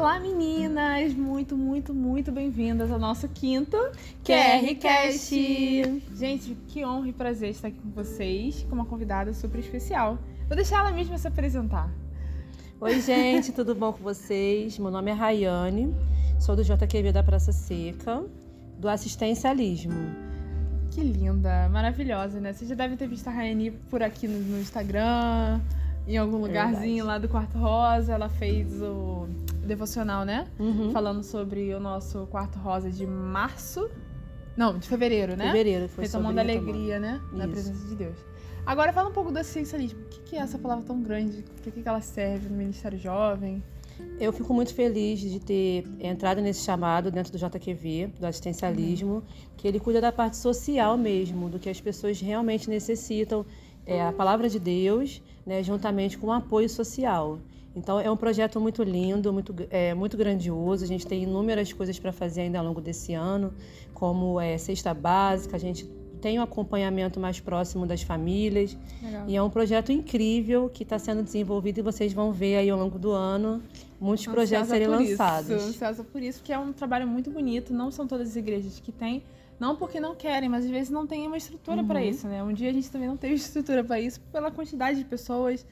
Olá, 0.00 0.18
meninas! 0.18 1.12
Muito, 1.12 1.54
muito, 1.54 1.92
muito 1.92 2.32
bem-vindas 2.32 2.90
ao 2.90 2.98
nosso 2.98 3.28
quinto 3.28 3.76
QRCast! 4.24 5.30
Gente, 6.14 6.56
que 6.68 6.82
honra 6.82 7.08
e 7.08 7.12
prazer 7.12 7.50
estar 7.50 7.68
aqui 7.68 7.78
com 7.78 7.90
vocês, 7.90 8.62
com 8.62 8.74
uma 8.74 8.86
convidada 8.86 9.34
super 9.34 9.58
especial. 9.58 10.16
Vou 10.48 10.56
deixar 10.56 10.78
ela 10.78 10.90
mesma 10.90 11.18
se 11.18 11.28
apresentar. 11.28 11.90
Oi, 12.80 12.98
gente, 13.02 13.52
tudo 13.52 13.74
bom 13.74 13.92
com 13.92 14.02
vocês? 14.02 14.78
Meu 14.78 14.90
nome 14.90 15.10
é 15.10 15.14
Rayane, 15.14 15.94
sou 16.38 16.56
do 16.56 16.64
JQV 16.64 17.12
da 17.12 17.22
Praça 17.22 17.52
Seca, 17.52 18.24
do 18.78 18.88
assistencialismo. 18.88 20.16
Que 20.92 21.02
linda, 21.02 21.68
maravilhosa, 21.68 22.40
né? 22.40 22.54
Você 22.54 22.64
já 22.64 22.74
deve 22.74 22.96
ter 22.96 23.06
visto 23.06 23.28
a 23.28 23.30
Rayane 23.30 23.70
por 23.90 24.02
aqui 24.02 24.26
no, 24.26 24.38
no 24.38 24.60
Instagram, 24.62 25.60
em 26.08 26.16
algum 26.16 26.38
lugarzinho 26.38 26.80
Verdade. 26.80 27.02
lá 27.02 27.18
do 27.18 27.28
Quarto 27.28 27.58
Rosa. 27.58 28.14
Ela 28.14 28.30
fez 28.30 28.80
o 28.80 29.28
devocional, 29.66 30.24
né? 30.24 30.48
Uhum. 30.58 30.90
Falando 30.90 31.22
sobre 31.22 31.74
o 31.74 31.80
nosso 31.80 32.26
Quarto 32.26 32.58
Rosa 32.58 32.90
de 32.90 33.06
março. 33.06 33.90
Não, 34.56 34.78
de 34.78 34.88
fevereiro, 34.88 35.36
né? 35.36 35.46
Fevereiro, 35.46 35.88
foi 35.88 36.04
Retomando 36.04 36.38
a 36.38 36.42
alegria, 36.42 36.98
né? 36.98 37.20
Isso. 37.26 37.36
Na 37.36 37.48
presença 37.48 37.88
de 37.88 37.94
Deus. 37.94 38.16
Agora 38.66 38.92
fala 38.92 39.08
um 39.08 39.12
pouco 39.12 39.30
do 39.30 39.38
assistencialismo. 39.38 40.00
O 40.00 40.22
que 40.24 40.36
é 40.36 40.40
essa 40.40 40.58
palavra 40.58 40.84
tão 40.84 41.00
grande? 41.02 41.44
Por 41.62 41.72
que 41.72 41.82
ela 41.84 42.00
serve 42.00 42.48
no 42.48 42.56
Ministério 42.56 42.98
Jovem? 42.98 43.62
Eu 44.18 44.32
fico 44.32 44.52
muito 44.52 44.74
feliz 44.74 45.20
de 45.20 45.40
ter 45.40 45.84
entrado 45.98 46.40
nesse 46.40 46.62
chamado 46.62 47.10
dentro 47.10 47.32
do 47.32 47.38
JQV, 47.38 48.12
do 48.18 48.26
assistencialismo, 48.26 49.14
uhum. 49.14 49.22
que 49.56 49.66
ele 49.66 49.80
cuida 49.80 50.00
da 50.00 50.12
parte 50.12 50.36
social 50.36 50.96
mesmo, 50.96 51.48
do 51.48 51.58
que 51.58 51.68
as 51.68 51.80
pessoas 51.80 52.20
realmente 52.20 52.68
necessitam, 52.68 53.44
é, 53.86 54.02
a 54.02 54.12
palavra 54.12 54.48
de 54.48 54.58
Deus, 54.58 55.22
né, 55.44 55.62
juntamente 55.62 56.18
com 56.18 56.28
o 56.28 56.32
apoio 56.32 56.68
social. 56.68 57.38
Então 57.74 58.00
é 58.00 58.10
um 58.10 58.16
projeto 58.16 58.60
muito 58.60 58.82
lindo, 58.82 59.32
muito, 59.32 59.54
é, 59.70 59.94
muito 59.94 60.16
grandioso. 60.16 60.84
A 60.84 60.88
gente 60.88 61.06
tem 61.06 61.22
inúmeras 61.22 61.72
coisas 61.72 61.98
para 61.98 62.12
fazer 62.12 62.42
ainda 62.42 62.58
ao 62.58 62.64
longo 62.64 62.80
desse 62.80 63.14
ano, 63.14 63.52
como 63.94 64.40
é, 64.40 64.58
cesta 64.58 64.92
básica, 64.92 65.56
a 65.56 65.60
gente 65.60 65.84
tem 66.20 66.38
um 66.38 66.42
acompanhamento 66.42 67.18
mais 67.18 67.40
próximo 67.40 67.86
das 67.86 68.02
famílias. 68.02 68.76
Legal. 69.02 69.28
E 69.28 69.36
é 69.36 69.42
um 69.42 69.50
projeto 69.50 69.90
incrível 69.90 70.68
que 70.68 70.82
está 70.82 70.98
sendo 70.98 71.22
desenvolvido 71.22 71.78
e 71.78 71.82
vocês 71.82 72.12
vão 72.12 72.30
ver 72.32 72.56
aí 72.56 72.70
ao 72.70 72.78
longo 72.78 72.98
do 72.98 73.10
ano 73.10 73.62
muitos 73.98 74.26
Ansiosa 74.26 74.34
projetos 74.34 74.68
serem 74.68 74.86
lançados. 74.86 75.50
Isso, 75.50 75.68
ansiosa 75.68 76.04
por 76.04 76.22
isso, 76.22 76.38
porque 76.40 76.52
é 76.52 76.58
um 76.58 76.72
trabalho 76.72 77.06
muito 77.06 77.30
bonito. 77.30 77.72
Não 77.72 77.90
são 77.90 78.06
todas 78.06 78.30
as 78.30 78.36
igrejas 78.36 78.78
que 78.78 78.92
têm. 78.92 79.22
Não 79.58 79.76
porque 79.76 80.00
não 80.00 80.14
querem, 80.14 80.48
mas 80.48 80.64
às 80.64 80.70
vezes 80.70 80.90
não 80.90 81.06
tem 81.06 81.26
uma 81.26 81.36
estrutura 81.36 81.82
uhum. 81.82 81.86
para 81.86 82.02
isso, 82.02 82.26
né? 82.26 82.42
Um 82.42 82.52
dia 82.52 82.70
a 82.70 82.72
gente 82.72 82.90
também 82.90 83.08
não 83.08 83.16
teve 83.16 83.34
estrutura 83.36 83.84
para 83.84 84.00
isso 84.00 84.20
pela 84.32 84.50
quantidade 84.50 84.98
de 84.98 85.04
pessoas, 85.04 85.66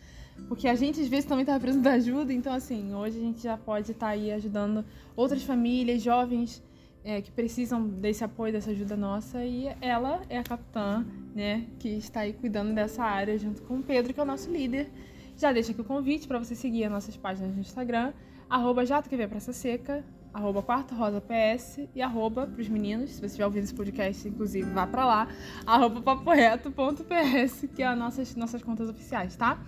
porque 0.46 0.68
a 0.68 0.74
gente 0.74 1.00
às 1.00 1.08
vezes 1.08 1.24
também 1.24 1.42
está 1.42 1.58
precisando 1.58 1.82
de 1.82 1.88
ajuda. 1.88 2.32
Então, 2.32 2.52
assim, 2.52 2.94
hoje 2.94 3.18
a 3.18 3.20
gente 3.20 3.42
já 3.42 3.56
pode 3.56 3.92
estar 3.92 4.06
tá 4.06 4.12
aí 4.12 4.30
ajudando 4.32 4.84
outras 5.16 5.42
famílias, 5.42 6.02
jovens 6.02 6.62
é, 7.04 7.20
que 7.20 7.30
precisam 7.30 7.86
desse 7.86 8.22
apoio, 8.22 8.52
dessa 8.52 8.70
ajuda 8.70 8.96
nossa. 8.96 9.44
E 9.44 9.66
ela 9.80 10.22
é 10.28 10.38
a 10.38 10.44
capitã, 10.44 11.04
né, 11.34 11.66
que 11.78 11.88
está 11.88 12.20
aí 12.20 12.32
cuidando 12.32 12.74
dessa 12.74 13.02
área 13.02 13.38
junto 13.38 13.62
com 13.62 13.78
o 13.78 13.82
Pedro, 13.82 14.12
que 14.12 14.20
é 14.20 14.22
o 14.22 14.26
nosso 14.26 14.50
líder. 14.50 14.90
Já 15.36 15.52
deixa 15.52 15.72
aqui 15.72 15.80
o 15.80 15.84
convite 15.84 16.26
para 16.26 16.38
você 16.38 16.54
seguir 16.54 16.84
as 16.84 16.90
nossas 16.90 17.16
páginas 17.16 17.54
no 17.54 17.60
Instagram, 17.60 18.12
arroba 18.50 18.84
JQV 18.84 19.28
Praça 19.28 19.52
Seca, 19.52 20.04
arroba 20.32 20.62
Quarto 20.62 20.94
Rosa 20.94 21.20
PS 21.20 21.80
e 21.94 22.02
arroba 22.02 22.46
pros 22.46 22.68
meninos, 22.68 23.10
se 23.10 23.20
você 23.20 23.26
estiver 23.26 23.44
ouvindo 23.44 23.64
esse 23.64 23.74
podcast, 23.74 24.28
inclusive, 24.28 24.68
vá 24.70 24.86
para 24.86 25.04
lá, 25.04 25.28
arroba 25.66 26.00
paporeto.ps, 26.02 27.68
que 27.74 27.82
é 27.82 27.86
as 27.86 27.98
nossas, 27.98 28.34
nossas 28.36 28.62
contas 28.62 28.88
oficiais, 28.88 29.36
tá? 29.36 29.58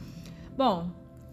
Bom, 0.61 0.91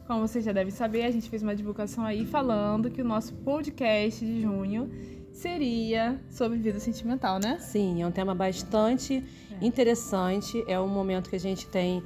como 0.07 0.25
vocês 0.25 0.45
já 0.45 0.53
devem 0.53 0.71
saber, 0.71 1.03
a 1.03 1.11
gente 1.11 1.29
fez 1.29 1.43
uma 1.43 1.53
divulgação 1.53 2.05
aí 2.05 2.25
falando 2.25 2.89
que 2.89 3.01
o 3.01 3.03
nosso 3.03 3.33
podcast 3.33 4.25
de 4.25 4.41
junho 4.41 4.89
seria 5.33 6.17
sobre 6.29 6.57
vida 6.57 6.79
sentimental, 6.79 7.37
né? 7.37 7.59
Sim, 7.59 8.01
é 8.01 8.07
um 8.07 8.11
tema 8.11 8.33
bastante 8.33 9.21
é. 9.51 9.65
interessante. 9.65 10.63
É 10.65 10.79
um 10.79 10.87
momento 10.87 11.29
que 11.29 11.35
a 11.35 11.39
gente 11.41 11.67
tem 11.67 12.01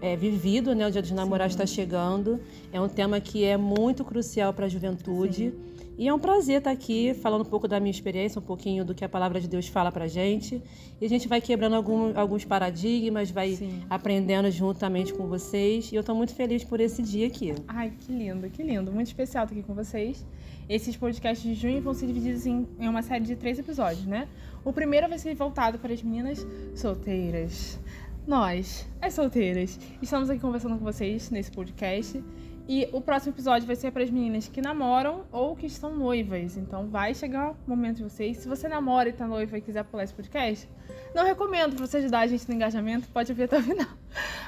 é, 0.00 0.16
vivido, 0.16 0.74
né? 0.74 0.86
O 0.86 0.90
Dia 0.90 1.02
dos 1.02 1.10
Namorados 1.10 1.52
está 1.54 1.66
chegando. 1.66 2.40
É 2.72 2.80
um 2.80 2.88
tema 2.88 3.20
que 3.20 3.44
é 3.44 3.58
muito 3.58 4.02
crucial 4.02 4.54
para 4.54 4.64
a 4.64 4.68
juventude. 4.70 5.50
Sim. 5.50 5.63
E 5.96 6.08
é 6.08 6.12
um 6.14 6.18
prazer 6.18 6.58
estar 6.58 6.72
aqui 6.72 7.14
falando 7.14 7.42
um 7.42 7.48
pouco 7.48 7.68
da 7.68 7.78
minha 7.78 7.90
experiência, 7.90 8.40
um 8.40 8.42
pouquinho 8.42 8.84
do 8.84 8.94
que 8.94 9.04
a 9.04 9.08
palavra 9.08 9.40
de 9.40 9.46
Deus 9.46 9.68
fala 9.68 9.92
pra 9.92 10.08
gente. 10.08 10.60
E 11.00 11.04
a 11.04 11.08
gente 11.08 11.28
vai 11.28 11.40
quebrando 11.40 11.76
algum, 11.76 12.18
alguns 12.18 12.44
paradigmas, 12.44 13.30
vai 13.30 13.54
Sim. 13.54 13.82
aprendendo 13.88 14.50
juntamente 14.50 15.14
com 15.14 15.26
vocês. 15.26 15.92
E 15.92 15.94
eu 15.94 16.00
estou 16.00 16.14
muito 16.14 16.34
feliz 16.34 16.64
por 16.64 16.80
esse 16.80 17.00
dia 17.00 17.28
aqui. 17.28 17.54
Ai, 17.68 17.92
que 18.00 18.12
lindo, 18.12 18.50
que 18.50 18.62
lindo. 18.62 18.90
Muito 18.90 19.06
especial 19.06 19.44
estar 19.44 19.54
aqui 19.54 19.64
com 19.64 19.74
vocês. 19.74 20.26
Esses 20.68 20.96
podcasts 20.96 21.44
de 21.44 21.54
junho 21.54 21.80
vão 21.80 21.94
ser 21.94 22.06
divididos 22.06 22.44
em, 22.44 22.66
em 22.80 22.88
uma 22.88 23.02
série 23.02 23.24
de 23.24 23.36
três 23.36 23.58
episódios, 23.58 24.04
né? 24.04 24.26
O 24.64 24.72
primeiro 24.72 25.08
vai 25.08 25.18
ser 25.18 25.34
voltado 25.34 25.78
para 25.78 25.92
as 25.92 26.02
meninas 26.02 26.44
solteiras. 26.74 27.78
Nós, 28.26 28.88
as 29.02 29.12
solteiras, 29.12 29.78
estamos 30.00 30.30
aqui 30.30 30.40
conversando 30.40 30.78
com 30.78 30.84
vocês 30.84 31.30
nesse 31.30 31.50
podcast. 31.52 32.24
E 32.66 32.88
o 32.92 33.00
próximo 33.00 33.34
episódio 33.34 33.66
vai 33.66 33.76
ser 33.76 33.90
para 33.90 34.02
as 34.02 34.10
meninas 34.10 34.48
que 34.48 34.62
namoram 34.62 35.24
ou 35.30 35.54
que 35.54 35.66
estão 35.66 35.94
noivas. 35.94 36.56
Então 36.56 36.88
vai 36.88 37.14
chegar 37.14 37.52
o 37.52 37.56
momento 37.66 37.98
de 37.98 38.04
vocês. 38.04 38.38
Se 38.38 38.48
você 38.48 38.66
namora 38.68 39.10
e 39.10 39.12
está 39.12 39.26
noiva 39.26 39.58
e 39.58 39.60
quiser 39.60 39.84
pular 39.84 40.04
esse 40.04 40.14
podcast, 40.14 40.66
não 41.14 41.24
recomendo 41.24 41.76
para 41.76 41.86
você 41.86 41.98
ajudar 41.98 42.20
a 42.20 42.26
gente 42.26 42.48
no 42.48 42.54
engajamento, 42.54 43.06
pode 43.08 43.30
ouvir 43.30 43.44
até 43.44 43.58
o 43.58 43.62
final. 43.62 43.88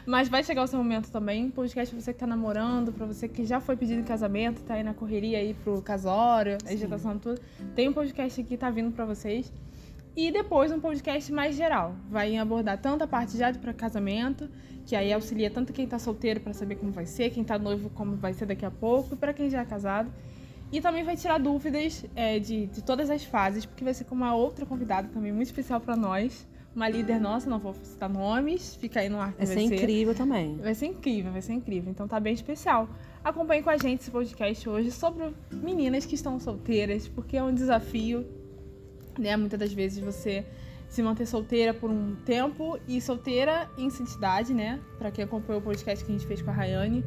Mas 0.06 0.28
vai 0.28 0.43
chegar 0.43 0.62
o 0.62 0.66
seu 0.66 0.78
momento 0.78 1.10
também. 1.10 1.50
Podcast 1.50 1.94
para 1.94 2.03
você 2.03 2.12
que 2.12 2.16
está 2.16 2.27
namorando, 2.27 2.91
para 2.91 3.04
você 3.04 3.28
que 3.28 3.44
já 3.44 3.60
foi 3.60 3.77
pedido 3.77 4.00
em 4.00 4.04
casamento, 4.04 4.62
está 4.62 4.75
aí 4.75 4.83
na 4.83 4.94
correria 4.94 5.38
aí 5.38 5.53
pro 5.53 5.83
casório, 5.83 6.56
a 6.65 6.71
agitação 6.71 7.19
tudo. 7.19 7.41
Tem 7.75 7.88
um 7.88 7.93
podcast 7.93 8.41
aqui 8.41 8.56
tá 8.56 8.71
vindo 8.71 8.93
para 8.93 9.04
vocês. 9.04 9.53
E 10.16 10.31
depois 10.31 10.72
um 10.72 10.81
podcast 10.81 11.31
mais 11.31 11.54
geral. 11.54 11.94
Vai 12.09 12.38
abordar 12.38 12.81
tanto 12.81 13.04
a 13.04 13.06
parte 13.06 13.37
já 13.37 13.53
para 13.53 13.75
casamento, 13.75 14.49
que 14.87 14.97
aí 14.97 15.12
auxilia 15.12 15.50
tanto 15.50 15.75
quem 15.75 15.84
está 15.84 15.99
solteiro 15.99 16.41
para 16.41 16.54
saber 16.54 16.77
como 16.77 16.91
vai 16.91 17.04
ser, 17.04 17.28
quem 17.28 17.43
está 17.43 17.59
noivo 17.59 17.91
como 17.91 18.16
vai 18.16 18.32
ser 18.32 18.47
daqui 18.47 18.65
a 18.65 18.71
pouco, 18.71 19.15
para 19.15 19.34
quem 19.34 19.50
já 19.50 19.60
é 19.60 19.65
casado. 19.66 20.10
E 20.72 20.81
também 20.81 21.04
vai 21.04 21.16
tirar 21.16 21.38
dúvidas 21.38 22.03
é, 22.16 22.38
de, 22.38 22.66
de 22.66 22.82
todas 22.82 23.10
as 23.10 23.25
fases, 23.25 23.66
porque 23.66 23.84
vai 23.84 23.93
ser 23.93 24.04
com 24.04 24.15
uma 24.15 24.34
outra 24.34 24.65
convidada 24.65 25.06
também 25.09 25.32
muito 25.32 25.49
especial 25.49 25.82
para 25.82 25.94
nós. 25.94 26.48
Uma 26.75 26.88
líder 26.88 27.21
nossa, 27.21 27.48
não 27.48 27.59
vou 27.59 27.75
citar 27.75 28.09
nomes, 28.09 28.75
fica 28.75 29.00
aí 29.00 29.10
no 29.10 29.21
ar. 29.21 29.33
Vai, 29.33 29.47
vai 29.47 29.54
ser 29.54 29.60
incrível 29.60 30.15
também. 30.15 30.56
Vai 30.56 30.75
ser 30.75 30.87
incrível, 30.87 31.33
vai 31.33 31.43
ser 31.43 31.53
incrível. 31.53 31.91
Então 31.91 32.09
tá 32.09 32.19
bem 32.19 32.33
especial. 32.33 32.88
Acompanhe 33.22 33.62
com 33.62 33.71
a 33.71 33.77
gente 33.77 34.00
esse 34.00 34.10
podcast 34.10 34.66
hoje 34.66 34.91
sobre 34.91 35.34
meninas 35.53 36.06
que 36.06 36.15
estão 36.15 36.41
solteiras, 36.41 37.06
porque 37.06 37.37
é 37.37 37.43
um 37.43 37.53
desafio 37.53 38.27
né? 39.21 39.37
Muitas 39.37 39.59
das 39.59 39.72
vezes 39.72 40.03
você 40.03 40.44
se 40.88 41.03
manter 41.03 41.27
solteira 41.27 41.75
por 41.75 41.91
um 41.91 42.15
tempo 42.25 42.78
e 42.87 43.00
solteira 43.00 43.69
em 43.77 43.91
santidade, 43.91 44.54
né? 44.54 44.81
Para 44.99 45.10
quem 45.10 45.25
acompanhou 45.25 45.60
o 45.60 45.65
podcast 45.65 46.04
que 46.04 46.10
a 46.10 46.15
gente 46.15 46.27
fez 46.27 46.41
com 46.41 46.50
a 46.50 46.53
Rayane, 46.53 47.04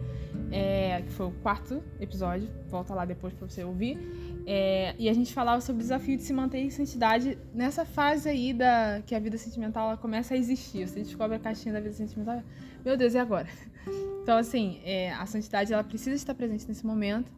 é, 0.51 1.01
que 1.01 1.11
foi 1.11 1.27
o 1.27 1.31
quarto 1.31 1.81
episódio, 1.99 2.49
volta 2.67 2.93
lá 2.93 3.05
depois 3.05 3.33
para 3.33 3.47
você 3.47 3.63
ouvir. 3.63 3.97
É, 4.45 4.95
e 4.97 5.07
a 5.07 5.13
gente 5.13 5.33
falava 5.33 5.61
sobre 5.61 5.81
o 5.81 5.83
desafio 5.83 6.17
de 6.17 6.23
se 6.23 6.33
manter 6.33 6.59
em 6.59 6.69
santidade 6.69 7.37
nessa 7.53 7.85
fase 7.85 8.27
aí 8.27 8.53
da 8.53 9.01
que 9.05 9.15
a 9.15 9.19
vida 9.19 9.37
sentimental 9.37 9.97
começa 9.97 10.33
a 10.33 10.37
existir. 10.37 10.87
Você 10.87 11.01
descobre 11.01 11.37
a 11.37 11.39
caixinha 11.39 11.73
da 11.73 11.79
vida 11.79 11.93
sentimental, 11.93 12.43
meu 12.83 12.97
Deus, 12.97 13.13
e 13.13 13.17
agora? 13.17 13.47
Então, 14.21 14.37
assim, 14.37 14.79
é, 14.83 15.11
a 15.13 15.25
santidade 15.25 15.73
ela 15.73 15.83
precisa 15.83 16.15
estar 16.15 16.35
presente 16.35 16.67
nesse 16.67 16.85
momento. 16.85 17.31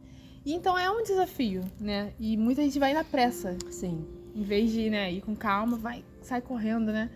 E 0.44 0.52
então 0.52 0.78
é 0.78 0.90
um 0.90 1.02
desafio, 1.02 1.62
né? 1.80 2.12
E 2.20 2.36
muita 2.36 2.60
gente 2.60 2.78
vai 2.78 2.92
na 2.92 3.02
pressa. 3.02 3.56
Sim 3.70 4.04
em 4.34 4.42
vez 4.42 4.70
de 4.70 4.90
né, 4.90 5.12
ir 5.12 5.20
com 5.20 5.34
calma, 5.34 5.76
vai, 5.76 6.04
sai 6.22 6.40
correndo, 6.40 6.92
né? 6.92 7.10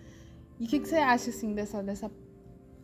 E 0.58 0.64
o 0.64 0.68
que, 0.68 0.78
que 0.78 0.88
você 0.88 0.96
acha, 0.96 1.30
assim, 1.30 1.54
dessa, 1.54 1.82
dessa 1.82 2.10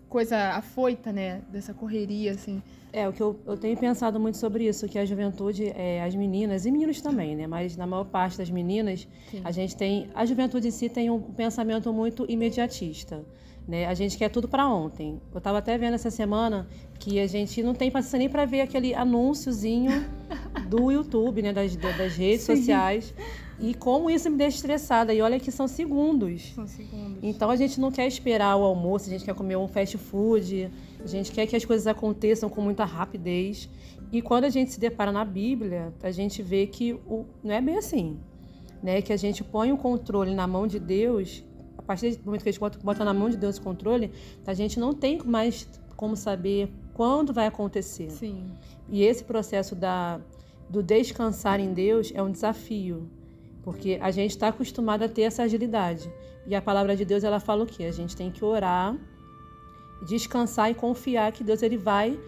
coisa 0.08 0.36
afoita, 0.50 1.10
né? 1.10 1.42
Dessa 1.50 1.72
correria, 1.72 2.32
assim? 2.32 2.62
É, 2.92 3.08
o 3.08 3.12
que 3.12 3.22
eu, 3.22 3.40
eu 3.46 3.56
tenho 3.56 3.76
pensado 3.78 4.20
muito 4.20 4.36
sobre 4.36 4.68
isso, 4.68 4.86
que 4.86 4.98
a 4.98 5.06
juventude, 5.06 5.72
é, 5.74 6.02
as 6.02 6.14
meninas, 6.14 6.66
e 6.66 6.70
meninos 6.70 7.00
também, 7.00 7.34
né? 7.34 7.46
Mas 7.46 7.76
na 7.76 7.86
maior 7.86 8.04
parte 8.04 8.36
das 8.36 8.50
meninas, 8.50 9.08
Sim. 9.30 9.40
a 9.42 9.50
gente 9.50 9.74
tem... 9.74 10.10
A 10.14 10.26
juventude 10.26 10.68
em 10.68 10.70
si 10.70 10.90
tem 10.90 11.08
um 11.08 11.18
pensamento 11.18 11.90
muito 11.92 12.26
imediatista. 12.28 13.24
Né? 13.66 13.86
A 13.86 13.94
gente 13.94 14.18
quer 14.18 14.28
tudo 14.28 14.46
para 14.48 14.68
ontem. 14.68 15.20
Eu 15.32 15.38
estava 15.38 15.58
até 15.58 15.78
vendo 15.78 15.94
essa 15.94 16.10
semana 16.10 16.68
que 16.98 17.18
a 17.18 17.26
gente 17.26 17.62
não 17.62 17.74
tem 17.74 17.90
paciência 17.90 18.18
nem 18.18 18.28
para 18.28 18.44
ver 18.44 18.60
aquele 18.60 18.94
anúnciozinho 18.94 20.04
do 20.68 20.90
YouTube, 20.90 21.40
né? 21.40 21.52
das, 21.52 21.74
das 21.76 22.16
redes 22.16 22.42
Sim. 22.42 22.56
sociais. 22.56 23.14
E 23.62 23.74
como 23.74 24.10
isso 24.10 24.28
me 24.28 24.36
deixa 24.36 24.56
estressada. 24.56 25.14
E 25.14 25.22
olha 25.22 25.38
que 25.38 25.52
são 25.52 25.68
segundos. 25.68 26.52
São 26.52 26.66
segundos. 26.66 27.18
Então 27.22 27.48
a 27.48 27.56
gente 27.56 27.80
não 27.80 27.92
quer 27.92 28.06
esperar 28.08 28.56
o 28.56 28.64
almoço, 28.64 29.06
a 29.06 29.10
gente 29.10 29.24
quer 29.24 29.34
comer 29.34 29.56
um 29.56 29.68
fast 29.68 29.96
food, 29.96 30.68
a 31.02 31.06
gente 31.06 31.30
quer 31.30 31.46
que 31.46 31.54
as 31.54 31.64
coisas 31.64 31.86
aconteçam 31.86 32.50
com 32.50 32.60
muita 32.60 32.84
rapidez. 32.84 33.70
E 34.10 34.20
quando 34.20 34.44
a 34.44 34.50
gente 34.50 34.72
se 34.72 34.80
depara 34.80 35.12
na 35.12 35.24
Bíblia, 35.24 35.94
a 36.02 36.10
gente 36.10 36.42
vê 36.42 36.66
que 36.66 36.94
o, 37.06 37.24
não 37.42 37.54
é 37.54 37.60
bem 37.60 37.78
assim. 37.78 38.18
Né? 38.82 39.00
Que 39.00 39.12
a 39.12 39.16
gente 39.16 39.44
põe 39.44 39.70
o 39.70 39.76
controle 39.76 40.34
na 40.34 40.46
mão 40.46 40.66
de 40.66 40.80
Deus 40.80 41.44
a 41.78 41.82
partir 41.82 42.16
do 42.16 42.26
momento 42.26 42.42
que 42.42 42.48
a 42.48 42.52
gente 42.52 42.60
bota 42.82 43.04
na 43.04 43.12
mão 43.12 43.28
de 43.28 43.36
Deus 43.36 43.56
o 43.56 43.62
controle, 43.62 44.12
a 44.46 44.54
gente 44.54 44.78
não 44.78 44.94
tem 44.94 45.18
mais 45.24 45.68
como 45.96 46.16
saber 46.16 46.70
quando 46.94 47.32
vai 47.32 47.46
acontecer. 47.46 48.10
Sim. 48.10 48.46
E 48.88 49.02
esse 49.02 49.24
processo 49.24 49.74
da, 49.74 50.20
do 50.68 50.82
descansar 50.82 51.58
em 51.58 51.72
Deus 51.72 52.12
é 52.14 52.22
um 52.22 52.30
desafio, 52.30 53.08
porque 53.62 53.98
a 54.00 54.10
gente 54.10 54.30
está 54.30 54.48
acostumado 54.48 55.02
a 55.04 55.08
ter 55.08 55.22
essa 55.22 55.42
agilidade. 55.42 56.12
E 56.46 56.54
a 56.54 56.62
palavra 56.62 56.96
de 56.96 57.04
Deus 57.04 57.24
ela 57.24 57.38
fala 57.38 57.64
o 57.64 57.66
quê? 57.66 57.84
A 57.84 57.92
gente 57.92 58.16
tem 58.16 58.30
que 58.30 58.44
orar, 58.44 58.96
descansar 60.04 60.70
e 60.70 60.74
confiar 60.74 61.30
que 61.32 61.44
Deus 61.44 61.62
ele 61.62 61.76
vai 61.76 62.18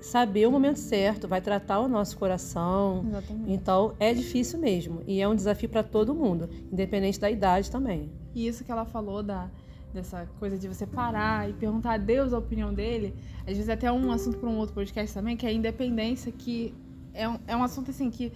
saber 0.00 0.46
o 0.46 0.50
momento 0.50 0.78
certo, 0.78 1.28
vai 1.28 1.40
tratar 1.40 1.80
o 1.80 1.88
nosso 1.88 2.16
coração. 2.18 3.04
Exatamente. 3.06 3.52
Então 3.52 3.94
é 4.00 4.12
difícil 4.12 4.58
mesmo 4.58 5.02
e 5.06 5.20
é 5.20 5.28
um 5.28 5.34
desafio 5.34 5.68
para 5.68 5.82
todo 5.82 6.14
mundo, 6.14 6.48
independente 6.72 7.20
da 7.20 7.30
idade 7.30 7.70
também. 7.70 8.10
E 8.34 8.46
isso 8.46 8.64
que 8.64 8.72
ela 8.72 8.84
falou 8.84 9.22
da 9.22 9.48
dessa 9.92 10.26
coisa 10.38 10.56
de 10.56 10.66
você 10.66 10.86
parar 10.86 11.50
e 11.50 11.52
perguntar 11.52 11.92
a 11.92 11.96
Deus 11.98 12.32
a 12.32 12.38
opinião 12.38 12.72
dele, 12.72 13.14
às 13.40 13.54
vezes 13.54 13.68
até 13.68 13.92
um 13.92 14.10
assunto 14.10 14.38
para 14.38 14.48
um 14.48 14.56
outro 14.56 14.74
podcast 14.74 15.12
também, 15.12 15.36
que 15.36 15.44
é 15.44 15.50
a 15.50 15.52
independência, 15.52 16.32
que 16.32 16.74
é 17.12 17.28
um, 17.28 17.38
é 17.46 17.54
um 17.54 17.62
assunto 17.62 17.90
assim 17.90 18.10
que 18.10 18.32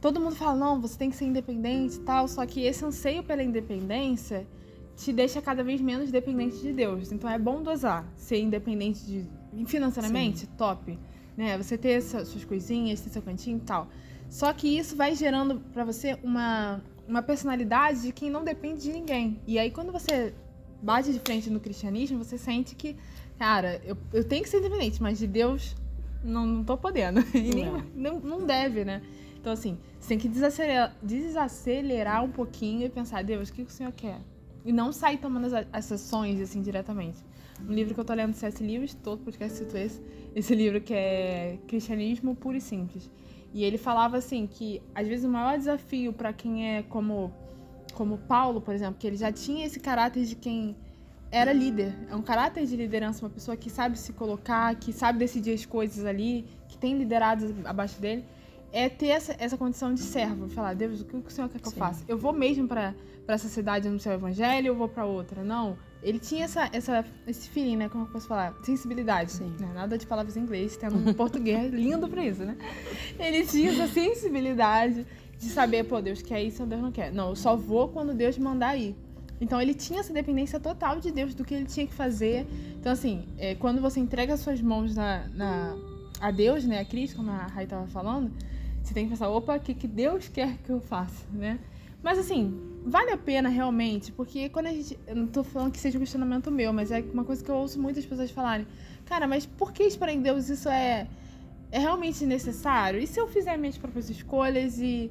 todo 0.00 0.20
mundo 0.20 0.36
fala, 0.36 0.56
não, 0.56 0.80
você 0.80 0.96
tem 0.96 1.10
que 1.10 1.16
ser 1.16 1.24
independente 1.24 1.96
e 1.96 2.00
tal, 2.00 2.28
só 2.28 2.44
que 2.46 2.62
esse 2.62 2.84
anseio 2.84 3.22
pela 3.22 3.42
independência 3.42 4.46
te 4.96 5.12
deixa 5.12 5.40
cada 5.40 5.62
vez 5.62 5.80
menos 5.80 6.10
dependente 6.10 6.58
de 6.58 6.72
Deus. 6.72 7.12
Então 7.12 7.30
é 7.30 7.38
bom 7.38 7.62
dosar, 7.62 8.04
ser 8.16 8.40
independente 8.40 9.04
de, 9.04 9.26
financeiramente, 9.66 10.40
Sim. 10.40 10.48
top. 10.56 10.98
Né? 11.36 11.56
Você 11.56 11.78
ter 11.78 12.02
suas 12.02 12.44
coisinhas, 12.44 13.00
ter 13.00 13.10
seu 13.10 13.22
cantinho 13.22 13.58
e 13.58 13.60
tal. 13.60 13.88
Só 14.28 14.52
que 14.52 14.76
isso 14.76 14.96
vai 14.96 15.14
gerando 15.14 15.60
para 15.72 15.84
você 15.84 16.18
uma, 16.22 16.82
uma 17.06 17.22
personalidade 17.22 18.02
de 18.02 18.12
quem 18.12 18.28
não 18.28 18.44
depende 18.44 18.82
de 18.82 18.92
ninguém. 18.92 19.40
E 19.46 19.58
aí 19.58 19.70
quando 19.70 19.92
você 19.92 20.34
bate 20.82 21.12
de 21.12 21.18
frente 21.20 21.48
no 21.48 21.60
cristianismo, 21.60 22.18
você 22.18 22.36
sente 22.36 22.74
que, 22.74 22.96
cara, 23.38 23.80
eu, 23.84 23.96
eu 24.12 24.24
tenho 24.24 24.42
que 24.42 24.48
ser 24.48 24.58
independente, 24.58 25.00
mas 25.02 25.18
de 25.18 25.26
Deus 25.26 25.76
não, 26.22 26.44
não 26.46 26.64
tô 26.64 26.76
podendo. 26.76 27.20
E 27.34 27.54
nem, 27.54 27.66
é. 27.66 27.82
não, 27.94 28.20
não 28.20 28.46
deve, 28.46 28.84
né? 28.84 29.02
Então, 29.40 29.52
assim, 29.52 29.78
você 29.98 30.08
tem 30.08 30.18
que 30.18 30.28
desacelerar, 30.28 30.96
desacelerar 31.02 32.24
um 32.24 32.30
pouquinho 32.30 32.86
e 32.86 32.88
pensar, 32.88 33.22
Deus, 33.22 33.48
o 33.48 33.52
que 33.52 33.62
o 33.62 33.70
Senhor 33.70 33.92
quer? 33.92 34.20
E 34.64 34.72
não 34.72 34.92
sair 34.92 35.18
tomando 35.18 35.46
as, 35.46 35.66
as 35.72 35.92
ações, 35.92 36.40
assim, 36.40 36.60
diretamente. 36.60 37.18
Um 37.66 37.72
livro 37.72 37.94
que 37.94 38.00
eu 38.00 38.04
tô 38.04 38.14
lendo, 38.14 38.34
C.S. 38.34 38.62
Lewis, 38.62 38.94
todo 38.94 39.22
podcast 39.22 39.58
cito 39.58 39.76
esse, 39.76 40.02
esse 40.34 40.54
livro 40.54 40.80
que 40.80 40.94
é 40.94 41.58
Cristianismo 41.66 42.34
Puro 42.34 42.56
e 42.56 42.60
Simples. 42.60 43.10
E 43.52 43.64
ele 43.64 43.78
falava, 43.78 44.16
assim, 44.16 44.46
que 44.46 44.82
às 44.94 45.06
vezes 45.06 45.24
o 45.24 45.28
maior 45.28 45.56
desafio 45.56 46.12
para 46.12 46.32
quem 46.32 46.76
é 46.76 46.82
como, 46.82 47.32
como 47.94 48.18
Paulo, 48.18 48.60
por 48.60 48.74
exemplo, 48.74 48.96
que 48.98 49.06
ele 49.06 49.16
já 49.16 49.32
tinha 49.32 49.64
esse 49.64 49.80
caráter 49.80 50.24
de 50.24 50.34
quem 50.34 50.76
era 51.30 51.52
líder. 51.52 51.94
É 52.10 52.16
um 52.16 52.22
caráter 52.22 52.66
de 52.66 52.76
liderança, 52.76 53.24
uma 53.24 53.30
pessoa 53.30 53.56
que 53.56 53.70
sabe 53.70 53.98
se 53.98 54.12
colocar, 54.12 54.74
que 54.76 54.92
sabe 54.92 55.18
decidir 55.18 55.52
as 55.52 55.64
coisas 55.64 56.04
ali, 56.04 56.44
que 56.68 56.76
tem 56.76 56.96
liderados 56.96 57.52
abaixo 57.64 58.00
dele 58.00 58.24
é 58.72 58.88
ter 58.88 59.08
essa, 59.08 59.34
essa 59.38 59.56
condição 59.56 59.94
de 59.94 60.00
servo, 60.00 60.48
falar, 60.48 60.74
Deus, 60.74 61.00
o 61.00 61.04
que 61.04 61.16
o 61.16 61.30
Senhor 61.30 61.48
quer 61.48 61.58
que 61.58 61.68
Sim. 61.68 61.74
eu 61.74 61.78
faça? 61.78 62.04
Eu 62.06 62.18
vou 62.18 62.32
mesmo 62.32 62.68
para 62.68 62.94
essa 63.26 63.48
cidade 63.48 63.88
no 63.88 63.98
seu 63.98 64.12
evangelho 64.12 64.72
ou 64.72 64.78
vou 64.78 64.88
para 64.88 65.04
outra? 65.04 65.42
Não. 65.42 65.76
Ele 66.02 66.18
tinha 66.18 66.44
essa, 66.44 66.68
essa, 66.72 67.04
esse 67.26 67.48
feeling, 67.48 67.76
né? 67.76 67.88
Como 67.88 68.04
eu 68.04 68.08
posso 68.08 68.28
falar? 68.28 68.54
Sensibilidade. 68.62 69.32
Sim. 69.32 69.54
Né? 69.58 69.70
Nada 69.74 69.98
de 69.98 70.06
palavras 70.06 70.36
em 70.36 70.40
inglês, 70.40 70.76
tendo 70.76 70.96
um 70.96 71.12
português 71.14 71.72
lindo 71.72 72.08
para 72.08 72.24
isso, 72.24 72.44
né? 72.44 72.56
Ele 73.18 73.44
tinha 73.46 73.70
essa 73.70 73.88
sensibilidade 73.88 75.06
de 75.38 75.46
saber, 75.46 75.84
pô, 75.84 76.00
Deus 76.00 76.20
quer 76.20 76.42
isso 76.42 76.66
Deus 76.66 76.82
não 76.82 76.92
quer. 76.92 77.12
Não, 77.12 77.30
eu 77.30 77.36
só 77.36 77.56
vou 77.56 77.88
quando 77.88 78.14
Deus 78.14 78.36
mandar 78.38 78.76
ir. 78.76 78.94
Então 79.40 79.60
ele 79.60 79.74
tinha 79.74 80.00
essa 80.00 80.12
dependência 80.12 80.58
total 80.58 80.98
de 80.98 81.12
Deus, 81.12 81.34
do 81.34 81.44
que 81.44 81.54
ele 81.54 81.64
tinha 81.64 81.86
que 81.86 81.94
fazer. 81.94 82.46
Então, 82.78 82.92
assim, 82.92 83.24
é, 83.38 83.54
quando 83.54 83.80
você 83.80 84.00
entrega 84.00 84.34
as 84.34 84.40
suas 84.40 84.60
mãos 84.60 84.94
na, 84.94 85.28
na, 85.28 85.76
a 86.20 86.30
Deus, 86.30 86.64
né, 86.64 86.80
a 86.80 86.84
Cristo, 86.84 87.16
como 87.16 87.30
a 87.30 87.46
Rai 87.46 87.64
estava 87.64 87.86
falando, 87.86 88.32
você 88.88 88.94
tem 88.94 89.04
que 89.04 89.10
pensar, 89.10 89.28
opa, 89.28 89.56
o 89.56 89.60
que, 89.60 89.74
que 89.74 89.86
Deus 89.86 90.28
quer 90.28 90.56
que 90.58 90.70
eu 90.70 90.80
faça, 90.80 91.26
né? 91.30 91.58
Mas 92.02 92.18
assim, 92.18 92.58
vale 92.86 93.10
a 93.10 93.18
pena 93.18 93.48
realmente, 93.48 94.10
porque 94.12 94.48
quando 94.48 94.66
a 94.66 94.72
gente. 94.72 94.98
Eu 95.06 95.16
não 95.16 95.26
tô 95.26 95.44
falando 95.44 95.72
que 95.72 95.78
seja 95.78 95.98
um 95.98 96.00
questionamento 96.00 96.50
meu, 96.50 96.72
mas 96.72 96.90
é 96.90 97.00
uma 97.12 97.24
coisa 97.24 97.44
que 97.44 97.50
eu 97.50 97.56
ouço 97.56 97.78
muitas 97.80 98.06
pessoas 98.06 98.30
falarem. 98.30 98.66
Cara, 99.04 99.26
mas 99.26 99.44
por 99.44 99.72
que 99.72 99.82
esperar 99.82 100.12
em 100.12 100.22
Deus? 100.22 100.48
Isso 100.48 100.68
é, 100.68 101.06
é 101.70 101.78
realmente 101.78 102.24
necessário? 102.24 103.00
E 103.00 103.06
se 103.06 103.20
eu 103.20 103.26
fizer 103.26 103.56
minhas 103.58 103.76
próprias 103.76 104.08
escolhas 104.08 104.78
e 104.78 105.10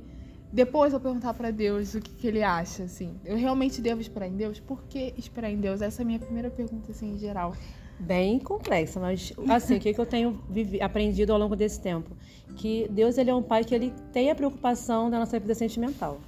depois 0.52 0.94
eu 0.94 1.00
perguntar 1.00 1.34
para 1.34 1.52
Deus 1.52 1.94
o 1.94 2.02
que, 2.02 2.12
que, 2.12 2.28
ele 2.28 2.42
acha, 2.42 2.84
assim? 2.84 3.20
Eu 3.26 3.38
realmente 3.38 3.82
devo 3.82 4.02
esperar 4.02 4.28
em 4.28 4.36
Deus? 4.36 4.60
Por 4.60 4.84
que 4.84 5.14
esperar 5.18 5.52
em 5.52 5.58
Deus? 5.58 5.82
Essa 5.82 6.02
é 6.02 6.04
a 6.04 6.06
minha 6.06 6.20
primeira 6.20 6.50
pergunta, 6.50 6.92
assim, 6.92 7.14
em 7.14 7.18
geral 7.18 7.54
bem 8.00 8.40
complexa, 8.40 9.00
mas 9.00 9.34
assim, 9.50 9.78
o 9.78 9.80
que, 9.80 9.94
que 9.94 10.00
eu 10.00 10.06
tenho 10.06 10.40
aprendido 10.82 11.34
ao 11.34 11.40
longo 11.40 11.56
desse 11.56 11.82
tempo? 11.82 12.16
Que 12.56 12.88
Deus 12.90 13.18
ele 13.18 13.30
é 13.30 13.36
um 13.36 13.42
pai 13.42 13.64
que 13.64 13.74
ele 13.74 13.94
tem 14.14 14.30
a 14.30 14.36
preocupação 14.36 15.10
da 15.10 15.20
nossa 15.20 15.40
vida 15.40 15.56
sentimental. 15.56 16.20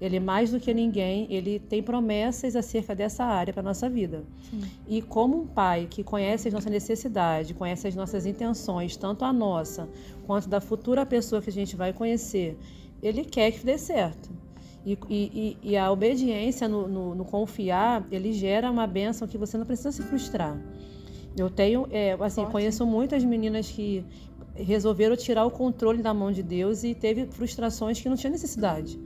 Ele 0.00 0.18
mais 0.20 0.50
do 0.50 0.60
que 0.60 0.74
ninguém, 0.74 1.26
ele 1.30 1.58
tem 1.58 1.82
promessas 1.82 2.56
acerca 2.56 2.94
dessa 2.94 3.24
área 3.24 3.54
para 3.54 3.62
nossa 3.62 3.88
vida. 3.88 4.24
Sim. 4.50 4.62
E 4.88 5.00
como 5.00 5.42
um 5.42 5.46
pai 5.46 5.86
que 5.88 6.02
conhece 6.02 6.48
as 6.48 6.54
nossas 6.54 6.70
necessidades, 6.70 7.56
conhece 7.56 7.86
as 7.86 7.94
nossas 7.94 8.26
intenções, 8.26 8.96
tanto 8.96 9.24
a 9.24 9.32
nossa 9.32 9.88
quanto 10.26 10.48
da 10.48 10.60
futura 10.60 11.06
pessoa 11.06 11.40
que 11.40 11.48
a 11.48 11.52
gente 11.52 11.76
vai 11.76 11.92
conhecer, 11.92 12.58
ele 13.02 13.24
quer 13.24 13.52
que 13.52 13.64
dê 13.64 13.78
certo. 13.78 14.30
E, 14.84 14.98
e, 15.08 15.56
e 15.62 15.76
a 15.76 15.90
obediência 15.90 16.68
no, 16.68 16.86
no, 16.86 17.14
no 17.14 17.24
confiar, 17.24 18.06
ele 18.10 18.32
gera 18.32 18.70
uma 18.70 18.86
bênção 18.86 19.26
que 19.26 19.38
você 19.38 19.56
não 19.56 19.64
precisa 19.64 19.92
se 19.92 20.02
frustrar. 20.02 20.58
Eu 21.36 21.50
tenho, 21.50 21.86
é, 21.90 22.12
assim, 22.20 22.42
Forte. 22.42 22.52
conheço 22.52 22.86
muitas 22.86 23.24
meninas 23.24 23.68
que 23.68 24.04
resolveram 24.54 25.16
tirar 25.16 25.44
o 25.44 25.50
controle 25.50 26.00
da 26.00 26.14
mão 26.14 26.30
de 26.30 26.42
Deus 26.42 26.84
e 26.84 26.94
teve 26.94 27.26
frustrações 27.26 28.00
que 28.00 28.08
não 28.08 28.16
tinha 28.16 28.30
necessidade. 28.30 28.98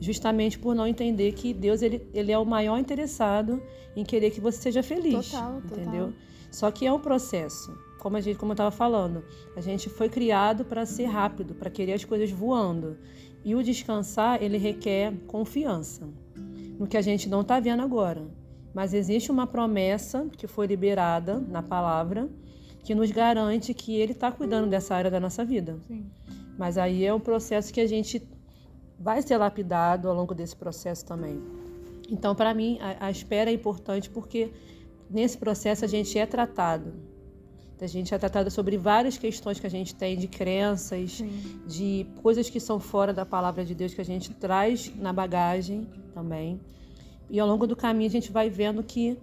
Justamente 0.00 0.58
por 0.58 0.74
não 0.74 0.86
entender 0.86 1.32
que 1.32 1.52
Deus 1.52 1.82
ele, 1.82 2.06
ele 2.12 2.32
é 2.32 2.38
o 2.38 2.44
maior 2.44 2.78
interessado 2.78 3.62
em 3.94 4.04
querer 4.04 4.30
que 4.30 4.40
você 4.40 4.58
seja 4.58 4.82
feliz. 4.82 5.30
Total, 5.30 5.58
entendeu? 5.58 6.06
Total. 6.06 6.20
Só 6.50 6.70
que 6.70 6.86
é 6.86 6.92
um 6.92 6.98
processo. 6.98 7.76
Como 7.98 8.16
a 8.16 8.20
gente, 8.20 8.38
como 8.38 8.52
eu 8.52 8.54
estava 8.54 8.70
falando, 8.70 9.24
a 9.56 9.60
gente 9.60 9.88
foi 9.88 10.08
criado 10.08 10.64
para 10.64 10.86
ser 10.86 11.06
rápido, 11.06 11.54
para 11.54 11.70
querer 11.70 11.94
as 11.94 12.04
coisas 12.04 12.30
voando. 12.30 12.96
E 13.44 13.54
o 13.54 13.62
descansar, 13.62 14.42
ele 14.42 14.58
requer 14.58 15.12
confiança 15.26 16.08
no 16.78 16.86
que 16.86 16.96
a 16.96 17.02
gente 17.02 17.28
não 17.28 17.40
está 17.40 17.58
vendo 17.58 17.82
agora. 17.82 18.26
Mas 18.76 18.92
existe 18.92 19.30
uma 19.30 19.46
promessa 19.46 20.26
que 20.36 20.46
foi 20.46 20.66
liberada 20.66 21.40
na 21.40 21.62
palavra 21.62 22.28
que 22.84 22.94
nos 22.94 23.10
garante 23.10 23.72
que 23.72 23.96
Ele 23.96 24.12
está 24.12 24.30
cuidando 24.30 24.68
dessa 24.68 24.94
área 24.94 25.10
da 25.10 25.18
nossa 25.18 25.42
vida. 25.46 25.78
Sim. 25.88 26.04
Mas 26.58 26.76
aí 26.76 27.02
é 27.02 27.14
um 27.14 27.18
processo 27.18 27.72
que 27.72 27.80
a 27.80 27.86
gente 27.86 28.22
vai 29.00 29.22
ser 29.22 29.38
lapidado 29.38 30.10
ao 30.10 30.14
longo 30.14 30.34
desse 30.34 30.54
processo 30.54 31.06
também. 31.06 31.40
Então, 32.10 32.34
para 32.34 32.52
mim, 32.52 32.78
a, 32.82 33.06
a, 33.06 33.10
espera 33.10 33.50
é 33.50 33.54
importante 33.54 34.10
porque 34.10 34.52
nesse 35.08 35.38
processo 35.38 35.82
a 35.82 35.88
gente 35.88 36.18
é 36.18 36.26
tratado. 36.26 36.92
A 37.80 37.86
gente 37.86 38.14
é 38.14 38.18
tratado 38.18 38.50
sobre 38.50 38.76
várias 38.76 39.16
questões 39.16 39.58
que 39.58 39.66
a 39.66 39.70
gente 39.70 39.94
tem 39.94 40.18
de 40.18 40.28
crenças, 40.28 41.12
Sim. 41.12 41.62
de 41.66 42.06
coisas 42.22 42.50
que 42.50 42.60
são 42.60 42.78
fora 42.78 43.14
da 43.14 43.24
palavra 43.24 43.64
de 43.64 43.74
Deus 43.74 43.94
que 43.94 44.02
a 44.02 44.04
gente 44.04 44.34
traz 44.34 44.94
na 44.96 45.14
bagagem 45.14 45.88
também. 46.12 46.60
E 47.28 47.40
ao 47.40 47.46
longo 47.46 47.66
do 47.66 47.74
caminho 47.74 48.08
a 48.08 48.12
gente 48.12 48.30
vai 48.30 48.48
vendo 48.48 48.82
que 48.82 49.18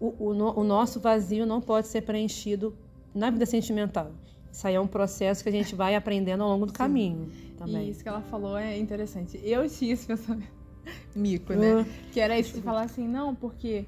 o, 0.00 0.06
o, 0.18 0.60
o 0.60 0.64
nosso 0.64 0.98
vazio 0.98 1.46
não 1.46 1.60
pode 1.60 1.86
ser 1.88 2.02
preenchido 2.02 2.74
na 3.14 3.30
vida 3.30 3.46
sentimental. 3.46 4.10
Isso 4.50 4.66
aí 4.66 4.74
é 4.74 4.80
um 4.80 4.86
processo 4.86 5.42
que 5.42 5.48
a 5.48 5.52
gente 5.52 5.74
vai 5.74 5.94
aprendendo 5.94 6.42
ao 6.42 6.48
longo 6.48 6.66
do 6.66 6.72
Sim. 6.72 6.78
caminho 6.78 7.30
também. 7.56 7.86
E 7.86 7.90
isso 7.90 8.02
que 8.02 8.08
ela 8.08 8.20
falou 8.22 8.56
é 8.56 8.76
interessante. 8.78 9.40
Eu 9.42 9.68
tinha 9.68 9.94
esse 9.94 10.06
pensamento 10.06 10.52
mico, 11.16 11.52
né? 11.54 11.76
Uh. 11.76 11.86
Que 12.12 12.20
era 12.20 12.38
isso 12.38 12.54
de 12.54 12.60
falar 12.60 12.82
assim, 12.82 13.08
não, 13.08 13.34
porque 13.34 13.86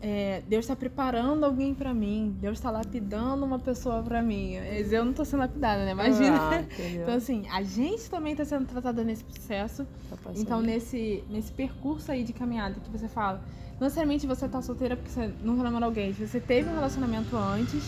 é, 0.00 0.42
Deus 0.46 0.64
está 0.64 0.76
preparando 0.76 1.44
alguém 1.44 1.74
para 1.74 1.92
mim, 1.92 2.36
Deus 2.40 2.58
está 2.58 2.70
lapidando 2.70 3.44
uma 3.44 3.58
pessoa 3.58 4.02
para 4.02 4.22
mim. 4.22 4.54
Eu 4.54 5.04
não 5.04 5.10
estou 5.10 5.24
sendo 5.24 5.40
lapidada, 5.40 5.84
né? 5.84 5.92
Imagina. 5.92 6.38
Ah, 6.38 6.64
então, 6.94 7.14
assim, 7.14 7.46
a 7.50 7.62
gente 7.62 8.08
também 8.08 8.32
está 8.32 8.44
sendo 8.44 8.66
tratada 8.66 9.02
nesse 9.02 9.24
processo. 9.24 9.86
Tá 10.10 10.30
então, 10.36 10.60
nesse, 10.60 11.24
nesse 11.28 11.52
percurso 11.52 12.12
aí 12.12 12.22
de 12.22 12.32
caminhada 12.32 12.76
que 12.80 12.90
você 12.90 13.08
fala, 13.08 13.42
não 13.80 13.86
necessariamente 13.86 14.26
você 14.26 14.48
tá 14.48 14.62
solteira 14.62 14.96
porque 14.96 15.10
você 15.10 15.32
nunca 15.42 15.62
namorou 15.62 15.88
alguém, 15.88 16.12
você 16.12 16.38
teve 16.38 16.68
um 16.68 16.74
relacionamento 16.74 17.36
antes 17.36 17.82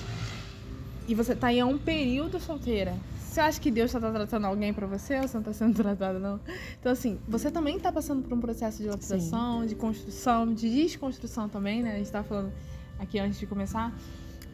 e 1.07 1.15
você 1.15 1.35
tá 1.37 1.53
em 1.53 1.63
um 1.63 1.79
período 1.79 2.41
solteira. 2.41 2.95
Você 3.35 3.41
acha 3.41 3.61
que 3.61 3.69
Deus 3.69 3.93
está 3.93 4.13
tratando 4.13 4.47
alguém 4.47 4.73
para 4.73 4.87
você 4.87 5.17
ou 5.17 5.23
você 5.27 5.35
não 5.35 5.41
está 5.41 5.53
sendo 5.53 5.75
tratado, 5.83 6.21
não? 6.21 6.39
Então, 6.79 6.93
assim, 6.93 7.19
você 7.27 7.51
também 7.51 7.79
está 7.79 7.91
passando 7.91 8.23
por 8.23 8.33
um 8.33 8.41
processo 8.41 8.81
de 8.81 8.89
lapidação, 8.89 9.63
Sim. 9.63 9.67
de 9.67 9.75
construção, 9.75 10.55
de 10.55 10.71
desconstrução 10.71 11.49
também, 11.49 11.83
né? 11.83 11.95
A 11.95 11.97
gente 11.97 12.07
estava 12.07 12.23
falando 12.23 12.53
aqui 12.97 13.19
antes 13.19 13.41
de 13.41 13.45
começar 13.45 13.93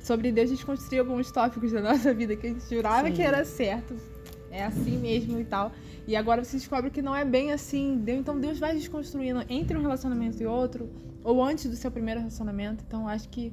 sobre 0.03 0.33
Deus 0.33 0.49
desconstruir 0.49 1.01
alguns 1.01 1.31
tópicos 1.31 1.73
da 1.73 1.83
nossa 1.93 2.15
vida 2.15 2.35
que 2.35 2.47
a 2.47 2.51
gente 2.55 2.75
jurava 2.75 3.09
Sim. 3.09 3.13
que 3.13 3.21
era 3.21 3.45
certo. 3.45 3.95
é 4.51 4.65
assim 4.65 4.97
mesmo 4.97 5.39
e 5.39 5.45
tal. 5.45 5.73
E 6.09 6.17
agora 6.17 6.43
você 6.43 6.57
descobre 6.57 6.89
que 6.91 7.03
não 7.03 7.15
é 7.15 7.23
bem 7.23 7.53
assim. 7.53 8.03
Então 8.09 8.41
Deus 8.41 8.59
vai 8.59 8.75
desconstruindo 8.75 9.45
entre 9.51 9.77
um 9.77 9.83
relacionamento 9.83 10.43
e 10.43 10.47
outro, 10.47 10.89
ou 11.23 11.43
antes 11.43 11.69
do 11.69 11.77
seu 11.77 11.91
primeiro 11.91 12.21
relacionamento. 12.21 12.85
Então 12.87 13.07
acho 13.09 13.29
que 13.29 13.53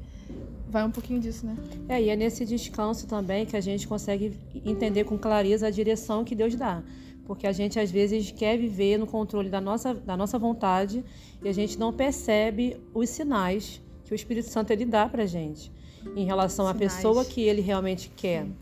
vai 0.70 0.84
um 0.84 0.92
pouquinho 0.92 1.20
disso, 1.20 1.46
né? 1.46 1.56
É, 1.88 2.02
e 2.02 2.10
é 2.10 2.16
nesse 2.16 2.46
descanso 2.46 3.08
também 3.08 3.46
que 3.46 3.56
a 3.56 3.62
gente 3.62 3.88
consegue 3.88 4.38
entender 4.66 5.04
com 5.04 5.18
clareza 5.18 5.68
a 5.68 5.70
direção 5.70 6.24
que 6.24 6.36
Deus 6.36 6.56
dá. 6.56 6.84
Porque 7.26 7.46
a 7.46 7.52
gente 7.52 7.80
às 7.80 7.92
vezes 7.92 8.32
quer 8.32 8.58
viver 8.58 8.98
no 8.98 9.06
controle 9.06 9.50
da 9.50 9.60
nossa, 9.60 9.94
da 9.94 10.16
nossa 10.16 10.40
vontade 10.40 11.04
e 11.44 11.50
a 11.50 11.54
gente 11.54 11.78
não 11.78 11.92
percebe 11.92 12.78
os 12.94 13.10
sinais 13.10 13.82
que 14.06 14.14
o 14.14 14.16
Espírito 14.16 14.50
Santo 14.50 14.72
ele 14.72 14.86
dá 14.86 15.08
pra 15.10 15.26
gente 15.26 15.72
em 16.16 16.26
relação 16.26 16.66
sinais. 16.68 16.76
à 16.76 16.96
pessoa 16.96 17.26
que 17.26 17.42
ele 17.42 17.62
realmente 17.62 18.10
quer. 18.16 18.46
Sim. 18.46 18.56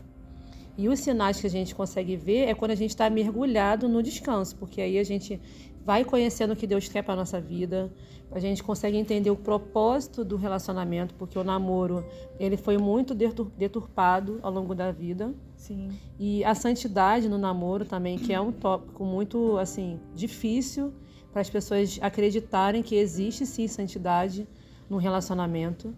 E 0.78 0.88
os 0.88 1.00
sinais 1.00 1.40
que 1.40 1.46
a 1.46 1.50
gente 1.50 1.74
consegue 1.74 2.16
ver 2.16 2.48
é 2.48 2.54
quando 2.54 2.72
a 2.72 2.74
gente 2.74 2.90
está 2.90 3.08
mergulhado 3.08 3.88
no 3.88 4.02
descanso, 4.02 4.54
porque 4.56 4.80
aí 4.80 4.98
a 4.98 5.04
gente 5.04 5.40
vai 5.84 6.04
conhecendo 6.04 6.52
o 6.52 6.56
que 6.56 6.66
Deus 6.66 6.88
quer 6.88 7.02
para 7.02 7.16
nossa 7.16 7.40
vida, 7.40 7.90
a 8.30 8.38
gente 8.38 8.62
consegue 8.62 8.96
entender 8.96 9.30
o 9.30 9.36
propósito 9.36 10.24
do 10.24 10.36
relacionamento, 10.36 11.14
porque 11.14 11.38
o 11.38 11.44
namoro 11.44 12.04
ele 12.38 12.56
foi 12.56 12.76
muito 12.76 13.14
deturpado 13.14 14.38
ao 14.42 14.52
longo 14.52 14.74
da 14.74 14.90
vida. 14.90 15.32
Sim. 15.56 15.90
E 16.18 16.44
a 16.44 16.54
santidade 16.54 17.28
no 17.28 17.38
namoro 17.38 17.84
também, 17.84 18.18
que 18.18 18.32
é 18.32 18.40
um 18.40 18.52
tópico 18.52 19.04
muito 19.04 19.56
assim 19.58 20.00
difícil 20.14 20.92
para 21.32 21.40
as 21.40 21.50
pessoas 21.50 21.98
acreditarem 22.02 22.82
que 22.82 22.96
existe 22.96 23.46
sim 23.46 23.68
santidade 23.68 24.46
no 24.88 24.96
relacionamento. 24.96 25.94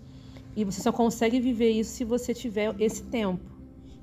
E 0.55 0.65
você 0.65 0.81
só 0.81 0.93
consegue 0.93 1.41
viver 1.41 1.71
isso 1.71 1.93
se 1.93 2.05
você 2.05 2.35
tiver 2.35 2.75
esse 2.79 3.05
tempo 3.05 3.45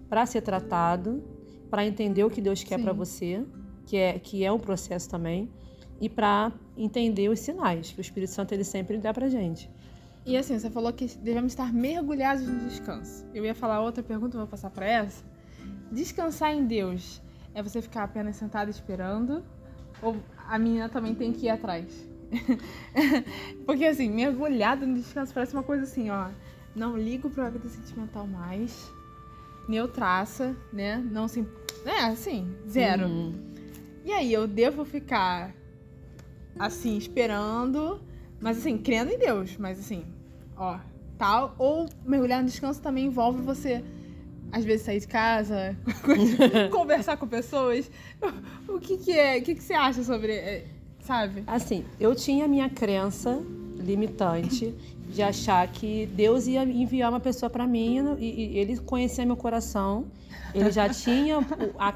para 0.09 0.25
ser 0.25 0.41
tratado, 0.41 1.23
para 1.69 1.85
entender 1.85 2.23
o 2.23 2.29
que 2.29 2.41
Deus 2.41 2.63
quer 2.63 2.79
para 2.81 2.93
você, 2.93 3.45
que 3.85 3.97
é 3.97 4.17
que 4.17 4.43
é 4.43 4.51
um 4.51 4.59
processo 4.59 5.09
também 5.09 5.49
e 5.99 6.09
para 6.09 6.51
entender 6.77 7.29
os 7.29 7.39
sinais 7.39 7.91
que 7.91 7.99
o 7.99 8.01
Espírito 8.01 8.31
Santo 8.31 8.53
ele 8.53 8.63
sempre 8.63 8.97
dá 8.97 9.13
para 9.13 9.29
gente. 9.29 9.69
E 10.25 10.35
assim, 10.35 10.57
você 10.57 10.69
falou 10.69 10.91
que 10.91 11.05
devemos 11.19 11.51
estar 11.51 11.71
mergulhados 11.71 12.47
no 12.47 12.67
descanso. 12.67 13.25
Eu 13.33 13.45
ia 13.45 13.53
falar 13.53 13.81
outra 13.81 14.03
pergunta, 14.03 14.37
vou 14.37 14.47
passar 14.47 14.71
para 14.71 14.85
essa. 14.85 15.23
Descansar 15.91 16.51
em 16.51 16.65
Deus 16.65 17.21
é 17.53 17.61
você 17.61 17.81
ficar 17.81 18.03
apenas 18.03 18.35
sentado 18.35 18.69
esperando 18.69 19.43
ou 20.01 20.17
a 20.47 20.57
menina 20.57 20.89
também 20.89 21.13
tem 21.13 21.31
que 21.31 21.45
ir 21.45 21.49
atrás? 21.49 21.85
Porque 23.65 23.85
assim, 23.85 24.09
mergulhado 24.09 24.85
no 24.85 24.95
descanso 24.95 25.33
parece 25.33 25.53
uma 25.53 25.63
coisa 25.63 25.83
assim, 25.83 26.09
ó. 26.09 26.29
Não 26.75 26.97
ligo 26.97 27.29
pro 27.29 27.49
vida 27.49 27.69
sentimental 27.69 28.27
mais. 28.27 28.91
Neutraça, 29.67 30.55
né? 30.73 30.97
Não 30.97 31.27
se. 31.27 31.47
É, 31.85 32.05
assim, 32.05 32.53
zero. 32.67 33.07
Uhum. 33.07 33.33
E 34.03 34.11
aí, 34.11 34.31
eu 34.31 34.45
devo 34.45 34.83
ficar 34.83 35.53
assim, 36.57 36.97
esperando, 36.97 38.01
mas 38.39 38.57
assim, 38.57 38.77
crendo 38.77 39.11
em 39.11 39.17
Deus, 39.17 39.57
mas 39.57 39.79
assim, 39.79 40.03
ó, 40.57 40.79
tal. 41.17 41.55
Ou 41.57 41.87
mergulhar 42.05 42.41
no 42.41 42.47
descanso 42.47 42.81
também 42.81 43.05
envolve 43.05 43.41
você, 43.41 43.83
às 44.51 44.63
vezes, 44.63 44.85
sair 44.85 44.99
de 44.99 45.07
casa, 45.07 45.75
conversar 46.71 47.17
com 47.17 47.27
pessoas. 47.27 47.89
O 48.67 48.79
que 48.79 48.97
que 48.97 49.11
é? 49.11 49.37
O 49.37 49.43
que 49.43 49.55
que 49.55 49.63
você 49.63 49.73
acha 49.73 50.03
sobre, 50.03 50.33
é, 50.33 50.65
sabe? 51.01 51.43
Assim, 51.47 51.85
eu 51.99 52.15
tinha 52.15 52.47
minha 52.47 52.69
crença 52.69 53.41
limitante 53.77 54.73
de 55.09 55.21
achar 55.21 55.67
que 55.67 56.07
Deus 56.07 56.47
ia 56.47 56.63
enviar 56.63 57.09
uma 57.09 57.19
pessoa 57.19 57.49
para 57.49 57.67
mim 57.67 58.15
e, 58.17 58.25
e, 58.25 58.57
ele 58.57 58.77
conhecia 58.79 59.25
meu 59.25 59.37
coração. 59.37 60.05
Ele 60.53 60.71
já 60.71 60.89
tinha 60.89 61.37
a, 61.77 61.93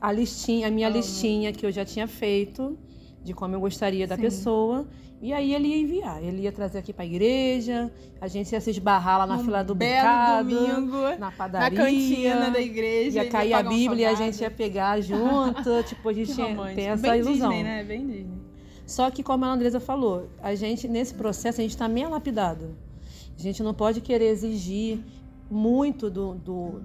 a 0.00 0.12
listinha, 0.12 0.68
a 0.68 0.70
minha 0.70 0.88
listinha 0.88 1.52
que 1.52 1.66
eu 1.66 1.72
já 1.72 1.84
tinha 1.84 2.06
feito 2.06 2.78
de 3.24 3.32
como 3.32 3.54
eu 3.54 3.60
gostaria 3.60 4.06
da 4.06 4.16
Sim. 4.16 4.22
pessoa. 4.22 4.86
E 5.20 5.32
aí 5.32 5.54
ele 5.54 5.68
ia 5.68 5.78
enviar, 5.78 6.20
ele 6.20 6.42
ia 6.42 6.50
trazer 6.50 6.78
aqui 6.78 6.92
para 6.92 7.04
a 7.04 7.06
igreja, 7.06 7.92
a 8.20 8.26
gente 8.26 8.50
ia 8.50 8.60
se 8.60 8.70
esbarrar 8.70 9.18
lá 9.18 9.26
na 9.26 9.36
um 9.36 9.44
fila 9.44 9.62
do 9.62 9.72
mercado, 9.72 10.48
domingo, 10.48 10.96
na 11.16 11.30
padaria, 11.30 11.70
na 11.70 11.84
cantina 11.84 12.50
da 12.50 12.60
igreja, 12.60 13.22
ia 13.22 13.30
cair 13.30 13.52
a 13.52 13.62
Bíblia 13.62 14.08
um 14.08 14.10
e 14.10 14.14
a 14.14 14.16
gente 14.16 14.40
ia 14.40 14.50
pegar 14.50 15.00
junto, 15.00 15.80
tipo, 15.86 16.08
a 16.08 16.12
gente 16.12 16.34
tem 16.74 16.88
essa 16.88 17.08
Bem 17.08 17.20
ilusão. 17.20 17.50
Disney, 17.50 17.62
né? 17.62 17.84
Bem 17.84 18.04
Disney. 18.04 18.42
Só 18.84 19.12
que 19.12 19.22
como 19.22 19.44
a 19.44 19.48
Andresa 19.52 19.78
falou, 19.78 20.28
a 20.42 20.56
gente 20.56 20.88
nesse 20.88 21.14
processo 21.14 21.60
a 21.60 21.62
gente 21.62 21.70
está 21.70 21.86
meio 21.86 22.10
lapidado. 22.10 22.74
A 23.38 23.40
gente 23.40 23.62
não 23.62 23.72
pode 23.72 24.00
querer 24.00 24.26
exigir 24.26 24.98
muito 25.48 26.10
do, 26.10 26.34
do, 26.34 26.82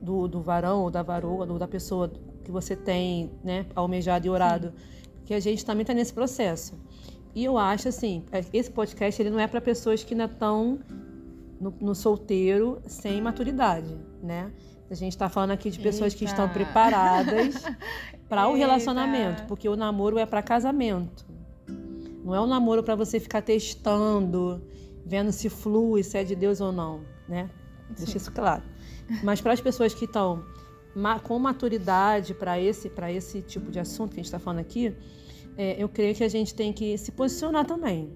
do, 0.00 0.26
do 0.26 0.40
varão 0.40 0.80
ou 0.80 0.90
da 0.90 1.02
varoa, 1.02 1.46
ou 1.46 1.58
da 1.58 1.68
pessoa 1.68 2.10
que 2.42 2.50
você 2.50 2.74
tem, 2.74 3.30
né, 3.44 3.66
almejado 3.74 4.26
e 4.26 4.30
orado. 4.30 4.68
Sim 4.68 4.94
que 5.24 5.34
a 5.34 5.40
gente 5.40 5.64
também 5.64 5.82
está 5.82 5.94
nesse 5.94 6.12
processo. 6.12 6.74
E 7.34 7.44
eu 7.44 7.58
acho 7.58 7.88
assim, 7.88 8.24
é, 8.30 8.44
esse 8.52 8.70
podcast 8.70 9.20
ele 9.20 9.30
não 9.30 9.40
é 9.40 9.46
para 9.46 9.60
pessoas 9.60 10.04
que 10.04 10.14
ainda 10.14 10.26
estão 10.26 10.78
no, 11.60 11.74
no, 11.80 11.94
solteiro 11.94 12.80
sem 12.86 13.20
maturidade, 13.20 13.96
né? 14.22 14.52
A 14.88 14.94
gente 14.94 15.12
está 15.12 15.28
falando 15.28 15.50
aqui 15.50 15.70
de 15.70 15.80
pessoas 15.80 16.12
Eita. 16.12 16.18
que 16.18 16.24
estão 16.30 16.48
preparadas 16.48 17.64
para 18.28 18.48
o 18.48 18.54
relacionamento, 18.54 19.44
porque 19.46 19.68
o 19.68 19.74
namoro 19.74 20.18
é 20.18 20.26
para 20.26 20.42
casamento. 20.42 21.26
Não 22.24 22.34
é 22.34 22.40
um 22.40 22.46
namoro 22.46 22.82
para 22.82 22.94
você 22.94 23.18
ficar 23.18 23.42
testando, 23.42 24.62
vendo 25.04 25.32
se 25.32 25.48
flui, 25.48 26.02
se 26.02 26.18
é 26.18 26.24
de 26.24 26.36
Deus 26.36 26.60
ou 26.60 26.70
não, 26.70 27.00
né? 27.28 27.50
Sim. 27.88 28.04
Deixa 28.04 28.16
isso 28.18 28.32
claro. 28.32 28.62
Mas 29.22 29.40
para 29.40 29.52
as 29.52 29.60
pessoas 29.60 29.92
que 29.92 30.04
estão 30.04 30.44
com 31.22 31.38
maturidade 31.38 32.34
para 32.34 32.60
esse, 32.60 32.90
esse 33.10 33.42
tipo 33.42 33.70
de 33.70 33.78
assunto 33.78 34.10
que 34.10 34.20
a 34.20 34.22
gente 34.22 34.26
está 34.26 34.38
falando 34.38 34.60
aqui, 34.60 34.94
é, 35.56 35.82
eu 35.82 35.88
creio 35.88 36.14
que 36.14 36.24
a 36.24 36.28
gente 36.28 36.54
tem 36.54 36.72
que 36.72 36.96
se 36.98 37.12
posicionar 37.12 37.64
também. 37.64 38.12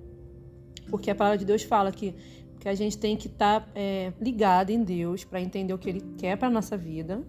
Porque 0.91 1.11
a 1.11 1.15
palavra 1.15 1.39
de 1.39 1.45
Deus 1.45 1.63
fala 1.63 1.93
que, 1.93 2.15
que 2.59 2.69
a 2.69 2.75
gente 2.75 2.97
tem 2.97 3.17
que 3.17 3.27
estar 3.27 3.61
tá, 3.61 3.69
é, 3.75 4.13
ligado 4.21 4.71
em 4.71 4.83
Deus 4.83 5.25
para 5.25 5.41
entender 5.41 5.73
o 5.73 5.79
que 5.79 5.89
Ele 5.89 6.03
quer 6.17 6.37
para 6.37 6.49
a 6.49 6.51
nossa 6.51 6.77
vida. 6.77 7.23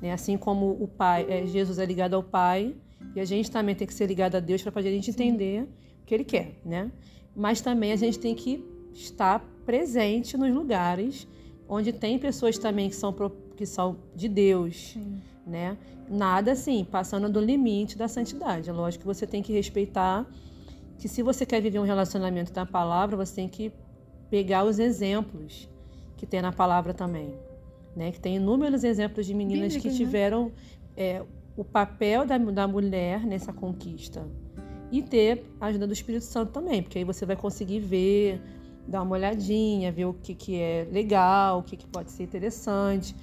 Né? 0.00 0.12
Assim 0.12 0.36
como 0.36 0.70
o 0.70 0.86
Pai, 0.86 1.26
é, 1.28 1.46
Jesus 1.46 1.78
é 1.78 1.84
ligado 1.84 2.14
ao 2.14 2.22
Pai, 2.22 2.74
e 3.14 3.20
a 3.20 3.24
gente 3.24 3.50
também 3.50 3.74
tem 3.74 3.86
que 3.86 3.94
ser 3.94 4.06
ligado 4.06 4.36
a 4.36 4.40
Deus 4.40 4.62
para 4.62 4.78
a 4.78 4.82
gente 4.82 5.10
entender 5.10 5.64
o 6.02 6.06
que 6.06 6.14
Ele 6.14 6.24
quer. 6.24 6.60
Né? 6.64 6.90
Mas 7.34 7.60
também 7.60 7.92
a 7.92 7.96
gente 7.96 8.18
tem 8.18 8.34
que 8.34 8.64
estar 8.92 9.40
presente 9.64 10.36
nos 10.36 10.52
lugares 10.52 11.26
onde 11.68 11.92
tem 11.92 12.18
pessoas 12.18 12.58
também 12.58 12.88
que 12.88 12.96
são 12.96 13.14
que 13.60 13.66
são 13.66 13.98
de 14.16 14.26
Deus, 14.26 14.94
Sim. 14.94 15.20
né? 15.46 15.76
Nada 16.08 16.52
assim, 16.52 16.82
passando 16.82 17.28
do 17.28 17.38
limite 17.38 17.98
da 17.98 18.08
santidade. 18.08 18.70
É 18.70 18.72
lógico 18.72 19.02
que 19.02 19.06
você 19.06 19.26
tem 19.26 19.42
que 19.42 19.52
respeitar 19.52 20.26
que 20.98 21.06
se 21.06 21.22
você 21.22 21.44
quer 21.44 21.60
viver 21.60 21.78
um 21.78 21.84
relacionamento 21.84 22.54
da 22.54 22.64
palavra, 22.64 23.18
você 23.18 23.34
tem 23.34 23.48
que 23.50 23.70
pegar 24.30 24.64
os 24.64 24.78
exemplos 24.78 25.68
que 26.16 26.24
tem 26.24 26.40
na 26.40 26.52
palavra 26.52 26.94
também, 26.94 27.34
né? 27.94 28.10
Que 28.10 28.18
tem 28.18 28.36
inúmeros 28.36 28.82
exemplos 28.82 29.26
de 29.26 29.34
meninas 29.34 29.76
que 29.76 29.88
né? 29.88 29.94
tiveram 29.94 30.46
né? 30.46 30.52
é, 30.96 31.22
o 31.54 31.62
papel 31.62 32.24
da, 32.24 32.38
da 32.38 32.66
mulher 32.66 33.26
nessa 33.26 33.52
conquista 33.52 34.26
e 34.90 35.02
ter 35.02 35.44
a 35.60 35.66
ajuda 35.66 35.86
do 35.86 35.92
Espírito 35.92 36.24
Santo 36.24 36.50
também, 36.50 36.82
porque 36.82 36.96
aí 36.96 37.04
você 37.04 37.26
vai 37.26 37.36
conseguir 37.36 37.80
ver, 37.80 38.40
dar 38.88 39.02
uma 39.02 39.16
olhadinha, 39.16 39.92
ver 39.92 40.06
o 40.06 40.14
que, 40.14 40.34
que 40.34 40.58
é 40.58 40.88
legal, 40.90 41.58
o 41.58 41.62
que, 41.62 41.76
que 41.76 41.86
pode 41.86 42.10
ser 42.10 42.22
interessante. 42.22 43.14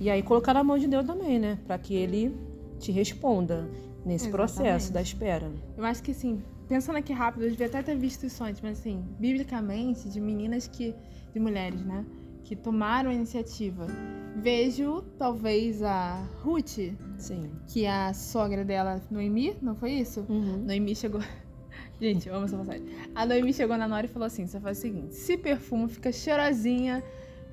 E 0.00 0.08
aí 0.08 0.22
colocar 0.22 0.54
na 0.54 0.64
mão 0.64 0.78
de 0.78 0.88
Deus 0.88 1.06
também, 1.06 1.38
né? 1.38 1.58
Para 1.66 1.78
que 1.78 1.94
ele 1.94 2.34
te 2.78 2.90
responda 2.90 3.68
nesse 4.04 4.28
Exatamente. 4.28 4.32
processo 4.32 4.92
da 4.92 5.02
espera. 5.02 5.52
Eu 5.76 5.84
acho 5.84 6.02
que 6.02 6.12
assim, 6.12 6.42
pensando 6.66 6.96
aqui 6.96 7.12
rápido, 7.12 7.44
eu 7.44 7.50
devia 7.50 7.66
até 7.66 7.82
ter 7.82 7.96
visto 7.96 8.24
isso 8.24 8.42
antes, 8.42 8.62
mas 8.62 8.78
assim, 8.78 9.04
biblicamente, 9.18 10.08
de 10.08 10.18
meninas 10.20 10.66
que. 10.66 10.94
de 11.32 11.38
mulheres, 11.38 11.82
né? 11.84 12.04
Que 12.44 12.56
tomaram 12.56 13.10
a 13.10 13.14
iniciativa. 13.14 13.86
Vejo, 14.36 15.02
talvez, 15.18 15.82
a 15.82 16.24
Ruth. 16.42 16.78
Sim. 17.18 17.50
Que 17.66 17.84
é 17.84 17.92
a 17.92 18.14
sogra 18.14 18.64
dela, 18.64 19.00
Noemi, 19.10 19.56
não 19.60 19.74
foi 19.76 19.92
isso? 19.92 20.24
Uhum. 20.28 20.64
Noemi 20.64 20.96
chegou. 20.96 21.20
Gente, 22.00 22.26
eu 22.26 22.34
amo 22.34 22.46
essa 22.46 22.56
passagem. 22.56 22.86
A 23.14 23.26
Noemi 23.26 23.52
chegou 23.52 23.76
na 23.76 23.86
Nora 23.86 24.06
e 24.06 24.08
falou 24.08 24.26
assim: 24.26 24.46
você 24.46 24.58
faz 24.58 24.78
o 24.78 24.80
seguinte, 24.80 25.14
se 25.14 25.36
perfuma, 25.36 25.86
fica 25.88 26.10
cheirosinha 26.10 27.04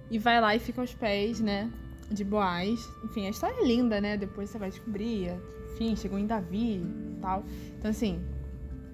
e 0.10 0.18
vai 0.18 0.40
lá 0.40 0.56
e 0.56 0.60
fica 0.60 0.80
aos 0.80 0.94
pés, 0.94 1.42
né? 1.42 1.70
De 2.10 2.24
Boaz. 2.24 2.90
Enfim, 3.04 3.28
a 3.28 3.30
história 3.30 3.56
é 3.62 3.66
linda, 3.66 4.00
né? 4.00 4.18
Depois 4.18 4.50
você 4.50 4.58
vai 4.58 4.70
descobrir. 4.70 5.32
Enfim, 5.74 5.96
chegou 5.96 6.18
em 6.18 6.26
Davi 6.26 6.78
e 6.78 7.20
tal. 7.22 7.44
Então, 7.78 7.92
assim, 7.92 8.20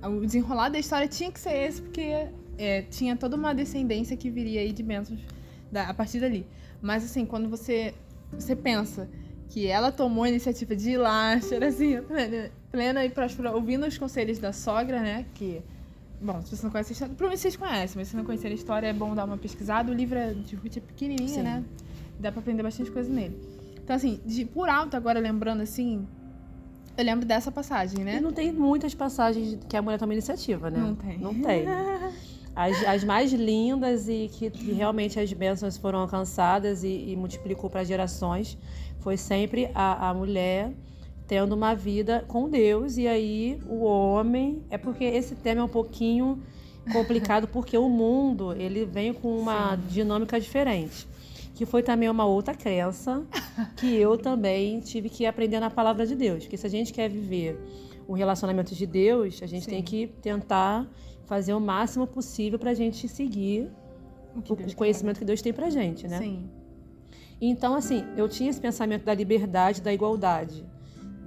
o 0.04 0.26
desenrolar 0.26 0.70
da 0.70 0.80
história 0.80 1.08
tinha 1.08 1.32
que 1.32 1.40
ser 1.40 1.54
esse, 1.54 1.82
porque 1.82 2.28
é, 2.58 2.82
tinha 2.84 3.16
toda 3.16 3.36
uma 3.36 3.54
descendência 3.54 4.18
que 4.18 4.30
viria 4.30 4.62
aí 4.62 4.72
de 4.72 4.84
bênçãos 4.84 5.20
da, 5.72 5.90
a 5.90 5.94
partir 5.94 6.20
dali. 6.20 6.46
Mas, 6.82 7.06
assim, 7.06 7.26
quando 7.26 7.50
você, 7.50 7.94
você 8.32 8.56
pensa 8.56 9.10
que 9.50 9.68
ela 9.68 9.92
tomou 9.92 10.24
a 10.24 10.30
iniciativa 10.30 10.76
de 10.76 10.92
ir 10.92 10.98
lá, 10.98 11.40
cheirosinha, 11.40 12.02
plena, 12.02 12.52
plena 12.72 13.06
e 13.06 13.10
próspera, 13.10 13.52
ouvindo 13.52 13.86
os 13.86 13.98
conselhos 13.98 14.40
da 14.40 14.52
sogra, 14.52 15.00
né? 15.00 15.26
Que, 15.36 15.62
bom, 16.20 16.42
se 16.42 16.58
você 16.58 16.64
não 16.64 16.72
conhece 16.72 16.92
a 16.92 16.94
história, 16.94 17.16
provavelmente 17.16 17.42
vocês 17.42 17.56
conhecem, 17.56 17.98
mas 17.98 18.08
se 18.08 18.16
não 18.16 18.26
conhecer 18.26 18.48
a 18.48 18.54
história, 18.54 18.88
é 18.88 18.94
bom 18.94 19.14
dar 19.16 19.26
uma 19.26 19.38
pesquisada. 19.38 19.92
O 19.92 19.96
livro 19.96 20.18
é, 20.18 20.34
de 20.34 20.56
Ruth 20.56 20.78
é 20.78 20.80
pequenininho, 20.82 21.30
Sim. 21.30 21.44
né? 21.44 21.64
Dá 22.24 22.32
pra 22.32 22.40
aprender 22.40 22.64
bastante 22.64 22.90
coisa 22.90 23.12
nele. 23.12 23.38
Então, 23.84 23.94
assim, 23.96 24.20
de, 24.26 24.46
por 24.46 24.70
alto, 24.70 24.96
agora 24.96 25.20
lembrando, 25.20 25.62
assim, 25.62 26.08
Eu 26.98 27.04
lembro 27.04 27.26
dessa 27.26 27.52
passagem, 27.52 28.04
né? 28.06 28.18
E 28.18 28.22
não 28.22 28.32
tem 28.32 28.52
muitas 28.52 28.94
passagens 28.96 29.60
que 29.68 29.76
a 29.76 29.82
mulher 29.82 29.98
toma 30.00 30.14
iniciativa, 30.14 30.70
né? 30.70 30.80
Não 30.80 30.96
tem. 30.96 31.18
Não 31.18 31.34
tem. 31.34 31.66
As, 32.56 32.82
as 32.88 33.04
mais 33.04 33.34
lindas 33.34 34.08
e 34.08 34.30
que, 34.32 34.50
que 34.52 34.72
realmente 34.72 35.20
as 35.20 35.34
bênçãos 35.34 35.76
foram 35.76 36.00
alcançadas 36.00 36.84
e, 36.84 37.10
e 37.10 37.16
multiplicou 37.16 37.68
para 37.68 37.84
gerações 37.84 38.58
foi 39.00 39.18
sempre 39.18 39.72
a, 39.74 40.10
a 40.10 40.14
mulher 40.14 40.72
tendo 41.28 41.54
uma 41.56 41.74
vida 41.74 42.24
com 42.28 42.48
Deus 42.48 42.96
e 42.98 43.08
aí 43.08 43.60
o 43.68 43.84
homem 43.84 44.62
é 44.70 44.78
porque 44.78 45.04
esse 45.04 45.34
tema 45.34 45.62
é 45.62 45.64
um 45.64 45.68
pouquinho 45.68 46.44
complicado 46.92 47.48
porque 47.48 47.76
o 47.76 47.90
mundo 47.90 48.54
ele 48.54 48.86
vem 48.86 49.14
com 49.14 49.36
uma 49.36 49.76
Sim. 49.76 49.82
dinâmica 49.88 50.40
diferente 50.40 51.08
que 51.54 51.66
foi 51.66 51.84
também 51.84 52.10
uma 52.10 52.26
outra 52.26 52.54
crença 52.54 53.26
que 53.78 53.96
eu 53.96 54.18
também 54.18 54.80
tive 54.80 55.10
que 55.10 55.26
aprender 55.26 55.60
na 55.60 55.70
palavra 55.70 56.06
de 56.06 56.16
Deus 56.16 56.44
porque 56.44 56.58
se 56.58 56.66
a 56.66 56.70
gente 56.70 56.92
quer 56.92 57.10
viver 57.10 57.60
o 58.08 58.14
relacionamento 58.14 58.74
de 58.74 58.86
Deus 58.86 59.42
a 59.42 59.46
gente 59.46 59.66
Sim. 59.66 59.72
tem 59.72 59.84
que 59.84 60.08
tentar 60.22 60.88
fazer 61.26 61.54
o 61.54 61.60
máximo 61.60 62.06
possível 62.06 62.60
para 62.60 62.72
a 62.72 62.74
gente 62.74 63.08
seguir 63.08 63.70
o, 64.36 64.54
o 64.54 64.76
conhecimento 64.76 65.20
que 65.20 65.26
Deus 65.26 65.42
tem 65.42 65.54
para 65.54 65.70
gente, 65.70 66.08
né? 66.08 66.18
Sim. 66.18 66.50
Então, 67.40 67.76
assim, 67.76 68.06
eu 68.16 68.28
tinha 68.30 68.50
esse 68.50 68.60
pensamento 68.60 69.04
da 69.04 69.14
liberdade, 69.14 69.82
da 69.82 69.94
igualdade, 69.94 70.66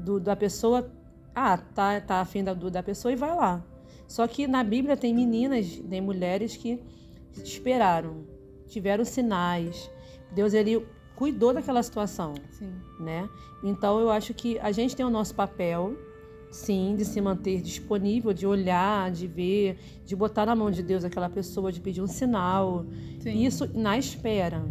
do, 0.01 0.19
da 0.19 0.35
pessoa, 0.35 0.91
ah, 1.35 1.59
tá, 1.59 2.01
tá 2.01 2.21
afim 2.21 2.43
da, 2.43 2.55
da 2.55 2.83
pessoa 2.83 3.13
e 3.13 3.17
vai 3.17 3.35
lá. 3.35 3.63
Só 4.09 4.27
que 4.27 4.47
na 4.47 4.63
Bíblia 4.63 4.97
tem 4.97 5.15
meninas, 5.15 5.79
tem 5.91 6.01
mulheres 6.01 6.57
que 6.57 6.81
esperaram, 7.35 8.25
tiveram 8.67 9.05
sinais. 9.05 9.91
Deus 10.33 10.53
ele 10.53 10.87
cuidou 11.15 11.53
daquela 11.55 11.83
situação, 11.83 12.35
Sim. 12.51 12.73
né? 13.01 13.29
Então 13.63 13.99
eu 14.01 14.11
acho 14.11 14.35
que 14.35 14.59
a 14.59 14.71
gente 14.71 14.95
tem 14.95 15.05
o 15.05 15.11
nosso 15.11 15.35
papel 15.35 15.97
sim, 16.51 16.95
de 16.97 17.05
se 17.05 17.21
manter 17.21 17.61
disponível, 17.61 18.33
de 18.33 18.47
olhar, 18.47 19.11
de 19.11 19.27
ver, 19.27 19.79
de 20.05 20.15
botar 20.15 20.47
na 20.47 20.55
mão 20.55 20.71
de 20.71 20.83
Deus 20.83 21.05
aquela 21.05 21.29
pessoa, 21.29 21.73
de 21.73 21.81
pedir 21.81 22.01
um 22.03 22.07
sinal. 22.07 22.87
Sim. 23.21 23.45
Isso 23.45 23.69
na 23.75 23.99
espera. 23.99 24.65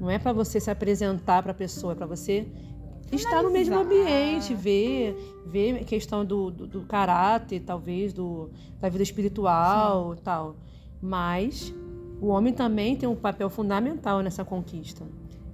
Não 0.00 0.10
é 0.10 0.18
para 0.18 0.32
você 0.32 0.60
se 0.60 0.70
apresentar 0.70 1.42
para 1.42 1.52
a 1.52 1.54
pessoa, 1.54 1.92
é 1.92 1.96
para 1.96 2.06
você 2.06 2.46
estar 3.12 3.42
no 3.42 3.50
mesmo 3.50 3.78
ambiente, 3.78 4.54
ver, 4.54 5.16
ver 5.46 5.84
questão 5.84 6.24
do, 6.24 6.50
do, 6.50 6.66
do 6.66 6.82
caráter, 6.82 7.60
talvez, 7.60 8.12
do, 8.12 8.50
da 8.80 8.88
vida 8.88 9.02
espiritual 9.02 10.14
e 10.14 10.20
tal. 10.20 10.56
Mas 11.00 11.72
o 12.24 12.28
homem 12.28 12.54
também 12.54 12.96
tem 12.96 13.06
um 13.06 13.14
papel 13.14 13.50
fundamental 13.50 14.22
nessa 14.22 14.44
conquista. 14.44 15.04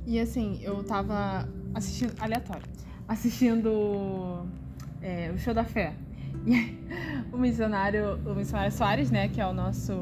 E 0.06 0.20
assim, 0.20 0.60
eu 0.62 0.84
tava 0.84 1.48
assistindo, 1.74 2.14
aleatório, 2.20 2.62
assistindo 3.08 4.46
é, 5.02 5.32
o 5.34 5.38
Show 5.38 5.52
da 5.52 5.64
Fé. 5.64 5.94
E 6.46 6.78
o 7.32 7.36
missionário, 7.36 8.20
o 8.24 8.34
missionário 8.36 8.70
Soares, 8.70 9.10
né, 9.10 9.28
que 9.28 9.40
é 9.40 9.46
o 9.46 9.52
nosso 9.52 9.92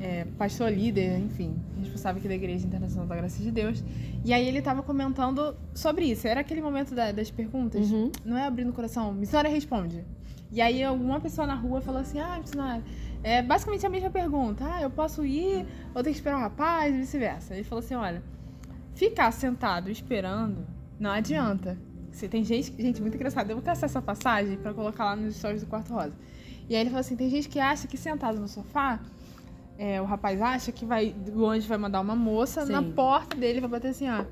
é, 0.00 0.24
pastor 0.38 0.70
líder, 0.70 1.18
enfim, 1.18 1.56
responsável 1.80 2.20
aqui 2.20 2.28
da 2.28 2.34
Igreja 2.36 2.64
Internacional 2.64 3.08
da 3.08 3.16
Graça 3.16 3.42
de 3.42 3.50
Deus. 3.50 3.82
E 4.24 4.32
aí 4.32 4.46
ele 4.46 4.60
estava 4.60 4.84
comentando 4.84 5.56
sobre 5.74 6.04
isso. 6.04 6.28
Era 6.28 6.40
aquele 6.42 6.62
momento 6.62 6.94
da, 6.94 7.10
das 7.10 7.28
perguntas. 7.28 7.90
Uhum. 7.90 8.12
Não 8.24 8.38
é 8.38 8.46
abrindo 8.46 8.70
o 8.70 8.72
coração. 8.72 9.12
Missionário 9.12 9.50
responde. 9.50 10.04
E 10.52 10.60
aí 10.60 10.84
alguma 10.84 11.18
pessoa 11.18 11.44
na 11.44 11.54
rua 11.54 11.80
falou 11.80 12.00
assim, 12.00 12.20
ah, 12.20 12.38
missionário, 12.38 12.84
é 13.22 13.42
basicamente 13.42 13.86
a 13.86 13.90
mesma 13.90 14.10
pergunta. 14.10 14.64
Ah, 14.64 14.82
eu 14.82 14.90
posso 14.90 15.24
ir 15.24 15.66
ou 15.94 16.02
tenho 16.02 16.14
que 16.14 16.20
esperar 16.20 16.36
o 16.36 16.40
um 16.40 16.42
rapaz 16.42 16.94
e 16.94 16.98
vice-versa. 16.98 17.54
Ele 17.54 17.64
falou 17.64 17.84
assim, 17.84 17.94
olha, 17.94 18.22
ficar 18.94 19.30
sentado 19.32 19.90
esperando 19.90 20.66
não 20.98 21.10
adianta. 21.10 21.76
Você 22.12 22.28
tem 22.28 22.44
gente, 22.44 22.72
gente 22.80 23.00
muito 23.00 23.16
engraçada. 23.16 23.50
Eu 23.50 23.56
vou 23.56 23.64
caçar 23.64 23.88
essa 23.88 24.00
passagem 24.00 24.56
para 24.56 24.72
colocar 24.72 25.04
lá 25.04 25.16
nos 25.16 25.34
stories 25.34 25.62
do 25.62 25.66
Quarto 25.66 25.92
Rosa. 25.92 26.12
E 26.68 26.74
aí 26.76 26.80
ele 26.80 26.90
falou 26.90 27.00
assim: 27.00 27.16
tem 27.16 27.28
gente 27.28 27.48
que 27.48 27.58
acha 27.58 27.88
que 27.88 27.96
sentado 27.96 28.38
no 28.38 28.46
sofá, 28.46 29.00
é, 29.78 30.00
o 30.00 30.04
rapaz 30.04 30.40
acha 30.40 30.70
que 30.70 30.84
vai 30.84 31.14
longe 31.34 31.66
vai 31.66 31.78
mandar 31.78 32.00
uma 32.00 32.14
moça 32.14 32.64
Sim. 32.66 32.72
na 32.72 32.82
porta 32.82 33.36
dele 33.36 33.60
vai 33.60 33.68
bater 33.68 33.88
assim, 33.88 34.08
ó. 34.08 34.24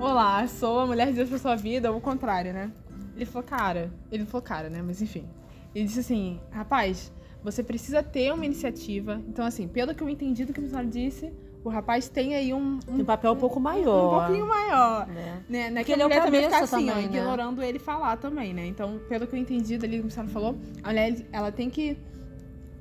Olá, 0.00 0.46
sou 0.48 0.80
a 0.80 0.86
mulher 0.86 1.08
de 1.08 1.12
Deus 1.12 1.28
pra 1.28 1.38
sua 1.38 1.54
vida, 1.54 1.92
ou 1.92 1.98
o 1.98 2.00
contrário, 2.00 2.52
né? 2.52 2.72
Ele 3.14 3.24
falou, 3.24 3.46
cara, 3.46 3.92
ele 4.10 4.24
falou, 4.24 4.42
cara, 4.42 4.68
né? 4.68 4.82
Mas 4.82 5.00
enfim. 5.00 5.28
Ele 5.74 5.84
disse 5.84 6.00
assim, 6.00 6.40
rapaz, 6.50 7.12
você 7.44 7.62
precisa 7.62 8.02
ter 8.02 8.32
uma 8.32 8.46
iniciativa. 8.46 9.20
Então, 9.28 9.44
assim, 9.44 9.68
pelo 9.68 9.94
que 9.94 10.02
eu 10.02 10.08
entendi 10.08 10.46
do 10.46 10.52
que 10.52 10.58
o 10.58 10.62
missionário 10.62 10.90
disse, 10.90 11.30
o 11.62 11.68
rapaz 11.68 12.08
tem 12.08 12.34
aí 12.34 12.54
um, 12.54 12.78
um, 12.88 13.00
um 13.00 13.04
papel 13.04 13.32
um 13.32 13.36
pouco 13.36 13.60
maior. 13.60 14.16
Um 14.16 14.20
pouquinho 14.20 14.48
maior. 14.48 15.06
Né? 15.06 15.42
né? 15.48 15.70
Não 15.70 15.80
é 15.80 15.84
que 15.84 15.92
a 15.92 15.96
mulher 15.96 16.16
é 16.16 16.20
também 16.22 16.42
fica 16.44 16.58
assim, 16.64 16.86
também, 16.86 16.90
ó, 16.90 16.94
né? 16.94 17.04
ignorando 17.04 17.62
ele 17.62 17.78
falar 17.78 18.16
também, 18.16 18.54
né? 18.54 18.66
Então, 18.66 18.98
pelo 19.08 19.26
que 19.26 19.36
eu 19.36 19.38
entendi 19.38 19.76
dali 19.76 19.96
que 19.96 20.00
o 20.00 20.04
Luciano 20.04 20.30
falou, 20.30 20.56
a 20.82 20.88
mulher, 20.88 21.16
ela 21.30 21.52
tem 21.52 21.68
que, 21.68 21.98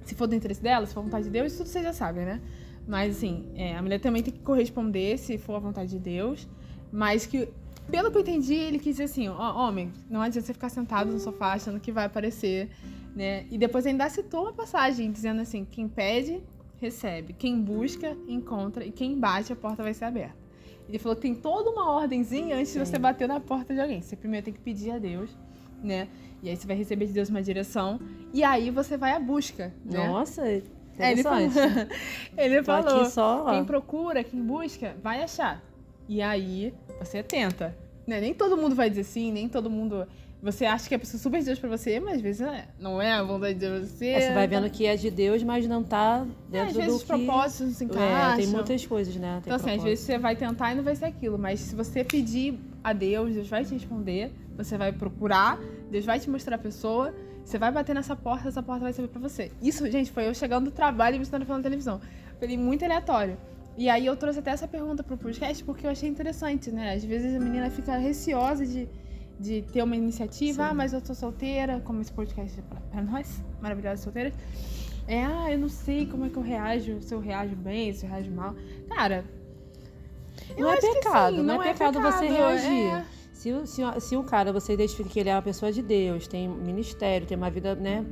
se 0.05 0.15
for 0.15 0.27
do 0.27 0.35
interesse 0.35 0.63
dela, 0.63 0.85
se 0.85 0.93
for 0.93 1.03
vontade 1.03 1.25
de 1.25 1.29
Deus, 1.29 1.51
isso 1.51 1.57
tudo 1.57 1.69
vocês 1.69 1.83
já 1.83 1.93
sabem, 1.93 2.25
né? 2.25 2.41
Mas, 2.87 3.17
assim, 3.17 3.45
é, 3.55 3.75
a 3.75 3.81
mulher 3.81 3.99
também 3.99 4.23
tem 4.23 4.33
que 4.33 4.39
corresponder 4.39 5.17
se 5.17 5.37
for 5.37 5.55
a 5.55 5.59
vontade 5.59 5.91
de 5.91 5.99
Deus. 5.99 6.47
Mas 6.91 7.25
que, 7.25 7.49
pelo 7.89 8.11
que 8.11 8.17
eu 8.17 8.21
entendi, 8.21 8.53
ele 8.53 8.79
quis 8.79 8.95
dizer 8.95 9.05
assim, 9.05 9.27
ó, 9.27 9.55
homem, 9.57 9.91
não 10.09 10.21
adianta 10.21 10.47
você 10.47 10.53
ficar 10.53 10.69
sentado 10.69 11.11
no 11.11 11.19
sofá 11.19 11.53
achando 11.53 11.79
que 11.79 11.91
vai 11.91 12.05
aparecer, 12.05 12.69
né? 13.15 13.45
E 13.51 13.57
depois 13.57 13.85
ainda 13.85 14.09
citou 14.09 14.43
uma 14.43 14.53
passagem 14.53 15.11
dizendo 15.11 15.41
assim, 15.41 15.65
quem 15.65 15.87
pede 15.87 16.41
recebe. 16.79 17.33
Quem 17.33 17.59
busca, 17.61 18.15
encontra. 18.27 18.85
E 18.85 18.91
quem 18.91 19.17
bate, 19.17 19.53
a 19.53 19.55
porta 19.55 19.81
vai 19.81 19.93
ser 19.93 20.05
aberta. 20.05 20.43
Ele 20.87 20.99
falou 20.99 21.15
que 21.15 21.21
tem 21.21 21.33
toda 21.33 21.69
uma 21.69 21.89
ordemzinha 21.91 22.57
antes 22.57 22.69
Sim. 22.69 22.79
de 22.79 22.85
você 22.85 22.99
bater 22.99 23.27
na 23.27 23.39
porta 23.39 23.73
de 23.73 23.79
alguém. 23.79 24.01
Você 24.01 24.15
primeiro 24.15 24.43
tem 24.43 24.53
que 24.53 24.59
pedir 24.59 24.91
a 24.91 24.97
Deus, 24.97 25.29
né? 25.81 26.09
E 26.41 26.49
aí 26.49 26.57
você 26.57 26.67
vai 26.67 26.75
receber 26.75 27.05
de 27.05 27.13
Deus 27.13 27.29
uma 27.29 27.41
direção. 27.41 27.99
E 28.33 28.43
aí 28.43 28.69
você 28.69 28.97
vai 28.97 29.13
à 29.13 29.19
busca. 29.19 29.73
Né? 29.85 30.05
Nossa, 30.05 30.45
é, 30.45 30.61
ele 30.99 31.23
falou, 31.23 31.39
ele 32.37 32.63
falou 32.63 33.05
só, 33.05 33.49
quem 33.51 33.63
procura, 33.63 34.23
quem 34.23 34.41
busca, 34.41 34.95
vai 35.01 35.23
achar. 35.23 35.63
E 36.07 36.21
aí 36.21 36.73
você 36.99 37.23
tenta. 37.23 37.75
Né? 38.05 38.19
Nem 38.19 38.33
todo 38.33 38.57
mundo 38.57 38.75
vai 38.75 38.89
dizer 38.89 39.05
sim, 39.05 39.31
nem 39.31 39.47
todo 39.47 39.69
mundo 39.69 40.05
você 40.43 40.65
acha 40.65 40.89
que 40.89 40.93
a 40.93 40.99
pessoa 40.99 41.17
super 41.17 41.39
de 41.39 41.45
Deus 41.45 41.57
pra 41.57 41.69
você, 41.69 42.01
mas 42.01 42.15
às 42.15 42.21
vezes 42.21 42.41
é, 42.41 42.67
não 42.77 43.01
é 43.01 43.13
a 43.13 43.23
vontade 43.23 43.57
de 43.57 43.79
você. 43.79 44.07
É, 44.07 44.19
você 44.19 44.33
vai 44.33 44.45
vendo 44.45 44.69
que 44.69 44.85
é 44.85 44.97
de 44.97 45.09
Deus, 45.09 45.41
mas 45.41 45.65
não 45.65 45.81
tá 45.81 46.25
dentro 46.49 46.57
é, 46.57 46.69
às 46.69 46.73
vezes 46.73 46.91
do 46.91 46.95
os 46.97 47.03
propósitos 47.03 47.67
não 47.67 47.73
se 47.73 47.85
encaixam. 47.85 48.33
É, 48.33 48.35
tem 48.35 48.47
muitas 48.47 48.85
coisas, 48.85 49.15
né? 49.15 49.39
Tem 49.41 49.53
então, 49.53 49.55
assim, 49.55 49.77
às 49.77 49.81
vezes 49.81 50.03
você 50.03 50.17
vai 50.17 50.35
tentar 50.35 50.73
e 50.73 50.75
não 50.75 50.83
vai 50.83 50.97
ser 50.97 51.05
aquilo. 51.05 51.39
Mas 51.39 51.61
se 51.61 51.73
você 51.73 52.03
pedir 52.03 52.59
a 52.83 52.91
Deus, 52.91 53.33
Deus 53.33 53.47
vai 53.47 53.63
te 53.63 53.73
responder. 53.73 54.33
Você 54.57 54.77
vai 54.77 54.91
procurar, 54.91 55.57
Deus 55.89 56.03
vai 56.03 56.19
te 56.19 56.29
mostrar 56.29 56.57
a 56.57 56.59
pessoa. 56.59 57.15
Você 57.45 57.57
vai 57.57 57.71
bater 57.71 57.95
nessa 57.95 58.13
porta, 58.13 58.49
essa 58.49 58.61
porta 58.61 58.81
vai 58.81 58.91
ser 58.91 59.07
pra 59.07 59.21
você. 59.21 59.49
Isso, 59.61 59.89
gente, 59.89 60.11
foi 60.11 60.27
eu 60.27 60.33
chegando 60.33 60.65
do 60.65 60.71
trabalho 60.71 61.15
e 61.15 61.19
me 61.19 61.23
estando 61.23 61.45
falando 61.45 61.61
na 61.61 61.69
televisão. 61.69 62.01
Foi 62.37 62.57
muito 62.57 62.83
aleatório. 62.83 63.37
E 63.77 63.89
aí 63.89 64.05
eu 64.05 64.15
trouxe 64.17 64.39
até 64.39 64.51
essa 64.51 64.67
pergunta 64.67 65.03
pro 65.03 65.17
podcast 65.17 65.63
porque 65.63 65.87
eu 65.87 65.91
achei 65.91 66.09
interessante, 66.09 66.69
né? 66.69 66.95
Às 66.95 67.05
vezes 67.05 67.33
a 67.33 67.39
menina 67.39 67.69
fica 67.69 67.95
receosa 67.95 68.65
de 68.65 68.89
de 69.39 69.61
ter 69.61 69.83
uma 69.83 69.95
iniciativa, 69.95 70.63
Sim. 70.63 70.69
ah, 70.69 70.73
mas 70.73 70.93
eu 70.93 71.01
tô 71.01 71.13
solteira, 71.13 71.81
como 71.81 72.01
esse 72.01 72.11
podcast 72.11 72.59
é 72.59 72.63
para 72.91 73.01
nós, 73.01 73.43
maravilhosas 73.61 74.01
solteiras. 74.01 74.33
É, 75.07 75.23
ah, 75.23 75.51
eu 75.51 75.57
não 75.57 75.69
sei 75.69 76.05
como 76.05 76.25
é 76.25 76.29
que 76.29 76.37
eu 76.37 76.43
reajo, 76.43 77.01
se 77.01 77.13
eu 77.13 77.19
reajo 77.19 77.55
bem, 77.55 77.91
se 77.93 78.05
eu 78.05 78.09
reajo 78.09 78.31
mal. 78.31 78.55
Cara, 78.87 79.25
não 80.57 80.71
é 80.71 80.79
pecado, 80.79 81.37
sim, 81.37 81.43
não, 81.43 81.55
não, 81.55 81.63
é, 81.63 81.73
pecado, 81.73 81.97
pecado 81.97 82.13
você 82.13 82.27
reagir. 82.27 82.87
É... 82.87 83.05
Se, 83.33 83.67
se, 83.67 83.81
se 83.99 84.15
o 84.15 84.23
cara, 84.23 84.53
você 84.53 84.73
identifica 84.73 85.09
que 85.09 85.19
ele 85.19 85.29
é 85.29 85.35
uma 85.35 85.41
pessoa 85.41 85.71
de 85.71 85.81
Deus, 85.81 86.27
tem 86.27 86.47
ministério, 86.47 87.27
tem 87.27 87.35
uma 87.35 87.49
vida 87.49 87.75
né, 87.75 88.05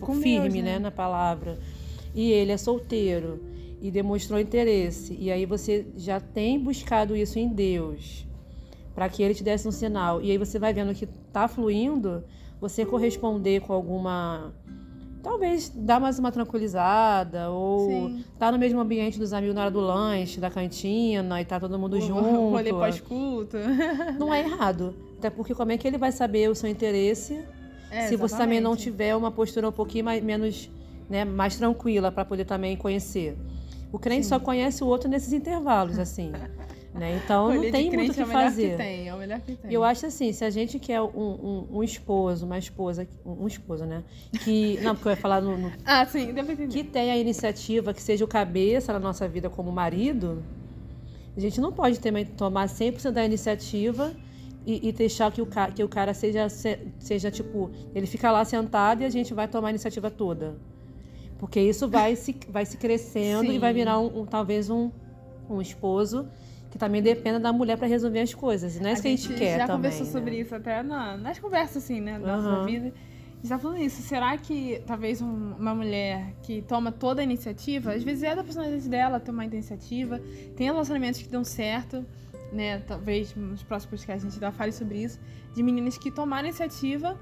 Com 0.00 0.16
firme 0.16 0.50
Deus, 0.50 0.64
né? 0.64 0.72
né, 0.74 0.78
na 0.78 0.90
palavra, 0.90 1.58
e 2.14 2.30
ele 2.30 2.52
é 2.52 2.58
solteiro 2.58 3.42
e 3.80 3.90
demonstrou 3.90 4.38
interesse, 4.38 5.16
e 5.18 5.30
aí 5.30 5.46
você 5.46 5.86
já 5.96 6.20
tem 6.20 6.58
buscado 6.58 7.16
isso 7.16 7.38
em 7.38 7.48
Deus, 7.48 8.23
para 8.94 9.08
que 9.08 9.22
ele 9.22 9.34
te 9.34 9.42
desse 9.42 9.66
um 9.66 9.72
sinal. 9.72 10.22
E 10.22 10.30
aí 10.30 10.38
você 10.38 10.58
vai 10.58 10.72
vendo 10.72 10.94
que 10.94 11.06
tá 11.32 11.48
fluindo, 11.48 12.22
você 12.60 12.84
corresponder 12.86 13.60
com 13.60 13.72
alguma 13.72 14.52
talvez 15.22 15.72
dar 15.74 15.98
mais 15.98 16.18
uma 16.18 16.30
tranquilizada 16.30 17.48
ou 17.48 17.88
Sim. 17.88 18.24
tá 18.38 18.52
no 18.52 18.58
mesmo 18.58 18.78
ambiente 18.78 19.18
dos 19.18 19.32
amigos 19.32 19.54
na 19.54 19.62
hora 19.62 19.70
do 19.70 19.80
lanche, 19.80 20.38
da 20.38 20.50
cantina 20.50 21.40
e 21.40 21.44
tá 21.46 21.58
todo 21.58 21.78
mundo 21.78 21.96
o, 21.96 22.00
junto. 22.00 22.50
Rolê 22.50 22.70
pós-culto. 22.70 23.56
Não 24.18 24.32
é 24.32 24.40
errado. 24.40 24.94
Até 25.18 25.30
porque 25.30 25.54
como 25.54 25.72
é 25.72 25.78
que 25.78 25.88
ele 25.88 25.96
vai 25.96 26.12
saber 26.12 26.50
o 26.50 26.54
seu 26.54 26.68
interesse 26.68 27.42
é, 27.90 28.08
se 28.08 28.16
você 28.16 28.36
também 28.36 28.60
não 28.60 28.76
tiver 28.76 29.14
uma 29.16 29.30
postura 29.30 29.68
um 29.68 29.72
pouquinho 29.72 30.04
mais, 30.04 30.22
menos, 30.22 30.68
né, 31.08 31.24
mais 31.24 31.56
tranquila 31.56 32.10
para 32.12 32.24
poder 32.24 32.44
também 32.44 32.76
conhecer. 32.76 33.38
O 33.92 33.98
crente 33.98 34.24
Sim. 34.24 34.30
só 34.30 34.40
conhece 34.40 34.82
o 34.82 34.86
outro 34.86 35.08
nesses 35.08 35.32
intervalos, 35.32 35.98
assim. 35.98 36.32
Né? 36.94 37.20
Então 37.24 37.52
não 37.52 37.70
tem 37.72 37.90
muito 37.90 38.12
o 38.12 38.14
que 38.14 38.20
é 38.20 38.24
fazer. 38.26 38.70
Que 38.70 38.76
tem, 38.76 39.08
é 39.08 39.14
o 39.14 39.18
melhor 39.18 39.40
que 39.40 39.56
tem. 39.56 39.72
Eu 39.72 39.82
acho 39.82 40.06
assim, 40.06 40.32
se 40.32 40.44
a 40.44 40.50
gente 40.50 40.78
quer 40.78 41.00
um, 41.02 41.08
um, 41.08 41.66
um 41.78 41.82
esposo, 41.82 42.46
uma 42.46 42.56
esposa, 42.56 43.04
um, 43.26 43.48
esposo, 43.48 43.84
né? 43.84 44.04
Que. 44.44 44.78
Não, 44.80 44.94
porque 44.94 45.08
eu 45.08 45.12
ia 45.12 45.16
falar 45.16 45.40
no. 45.40 45.58
no 45.58 45.72
ah, 45.84 46.06
sim, 46.06 46.32
deve 46.32 46.52
entender. 46.52 46.72
Que 46.72 46.84
tenha 46.84 47.14
a 47.14 47.16
iniciativa, 47.18 47.92
que 47.92 48.00
seja 48.00 48.24
o 48.24 48.28
cabeça 48.28 48.92
na 48.92 49.00
nossa 49.00 49.26
vida 49.26 49.50
como 49.50 49.72
marido, 49.72 50.40
a 51.36 51.40
gente 51.40 51.60
não 51.60 51.72
pode 51.72 51.98
ter, 51.98 52.12
tomar 52.36 52.68
100% 52.68 53.10
da 53.10 53.24
iniciativa 53.24 54.14
e, 54.64 54.88
e 54.88 54.92
deixar 54.92 55.32
que 55.32 55.42
o, 55.42 55.46
ca- 55.46 55.72
que 55.72 55.82
o 55.82 55.88
cara 55.88 56.14
seja, 56.14 56.48
se- 56.48 56.78
seja, 57.00 57.28
tipo, 57.28 57.72
ele 57.92 58.06
fica 58.06 58.30
lá 58.30 58.44
sentado 58.44 59.02
e 59.02 59.04
a 59.04 59.10
gente 59.10 59.34
vai 59.34 59.48
tomar 59.48 59.66
a 59.66 59.70
iniciativa 59.70 60.12
toda. 60.12 60.54
Porque 61.40 61.58
isso 61.58 61.88
vai 61.88 62.14
se, 62.14 62.36
vai 62.48 62.64
se 62.64 62.76
crescendo 62.76 63.50
e 63.50 63.58
vai 63.58 63.72
Sim. 63.72 63.78
virar 63.80 63.98
um, 63.98 64.20
um- 64.20 64.24
talvez 64.26 64.70
um, 64.70 64.92
um 65.50 65.60
esposo 65.60 66.28
que 66.74 66.78
também 66.78 67.00
dependa 67.00 67.38
da 67.38 67.52
mulher 67.52 67.78
para 67.78 67.86
resolver 67.86 68.18
as 68.18 68.34
coisas. 68.34 68.80
Não 68.80 68.88
é 68.90 68.94
isso 68.94 69.02
que 69.02 69.06
a 69.06 69.10
gente 69.12 69.28
quer 69.34 69.58
já 69.58 69.66
também. 69.68 69.76
conversou 69.92 70.06
né? 70.06 70.10
sobre 70.12 70.40
isso 70.40 70.54
até 70.56 70.82
na- 70.82 71.16
nas 71.16 71.38
conversas, 71.38 71.84
assim, 71.84 72.00
né? 72.00 72.18
Da 72.18 72.34
Aham. 72.34 72.42
nossa 72.50 72.66
vida. 72.66 72.86
A 72.88 73.36
gente 73.36 73.48
tá 73.48 73.58
falando 73.60 73.78
isso. 73.78 74.02
Será 74.02 74.36
que 74.36 74.82
talvez 74.84 75.22
um- 75.22 75.52
uma 75.56 75.72
mulher 75.72 76.34
que 76.42 76.62
toma 76.62 76.90
toda 76.90 77.20
a 77.20 77.24
iniciativa, 77.24 77.92
às 77.92 78.02
vezes 78.02 78.24
é 78.24 78.34
da 78.34 78.42
personalidade 78.42 78.88
dela 78.88 79.20
tomar 79.20 79.44
iniciativa, 79.44 80.20
tem 80.56 80.66
relacionamentos 80.66 81.22
que 81.22 81.28
dão 81.28 81.44
certo, 81.44 82.04
né? 82.52 82.80
Talvez 82.80 83.32
nos 83.36 83.62
próximos 83.62 84.00
podcasts 84.00 84.26
a 84.26 84.28
gente 84.30 84.40
já 84.40 84.50
fale 84.50 84.72
sobre 84.72 84.98
isso, 85.00 85.20
de 85.54 85.62
meninas 85.62 85.96
que 85.96 86.10
tomaram 86.10 86.48
iniciativa 86.48 87.16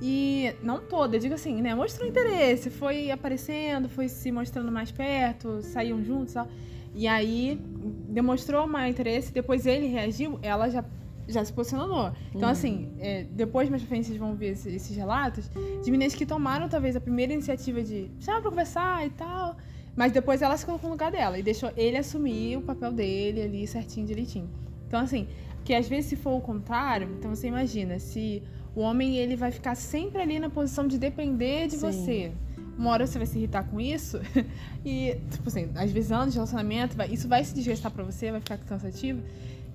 e 0.00 0.50
não 0.62 0.80
toda, 0.80 1.18
digo 1.18 1.34
assim, 1.34 1.60
né? 1.60 1.74
Mostrou 1.74 2.08
interesse, 2.08 2.70
foi 2.70 3.10
aparecendo, 3.10 3.86
foi 3.86 4.08
se 4.08 4.32
mostrando 4.32 4.72
mais 4.72 4.90
perto, 4.90 5.60
saíam 5.60 6.02
juntos 6.02 6.32
e 6.32 6.34
tal. 6.36 6.48
E 6.94 7.06
aí 7.08 7.60
demonstrou 8.08 8.66
mais 8.66 8.90
interesse, 8.90 9.32
depois 9.32 9.66
ele 9.66 9.86
reagiu, 9.88 10.38
ela 10.42 10.68
já, 10.70 10.84
já 11.26 11.44
se 11.44 11.52
posicionou. 11.52 12.12
Então, 12.28 12.42
Uhum. 12.42 12.52
assim, 12.52 12.88
é, 12.98 13.24
depois 13.30 13.68
mais 13.68 13.82
pra 13.82 13.88
frente 13.88 14.06
vocês 14.06 14.18
vão 14.18 14.34
ver 14.34 14.52
esse- 14.52 14.68
esses 14.70 14.96
relatos 14.96 15.50
de 15.82 15.90
meninas 15.90 16.14
que 16.14 16.24
tomaram 16.24 16.68
talvez 16.68 16.94
a 16.94 17.00
primeira 17.00 17.32
iniciativa 17.32 17.82
de 17.82 18.08
chama 18.20 18.40
pra 18.40 18.50
conversar 18.50 19.06
e 19.06 19.10
tal. 19.10 19.56
Mas 19.96 20.12
depois 20.12 20.42
ela 20.42 20.56
se 20.56 20.64
colocou 20.66 20.88
no 20.88 20.94
lugar 20.94 21.10
dela 21.10 21.38
e 21.38 21.42
deixou 21.42 21.70
ele 21.76 21.96
assumir 21.96 22.56
o 22.56 22.62
papel 22.62 22.92
dele 22.92 23.42
ali 23.42 23.66
certinho, 23.66 24.06
direitinho. 24.06 24.48
Então, 24.88 25.00
assim, 25.00 25.26
que 25.64 25.72
às 25.74 25.88
vezes 25.88 26.06
se 26.06 26.16
for 26.16 26.36
o 26.36 26.40
contrário, 26.40 27.08
então 27.18 27.34
você 27.34 27.46
imagina, 27.48 27.98
se 28.00 28.42
o 28.74 28.80
homem 28.80 29.16
ele 29.16 29.36
vai 29.36 29.50
ficar 29.52 29.74
sempre 29.76 30.20
ali 30.20 30.38
na 30.40 30.50
posição 30.50 30.86
de 30.88 30.98
depender 30.98 31.66
de 31.68 31.76
Sim. 31.76 31.80
você. 31.92 32.32
Uma 32.76 32.90
hora 32.90 33.06
você 33.06 33.18
vai 33.18 33.26
se 33.26 33.38
irritar 33.38 33.64
com 33.64 33.80
isso 33.80 34.20
e, 34.84 35.16
tipo 35.30 35.48
assim, 35.48 35.70
às 35.74 35.90
vezes 35.92 36.10
anos 36.12 36.32
de 36.32 36.38
relacionamento, 36.38 36.96
vai- 36.96 37.08
isso 37.12 37.28
vai 37.28 37.44
se 37.44 37.54
desgastar 37.54 37.90
pra 37.92 38.02
você, 38.04 38.30
vai 38.30 38.40
ficar 38.40 38.58
cansativo. 38.58 39.22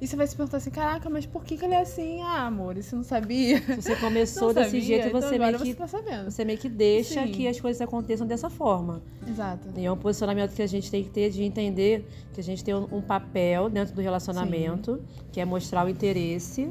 E 0.01 0.07
você 0.07 0.15
vai 0.15 0.25
se 0.27 0.33
perguntar 0.33 0.57
assim, 0.57 0.69
caraca, 0.69 1.09
mas 1.09 1.25
por 1.25 1.43
que, 1.43 1.57
que 1.57 1.65
ele 1.65 1.73
é 1.73 1.81
assim? 1.81 2.21
Ah, 2.21 2.45
amor, 2.47 2.75
você 2.81 2.95
não 2.95 3.03
sabia. 3.03 3.59
Se 3.61 3.81
você 3.81 3.95
começou 3.97 4.47
Não 4.53 4.53
desse 4.53 4.67
sabia, 4.69 4.81
jeito, 4.81 5.07
então 5.09 5.21
você 5.21 5.37
meio 5.37 5.57
que 5.59 5.65
você 5.65 5.73
tá 5.73 5.87
sabendo. 5.87 6.31
você 6.31 6.45
meio 6.45 6.57
que 6.57 6.69
deixa 6.69 7.25
Sim. 7.25 7.31
que 7.33 7.45
as 7.49 7.59
coisas 7.59 7.81
aconteçam 7.81 8.25
dessa 8.25 8.49
forma. 8.49 9.01
Exato. 9.27 9.67
E 9.75 9.85
é 9.85 9.91
um 9.91 9.97
posicionamento 9.97 10.53
que 10.55 10.61
a 10.61 10.67
gente 10.67 10.89
tem 10.89 11.03
que 11.03 11.09
ter 11.09 11.29
de 11.31 11.43
entender 11.43 12.07
que 12.33 12.39
a 12.39 12.43
gente 12.43 12.63
tem 12.63 12.73
um, 12.73 12.87
um 12.93 13.01
papel 13.01 13.69
dentro 13.69 13.93
do 13.93 14.01
relacionamento, 14.01 15.01
que 15.33 15.41
é 15.41 15.43
mostrar 15.43 15.85
o 15.85 15.89
interesse. 15.89 16.69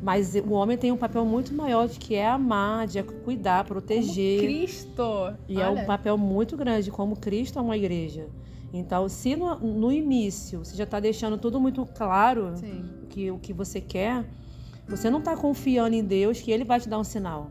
Mas 0.00 0.34
o 0.34 0.52
homem 0.52 0.76
tem 0.76 0.92
um 0.92 0.96
papel 0.96 1.24
muito 1.24 1.54
maior 1.54 1.88
de 1.88 1.98
que 1.98 2.14
é 2.14 2.28
amar, 2.28 2.86
de 2.86 2.98
é 2.98 3.02
cuidar, 3.02 3.64
proteger. 3.64 4.40
Como 4.40 4.52
Cristo. 4.52 5.34
E 5.48 5.60
é 5.60 5.68
Olha, 5.68 5.82
um 5.82 5.86
papel 5.86 6.18
muito 6.18 6.56
grande, 6.56 6.90
como 6.90 7.16
Cristo 7.16 7.58
é 7.58 7.62
uma 7.62 7.76
igreja. 7.76 8.28
Então, 8.72 9.08
se 9.08 9.34
no, 9.36 9.56
no 9.58 9.90
início 9.90 10.64
você 10.64 10.76
já 10.76 10.84
está 10.84 11.00
deixando 11.00 11.38
tudo 11.38 11.58
muito 11.58 11.84
claro 11.86 12.56
Sim. 12.56 12.84
que 13.08 13.30
o 13.30 13.38
que 13.38 13.52
você 13.52 13.80
quer, 13.80 14.24
você 14.86 15.08
não 15.08 15.20
está 15.20 15.36
confiando 15.36 15.96
em 15.96 16.04
Deus 16.04 16.40
que 16.40 16.50
Ele 16.50 16.64
vai 16.64 16.78
te 16.78 16.88
dar 16.88 16.98
um 16.98 17.04
sinal. 17.04 17.50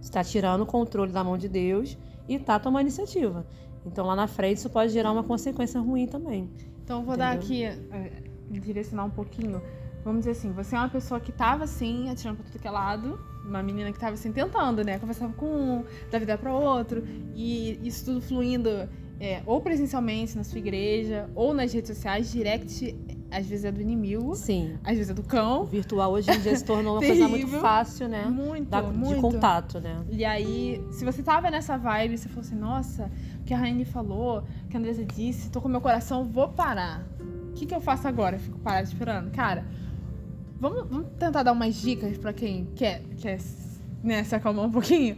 Você 0.00 0.08
está 0.08 0.22
tirando 0.22 0.62
o 0.62 0.66
controle 0.66 1.10
da 1.10 1.24
mão 1.24 1.36
de 1.36 1.48
Deus 1.48 1.98
e 2.28 2.36
está 2.36 2.58
tomando 2.58 2.82
iniciativa. 2.82 3.44
Então, 3.84 4.06
lá 4.06 4.14
na 4.14 4.26
frente, 4.26 4.58
isso 4.58 4.70
pode 4.70 4.92
gerar 4.92 5.10
uma 5.10 5.24
consequência 5.24 5.80
ruim 5.80 6.06
também. 6.06 6.48
Então 6.90 6.98
eu 6.98 7.06
vou 7.06 7.16
dar 7.16 7.30
aqui, 7.30 7.62
é, 7.62 7.78
direcionar 8.50 9.04
um 9.04 9.10
pouquinho. 9.10 9.62
Vamos 10.04 10.20
dizer 10.20 10.30
assim, 10.32 10.50
você 10.52 10.74
é 10.74 10.78
uma 10.78 10.88
pessoa 10.88 11.20
que 11.20 11.30
tava 11.32 11.64
assim, 11.64 12.08
atirando 12.10 12.36
pra 12.38 12.46
tudo 12.50 12.60
que 12.60 12.66
é 12.66 12.70
lado. 12.70 13.18
Uma 13.44 13.62
menina 13.62 13.92
que 13.92 13.98
tava 13.98 14.14
assim, 14.14 14.32
tentando, 14.32 14.82
né? 14.84 14.98
Conversava 14.98 15.32
com 15.34 15.46
um, 15.46 15.84
da 16.10 16.18
vida 16.18 16.36
para 16.38 16.52
outro. 16.52 17.02
E 17.34 17.78
isso 17.82 18.04
tudo 18.06 18.20
fluindo 18.20 18.70
é, 19.18 19.42
ou 19.44 19.60
presencialmente 19.60 20.36
na 20.36 20.44
sua 20.44 20.58
igreja, 20.58 21.28
ou 21.34 21.52
nas 21.52 21.72
redes 21.72 21.94
sociais, 21.94 22.30
direct, 22.32 22.96
às 23.30 23.46
vezes 23.46 23.64
é 23.66 23.70
do 23.72 23.80
inimigo, 23.80 24.34
Sim. 24.34 24.78
às 24.82 24.94
vezes 24.96 25.10
é 25.10 25.14
do 25.14 25.20
O 25.20 25.24
cão. 25.24 25.64
virtual 25.66 26.12
hoje 26.12 26.30
em 26.32 26.40
dia 26.40 26.56
se 26.56 26.64
tornou 26.64 26.94
uma 26.94 27.00
coisa 27.06 27.28
muito 27.28 27.48
fácil, 27.60 28.08
né? 28.08 28.24
Muito, 28.24 28.68
Da- 28.70 28.82
muito. 28.82 29.14
de 29.16 29.20
contato, 29.20 29.78
né? 29.80 30.02
E 30.10 30.24
aí, 30.24 30.82
se 30.90 31.04
você 31.04 31.22
tava 31.22 31.50
nessa 31.50 31.76
vibe, 31.76 32.16
você 32.16 32.28
falou 32.28 32.40
assim, 32.42 32.56
nossa, 32.56 33.10
o 33.40 33.44
que 33.44 33.52
a 33.52 33.58
Raine 33.58 33.84
falou, 33.84 34.42
o 34.64 34.68
que 34.68 34.76
a 34.76 34.80
Andresa 34.80 35.04
disse, 35.04 35.50
tô 35.50 35.60
com 35.60 35.68
meu 35.68 35.80
coração, 35.82 36.24
vou 36.24 36.48
parar. 36.48 37.06
O 37.50 37.52
que, 37.52 37.66
que 37.66 37.74
eu 37.74 37.80
faço 37.80 38.08
agora? 38.08 38.36
Eu 38.36 38.40
fico 38.40 38.58
parada 38.60 38.84
esperando? 38.84 39.30
Cara, 39.32 39.66
vamos, 40.60 40.86
vamos 40.88 41.08
tentar 41.18 41.42
dar 41.42 41.52
umas 41.52 41.74
dicas 41.74 42.18
pra 42.18 42.32
quem 42.32 42.66
quer, 42.76 43.02
quer 43.16 43.38
né, 44.04 44.22
se 44.22 44.34
acalmar 44.34 44.66
um 44.66 44.70
pouquinho? 44.70 45.16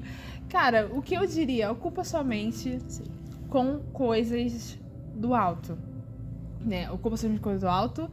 Cara, 0.49 0.89
o 0.93 1.03
que 1.03 1.15
eu 1.15 1.27
diria? 1.27 1.71
Ocupa 1.71 2.05
sua 2.05 2.23
mente 2.23 2.79
Sim. 2.87 3.05
com 3.49 3.81
coisas 3.93 4.79
do 5.15 5.35
alto. 5.35 5.77
Né? 6.61 6.91
Ocupa 6.91 7.17
sua 7.17 7.29
mente 7.29 7.39
com 7.39 7.45
coisas 7.45 7.63
do 7.63 7.69
alto. 7.69 8.11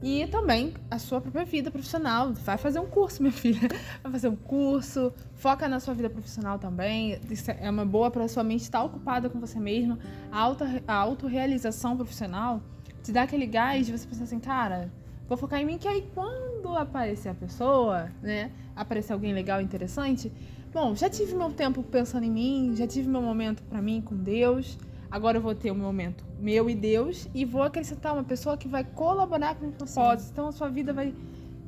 E 0.00 0.28
também 0.28 0.74
a 0.88 0.98
sua 0.98 1.20
própria 1.20 1.44
vida 1.44 1.70
profissional. 1.70 2.32
Vai 2.32 2.56
fazer 2.56 2.78
um 2.78 2.86
curso, 2.86 3.22
minha 3.22 3.32
filha. 3.32 3.68
Vai 4.02 4.12
fazer 4.12 4.28
um 4.28 4.36
curso. 4.36 5.12
Foca 5.34 5.68
na 5.68 5.80
sua 5.80 5.94
vida 5.94 6.10
profissional 6.10 6.58
também. 6.58 7.18
Isso 7.30 7.50
é 7.50 7.68
uma 7.70 7.84
boa 7.84 8.10
para 8.10 8.28
sua 8.28 8.44
mente 8.44 8.62
estar 8.62 8.82
ocupada 8.84 9.28
com 9.28 9.40
você 9.40 9.58
mesmo. 9.58 9.98
A, 10.30 10.38
alta, 10.38 10.82
a 10.86 10.94
autorrealização 10.94 11.96
profissional 11.96 12.62
te 13.02 13.10
dá 13.10 13.22
aquele 13.22 13.46
gás 13.46 13.86
de 13.86 13.96
você 13.96 14.06
pensar 14.06 14.24
assim, 14.24 14.38
cara, 14.38 14.92
vou 15.28 15.36
focar 15.36 15.60
em 15.60 15.66
mim, 15.66 15.78
que 15.78 15.86
aí 15.86 16.08
quando 16.14 16.76
aparecer 16.76 17.28
a 17.28 17.34
pessoa, 17.34 18.10
né? 18.22 18.50
Aparecer 18.74 19.12
alguém 19.12 19.32
legal, 19.32 19.60
interessante. 19.60 20.32
Bom, 20.72 20.94
já 20.94 21.08
tive 21.08 21.34
meu 21.34 21.50
tempo 21.52 21.82
pensando 21.82 22.24
em 22.24 22.30
mim, 22.30 22.74
já 22.74 22.86
tive 22.86 23.08
meu 23.08 23.22
momento 23.22 23.62
pra 23.64 23.82
mim 23.82 24.00
com 24.00 24.16
Deus. 24.16 24.78
Agora 25.10 25.38
eu 25.38 25.42
vou 25.42 25.54
ter 25.54 25.70
o 25.70 25.74
meu 25.74 25.86
momento 25.86 26.24
meu 26.38 26.68
e 26.68 26.74
Deus 26.74 27.28
e 27.34 27.44
vou 27.44 27.62
acrescentar 27.62 28.12
uma 28.12 28.22
pessoa 28.24 28.56
que 28.56 28.68
vai 28.68 28.84
colaborar 28.84 29.54
com 29.54 29.68
o 29.68 29.72
propósito. 29.72 30.30
Então 30.32 30.48
a 30.48 30.52
sua 30.52 30.68
vida 30.68 30.92
vai 30.92 31.14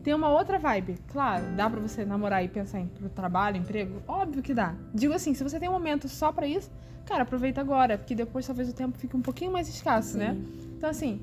ter 0.02 0.14
uma 0.14 0.28
outra 0.28 0.58
vibe. 0.58 0.96
Claro, 1.08 1.44
dá 1.56 1.68
pra 1.68 1.80
você 1.80 2.04
namorar 2.04 2.44
e 2.44 2.48
pensar 2.48 2.80
em 2.80 2.86
trabalho, 3.14 3.56
emprego? 3.56 4.02
Óbvio 4.06 4.42
que 4.42 4.54
dá. 4.54 4.74
Digo 4.94 5.12
assim, 5.12 5.34
se 5.34 5.42
você 5.42 5.58
tem 5.58 5.68
um 5.68 5.72
momento 5.72 6.08
só 6.08 6.32
pra 6.32 6.46
isso, 6.46 6.70
cara, 7.06 7.22
aproveita 7.22 7.60
agora, 7.60 7.98
porque 7.98 8.14
depois 8.14 8.46
talvez 8.46 8.68
o 8.68 8.72
tempo 8.74 8.98
fique 8.98 9.16
um 9.16 9.22
pouquinho 9.22 9.52
mais 9.52 9.68
escasso, 9.68 10.16
né? 10.16 10.36
Então 10.76 10.88
assim, 10.88 11.20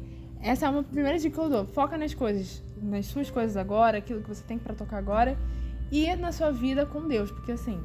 essa 0.47 0.65
é 0.65 0.69
uma 0.69 0.83
primeira 0.83 1.17
dica 1.17 1.35
que 1.35 1.41
eu 1.41 1.49
dou. 1.49 1.65
Foca 1.65 1.97
nas 1.97 2.13
coisas, 2.13 2.63
nas 2.81 3.05
suas 3.05 3.29
coisas 3.29 3.57
agora, 3.57 3.97
aquilo 3.97 4.21
que 4.21 4.29
você 4.29 4.43
tem 4.43 4.57
pra 4.57 4.73
tocar 4.73 4.97
agora 4.97 5.37
e 5.91 6.13
na 6.15 6.31
sua 6.31 6.51
vida 6.51 6.85
com 6.85 7.07
Deus, 7.07 7.31
porque 7.31 7.51
assim, 7.53 7.79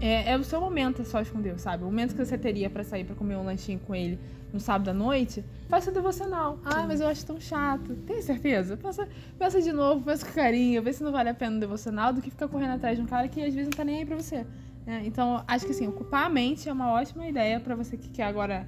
é, 0.00 0.32
é 0.32 0.36
o 0.36 0.44
seu 0.44 0.60
momento 0.60 1.02
a 1.02 1.04
sós 1.04 1.28
com 1.30 1.40
Deus, 1.40 1.60
sabe? 1.62 1.82
O 1.82 1.86
momento 1.86 2.14
que 2.14 2.24
você 2.24 2.36
teria 2.36 2.68
pra 2.70 2.84
sair 2.84 3.04
pra 3.04 3.14
comer 3.14 3.36
um 3.36 3.44
lanchinho 3.44 3.78
com 3.80 3.94
ele 3.94 4.18
no 4.52 4.60
sábado 4.60 4.88
à 4.90 4.94
noite, 4.94 5.44
faça 5.68 5.90
devocional. 5.90 6.60
Ah, 6.64 6.84
mas 6.86 7.00
eu 7.00 7.08
acho 7.08 7.26
tão 7.26 7.40
chato. 7.40 7.96
Tem 8.06 8.22
certeza? 8.22 8.76
Pensa, 8.76 9.08
pensa 9.36 9.60
de 9.60 9.72
novo, 9.72 10.04
pensa 10.04 10.24
com 10.24 10.32
carinho, 10.32 10.80
vê 10.82 10.92
se 10.92 11.02
não 11.02 11.10
vale 11.10 11.28
a 11.28 11.34
pena 11.34 11.56
um 11.56 11.58
devocional 11.58 12.12
do 12.12 12.22
que 12.22 12.30
ficar 12.30 12.46
correndo 12.46 12.74
atrás 12.74 12.96
de 12.96 13.02
um 13.02 13.06
cara 13.06 13.26
que 13.26 13.40
às 13.40 13.52
vezes 13.52 13.68
não 13.68 13.76
tá 13.76 13.84
nem 13.84 13.98
aí 13.98 14.06
pra 14.06 14.14
você. 14.16 14.46
né? 14.86 15.02
Então, 15.04 15.42
acho 15.48 15.64
que 15.66 15.72
assim, 15.72 15.88
ocupar 15.88 16.26
a 16.26 16.28
mente 16.28 16.68
é 16.68 16.72
uma 16.72 16.92
ótima 16.92 17.26
ideia 17.26 17.58
pra 17.58 17.74
você 17.74 17.96
que 17.96 18.08
quer 18.10 18.24
agora, 18.24 18.64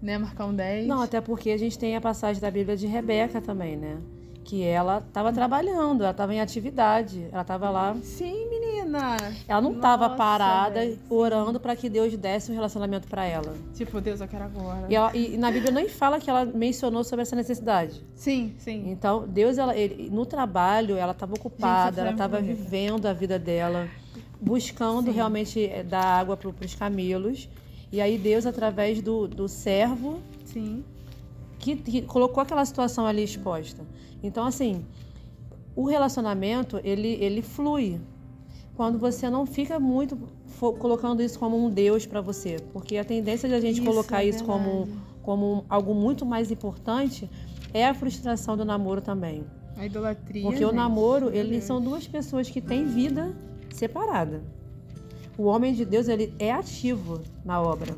né, 0.00 0.16
marcar 0.18 0.46
um 0.46 0.54
10. 0.54 0.86
Não, 0.86 1.02
até 1.02 1.20
porque 1.20 1.50
a 1.50 1.56
gente 1.58 1.78
tem 1.78 1.96
a 1.96 2.00
passagem 2.00 2.40
da 2.40 2.50
Bíblia 2.50 2.76
de 2.76 2.86
Rebeca 2.86 3.40
também, 3.40 3.76
né? 3.76 3.98
Que 4.44 4.64
ela 4.64 5.04
estava 5.06 5.30
trabalhando, 5.30 6.00
ela 6.02 6.10
estava 6.12 6.32
em 6.32 6.40
atividade, 6.40 7.26
ela 7.30 7.42
estava 7.42 7.68
lá. 7.68 7.94
Sim, 8.02 8.48
menina! 8.48 9.16
Ela 9.46 9.60
não 9.60 9.72
estava 9.72 10.08
parada 10.10 10.96
orando 11.10 11.60
para 11.60 11.76
que 11.76 11.90
Deus 11.90 12.16
desse 12.16 12.50
um 12.50 12.54
relacionamento 12.54 13.06
para 13.08 13.26
ela. 13.26 13.54
Tipo, 13.74 14.00
Deus, 14.00 14.22
eu 14.22 14.26
quero 14.28 14.44
agora. 14.44 14.86
E, 14.88 14.94
ela- 14.94 15.14
e 15.14 15.36
na 15.36 15.50
Bíblia 15.50 15.70
nem 15.70 15.86
fala 15.86 16.18
que 16.18 16.30
ela 16.30 16.46
mencionou 16.46 17.04
sobre 17.04 17.22
essa 17.24 17.36
necessidade. 17.36 18.02
Sim, 18.14 18.54
sim. 18.58 18.90
Então, 18.90 19.26
Deus, 19.28 19.58
ela, 19.58 19.76
ele- 19.76 20.08
no 20.08 20.24
trabalho, 20.24 20.96
ela 20.96 21.12
estava 21.12 21.34
ocupada, 21.34 21.90
Gente, 21.90 21.98
ela 22.00 22.06
foi 22.06 22.12
estava 22.14 22.40
vivendo 22.40 23.04
a 23.04 23.12
vida 23.12 23.38
dela, 23.38 23.86
buscando 24.40 25.06
Sim. 25.10 25.12
realmente 25.16 25.62
eh, 25.66 25.82
dar 25.82 26.02
água 26.20 26.38
para 26.38 26.48
os 26.64 26.74
camelos. 26.74 27.50
E 27.90 28.00
aí 28.00 28.18
Deus, 28.18 28.46
através 28.46 29.00
do, 29.00 29.26
do 29.26 29.48
servo, 29.48 30.20
Sim. 30.44 30.84
que, 31.58 31.76
que 31.76 32.02
colocou 32.02 32.42
aquela 32.42 32.64
situação 32.64 33.06
ali 33.06 33.24
exposta. 33.24 33.82
Então, 34.22 34.44
assim, 34.44 34.84
o 35.74 35.84
relacionamento, 35.84 36.80
ele, 36.84 37.16
ele 37.20 37.40
flui 37.40 38.00
quando 38.74 38.98
você 38.98 39.28
não 39.30 39.46
fica 39.46 39.80
muito 39.80 40.16
colocando 40.78 41.22
isso 41.22 41.38
como 41.38 41.56
um 41.56 41.70
Deus 41.70 42.04
para 42.04 42.20
você. 42.20 42.56
Porque 42.72 42.96
a 42.96 43.04
tendência 43.04 43.48
de 43.48 43.54
a 43.54 43.60
gente 43.60 43.80
Isso, 43.80 43.84
colocar 43.84 44.22
é 44.22 44.28
isso 44.28 44.44
como, 44.44 44.88
como 45.22 45.64
algo 45.68 45.94
muito 45.94 46.26
mais 46.26 46.50
importante 46.50 47.28
é 47.72 47.86
a 47.86 47.94
frustração 47.94 48.56
do 48.56 48.64
namoro 48.64 49.00
também. 49.00 49.44
A 49.76 49.86
idolatria. 49.86 50.42
Porque 50.42 50.64
o 50.64 50.68
gente, 50.68 50.76
namoro, 50.76 51.26
meu 51.26 51.34
eles 51.34 51.64
são 51.64 51.80
duas 51.80 52.06
pessoas 52.06 52.50
que 52.50 52.60
têm 52.60 52.84
vida 52.84 53.34
separada. 53.70 54.42
O 55.38 55.44
homem 55.44 55.72
de 55.72 55.84
Deus, 55.84 56.08
ele 56.08 56.34
é 56.38 56.52
ativo 56.52 57.22
na 57.44 57.62
obra. 57.62 57.96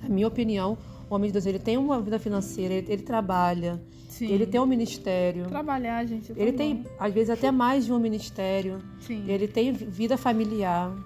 Na 0.00 0.08
minha 0.08 0.28
opinião, 0.28 0.78
o 1.10 1.14
homem 1.14 1.28
de 1.28 1.34
Deus, 1.34 1.44
ele 1.44 1.58
tem 1.58 1.76
uma 1.76 2.00
vida 2.00 2.18
financeira, 2.18 2.72
ele, 2.72 2.92
ele 2.92 3.02
trabalha, 3.02 3.78
Sim. 4.16 4.32
Ele 4.32 4.46
tem 4.46 4.58
um 4.58 4.64
ministério. 4.64 5.44
Trabalhar, 5.44 6.06
gente. 6.06 6.32
Ele 6.34 6.50
bom. 6.52 6.56
tem, 6.56 6.86
às 6.98 7.12
vezes, 7.12 7.28
até 7.28 7.50
mais 7.50 7.84
de 7.84 7.92
um 7.92 7.98
ministério. 7.98 8.80
Sim. 9.00 9.26
Ele 9.28 9.46
tem 9.46 9.74
vida 9.74 10.16
familiar. 10.16 10.96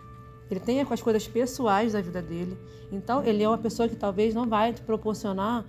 Ele 0.48 0.60
tem 0.60 0.80
as 0.80 1.02
coisas 1.02 1.26
pessoais 1.26 1.92
da 1.92 2.00
vida 2.00 2.22
dele. 2.22 2.56
Então, 2.92 3.24
ele 3.24 3.42
é 3.42 3.48
uma 3.48 3.58
pessoa 3.58 3.88
que 3.88 3.96
talvez 3.96 4.32
não 4.32 4.48
vai 4.48 4.72
te 4.72 4.80
proporcionar 4.82 5.64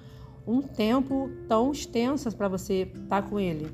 um 0.46 0.62
tempo 0.62 1.32
tão 1.48 1.72
extenso 1.72 2.32
para 2.38 2.48
você 2.48 2.88
estar 2.94 3.24
com 3.24 3.40
ele. 3.40 3.72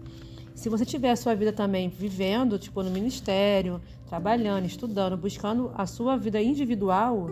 Se 0.56 0.70
você 0.70 0.86
tiver 0.86 1.12
a 1.12 1.18
sua 1.18 1.36
vida 1.36 1.52
também 1.52 1.90
vivendo, 1.90 2.58
tipo, 2.58 2.82
no 2.82 2.90
ministério, 2.90 3.82
trabalhando, 4.08 4.66
estudando, 4.66 5.18
buscando 5.18 5.72
a 5.76 5.86
sua 5.86 6.18
vida 6.18 6.42
individual 6.42 7.28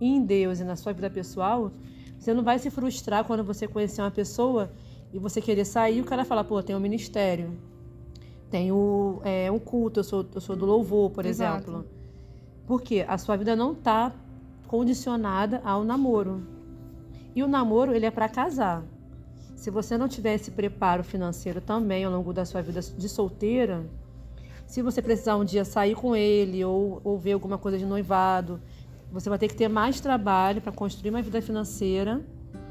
em 0.00 0.24
Deus 0.24 0.58
e 0.58 0.64
na 0.64 0.74
sua 0.74 0.92
vida 0.92 1.08
pessoal, 1.10 1.70
você 2.18 2.32
não 2.32 2.42
vai 2.42 2.58
se 2.58 2.70
frustrar 2.70 3.24
quando 3.24 3.44
você 3.44 3.68
conhecer 3.68 4.00
uma 4.00 4.10
pessoa 4.10 4.70
e 5.12 5.18
você 5.18 5.40
querer 5.40 5.64
sair 5.64 5.98
e 5.98 6.00
o 6.00 6.04
cara 6.04 6.24
falar, 6.24 6.44
pô, 6.44 6.62
tem 6.62 6.74
um 6.74 6.80
ministério, 6.80 7.52
tem 8.50 8.72
o, 8.72 9.20
é, 9.22 9.50
um 9.50 9.58
culto, 9.58 10.00
eu 10.00 10.04
sou, 10.04 10.26
eu 10.34 10.40
sou 10.40 10.56
do 10.56 10.64
louvor, 10.64 11.10
por 11.10 11.26
Exato. 11.26 11.70
exemplo. 11.70 11.86
Porque 12.66 13.04
a 13.06 13.18
sua 13.18 13.36
vida 13.36 13.54
não 13.54 13.72
está 13.72 14.12
condicionada 14.66 15.60
ao 15.64 15.84
namoro. 15.84 16.42
E 17.34 17.42
o 17.42 17.48
namoro, 17.48 17.94
ele 17.94 18.06
é 18.06 18.10
para 18.10 18.28
casar. 18.28 18.82
Se 19.54 19.70
você 19.70 19.98
não 19.98 20.08
tiver 20.08 20.34
esse 20.34 20.50
preparo 20.50 21.04
financeiro 21.04 21.60
também 21.60 22.04
ao 22.04 22.12
longo 22.12 22.32
da 22.32 22.44
sua 22.44 22.62
vida 22.62 22.80
de 22.80 23.08
solteira, 23.08 23.84
se 24.72 24.80
você 24.80 25.02
precisar 25.02 25.36
um 25.36 25.44
dia 25.44 25.66
sair 25.66 25.94
com 25.94 26.16
ele 26.16 26.64
ou, 26.64 26.98
ou 27.04 27.18
ver 27.18 27.32
alguma 27.32 27.58
coisa 27.58 27.76
de 27.76 27.84
noivado, 27.84 28.58
você 29.12 29.28
vai 29.28 29.38
ter 29.38 29.46
que 29.48 29.54
ter 29.54 29.68
mais 29.68 30.00
trabalho 30.00 30.62
para 30.62 30.72
construir 30.72 31.10
uma 31.10 31.20
vida 31.20 31.42
financeira 31.42 32.22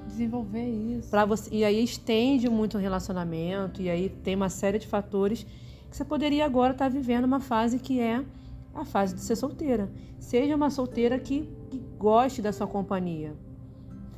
Desenvolver 0.07 0.65
isso. 0.67 1.11
para 1.11 1.25
você 1.25 1.47
e 1.53 1.63
aí 1.63 1.83
estende 1.83 2.49
muito 2.49 2.75
o 2.75 2.81
relacionamento 2.81 3.83
e 3.83 3.87
aí 3.87 4.09
tem 4.09 4.35
uma 4.35 4.49
série 4.49 4.79
de 4.79 4.87
fatores 4.87 5.45
que 5.91 5.95
você 5.95 6.03
poderia 6.03 6.43
agora 6.43 6.71
estar 6.73 6.89
vivendo 6.89 7.25
uma 7.25 7.39
fase 7.39 7.77
que 7.77 7.99
é 7.99 8.25
a 8.73 8.83
fase 8.83 9.13
de 9.13 9.21
ser 9.21 9.35
solteira. 9.35 9.87
Seja 10.17 10.55
uma 10.55 10.71
solteira 10.71 11.19
que, 11.19 11.47
que 11.69 11.79
goste 11.99 12.41
da 12.41 12.51
sua 12.51 12.65
companhia. 12.65 13.33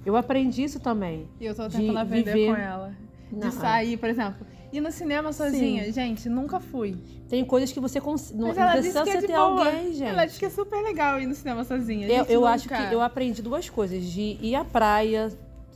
Eu 0.05 0.15
aprendi 0.15 0.63
isso 0.63 0.79
também. 0.79 1.27
E 1.37 1.45
eu 1.47 1.53
de 1.53 1.67
tentando 1.69 1.97
aprender 1.97 2.33
viver- 2.33 2.47
com 2.55 2.55
ela. 2.55 2.95
De 3.29 3.39
Não. 3.39 3.51
sair, 3.51 3.97
por 3.97 4.07
exemplo. 4.07 4.45
Ir 4.73 4.81
no 4.81 4.91
cinema 4.91 5.31
sozinha. 5.31 5.91
Gente, 5.91 6.27
nunca 6.27 6.59
fui. 6.59 6.97
Tem 7.29 7.45
coisas 7.45 7.71
que 7.71 7.79
você 7.79 8.01
cons... 8.01 8.31
não, 8.31 8.47
não 8.47 8.71
precisa 8.71 9.03
que 9.03 9.09
é 9.11 9.21
ter 9.21 9.27
boa. 9.27 9.39
alguém, 9.67 9.93
gente. 9.93 10.09
Ela 10.09 10.25
disse 10.25 10.39
que 10.39 10.45
é 10.45 10.49
super 10.49 10.81
legal 10.81 11.21
ir 11.21 11.27
no 11.27 11.35
cinema 11.35 11.63
sozinha. 11.63 12.07
Eu, 12.07 12.17
Gente, 12.17 12.31
eu 12.31 12.39
nunca. 12.41 12.53
acho 12.53 12.67
que 12.67 12.93
eu 12.93 12.99
aprendi 12.99 13.41
duas 13.43 13.69
coisas: 13.69 14.03
de 14.03 14.37
ir 14.41 14.55
à 14.55 14.65
praia, 14.65 15.31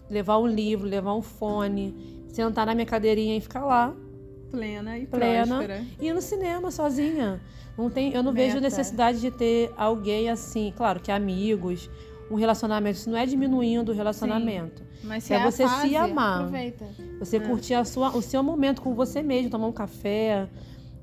levar 0.10 0.40
um 0.40 0.48
livro, 0.48 0.88
levar 0.88 1.14
um 1.14 1.22
fone, 1.22 2.26
sentar 2.30 2.66
na 2.66 2.74
minha 2.74 2.88
cadeirinha 2.88 3.38
e 3.38 3.42
ficar 3.42 3.64
lá, 3.64 3.94
Plena 4.50 4.98
e 4.98 5.06
plena, 5.06 5.58
próspera. 5.58 5.86
e 6.02 6.08
ir 6.08 6.14
no 6.14 6.22
cinema 6.22 6.72
sozinha. 6.72 7.40
Não 7.78 7.92
tem, 7.92 8.12
eu 8.14 8.24
não 8.24 8.34
vejo 8.34 8.56
Meta. 8.56 8.62
necessidade 8.62 9.20
de 9.22 9.30
ter 9.30 9.72
alguém 9.78 10.32
assim, 10.32 10.74
claro 10.76 11.00
que 11.00 11.12
amigos, 11.12 11.88
um 12.30 12.36
relacionamento. 12.36 12.98
Isso 12.98 13.10
não 13.10 13.18
é 13.18 13.26
diminuindo 13.26 13.92
o 13.92 13.96
relacionamento. 13.96 14.84
Mas 15.04 15.24
se 15.24 15.34
É 15.34 15.38
é, 15.38 15.44
você 15.44 15.64
se 15.68 15.70
fase, 15.70 15.96
amar. 15.96 16.40
aproveita. 16.40 16.86
Você 17.20 17.38
É. 17.38 17.40
curtir 17.40 17.74
a 17.76 17.86
sua, 17.86 18.16
o 18.16 18.22
seu 18.22 18.42
momento 18.44 18.82
com 18.82 18.94
você 18.94 19.22
mesmo, 19.22 19.50
tomar 19.50 19.68
um 19.68 19.72
café, 19.72 20.50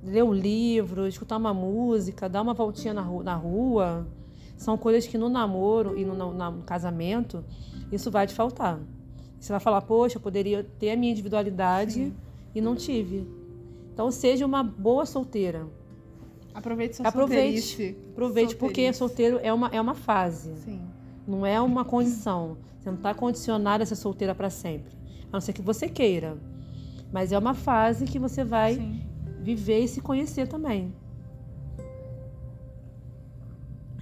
ler 0.03 0.23
um 0.25 0.33
livro, 0.35 1.07
escutar 1.07 1.37
uma 1.37 1.55
música, 1.55 2.29
dar 2.29 2.43
uma 2.43 2.53
voltinha 2.55 2.93
na 2.93 3.01
rua. 3.03 3.23
Na 3.25 3.35
rua. 3.35 4.07
São 4.57 4.77
coisas 4.79 5.07
que 5.07 5.19
no 5.19 5.29
namoro 5.29 5.99
e 5.99 6.05
no, 6.05 6.15
no- 6.15 6.33
no 6.53 6.63
casamento, 6.63 7.45
isso 7.91 8.11
vai 8.11 8.27
te 8.27 8.35
faltar. 8.35 8.79
Você 9.41 9.53
vai 9.53 9.61
falar, 9.61 9.83
poxa, 9.83 10.17
eu 10.17 10.21
poderia 10.21 10.65
ter 10.79 10.91
a 10.93 10.97
minha 10.97 11.11
individualidade 11.13 11.93
Sim. 11.95 12.15
e 12.55 12.61
não 12.61 12.75
tive. 12.75 13.27
Então, 13.93 14.11
seja 14.11 14.47
uma 14.47 14.63
boa 14.63 15.05
solteira. 15.07 15.67
Aproveite 16.55 16.97
sua 16.97 17.09
Aproveite. 17.09 17.61
solteirice. 17.61 17.97
Aproveite, 18.13 18.57
porque 18.57 18.93
Solteirice. 18.93 18.99
solteiro 18.99 19.41
é 19.43 19.53
uma, 19.53 19.69
é 19.69 19.81
uma 19.81 19.95
fase, 19.95 20.55
Sim. 20.65 20.81
Não 21.27 21.45
é 21.45 21.61
uma 21.61 21.85
condição. 21.85 22.57
Você 22.79 22.91
não 22.91 22.97
está 22.97 23.15
condicionada 23.15 23.83
a 23.83 23.87
ser 23.87 23.97
solteira 23.97 24.35
para 24.35 24.51
sempre. 24.51 24.93
A 25.29 25.33
não 25.33 25.41
ser 25.41 25.53
que 25.53 25.63
você 25.63 25.89
queira. 25.89 26.37
Mas 27.13 27.33
é 27.33 27.39
uma 27.39 27.55
fase 27.55 28.05
que 28.05 28.19
você 28.19 28.45
vai 28.45 28.75
Sim. 28.75 29.03
viver 29.41 29.81
e 29.81 29.89
se 29.89 30.01
conhecer 30.01 30.49
também. 30.49 30.93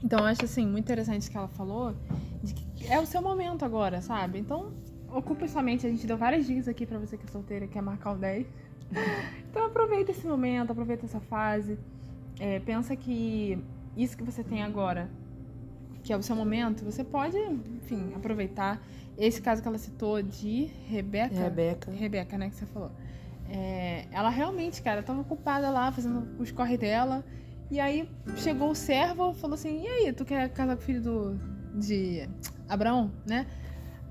Então, 0.02 0.18
eu 0.18 0.24
acho 0.24 0.44
assim, 0.44 0.66
muito 0.66 0.84
interessante 0.84 1.30
que 1.30 1.36
ela 1.36 1.46
falou, 1.48 1.94
de 2.42 2.54
que 2.54 2.86
é 2.92 2.98
o 2.98 3.06
seu 3.06 3.22
momento 3.22 3.64
agora, 3.64 4.02
sabe? 4.02 4.38
Então, 4.38 4.72
ocupe 5.08 5.48
sua 5.48 5.62
mente. 5.62 5.86
A 5.86 5.90
gente 5.90 6.06
deu 6.06 6.16
várias 6.16 6.44
dicas 6.46 6.66
aqui 6.66 6.84
pra 6.84 6.98
você 6.98 7.16
que 7.16 7.24
é 7.24 7.30
solteira, 7.30 7.68
quer 7.68 7.82
marcar 7.82 8.12
o 8.12 8.16
10. 8.16 8.46
Então, 9.48 9.66
aproveita 9.66 10.10
esse 10.10 10.26
momento, 10.26 10.70
aproveita 10.70 11.04
essa 11.04 11.20
fase. 11.20 11.78
É, 12.40 12.58
pensa 12.60 12.96
que 12.96 13.62
isso 13.94 14.16
que 14.16 14.24
você 14.24 14.42
tem 14.42 14.62
agora, 14.62 15.10
que 16.02 16.12
é 16.12 16.16
o 16.16 16.22
seu 16.22 16.34
momento, 16.34 16.84
você 16.84 17.04
pode, 17.04 17.36
enfim, 17.36 18.12
aproveitar. 18.14 18.80
Esse 19.16 19.42
caso 19.42 19.60
que 19.60 19.68
ela 19.68 19.78
citou 19.78 20.22
de 20.22 20.70
Rebeca. 20.88 21.34
Rebeca. 21.34 21.90
Rebeca, 21.90 22.38
né, 22.38 22.48
que 22.48 22.56
você 22.56 22.66
falou. 22.66 22.90
É, 23.48 24.06
ela 24.10 24.30
realmente, 24.30 24.80
cara, 24.80 25.02
tava 25.02 25.20
ocupada 25.20 25.70
lá, 25.70 25.92
fazendo 25.92 26.26
os 26.40 26.50
corre 26.50 26.78
dela. 26.78 27.24
E 27.70 27.78
aí 27.78 28.08
chegou 28.36 28.70
o 28.70 28.74
servo 28.74 29.32
falou 29.34 29.54
assim: 29.54 29.82
E 29.82 29.86
aí, 29.86 30.12
tu 30.12 30.24
quer 30.24 30.48
casar 30.50 30.76
com 30.76 30.82
o 30.82 30.84
filho 30.84 31.02
do, 31.02 31.40
de 31.74 32.28
Abraão, 32.68 33.10
né? 33.26 33.46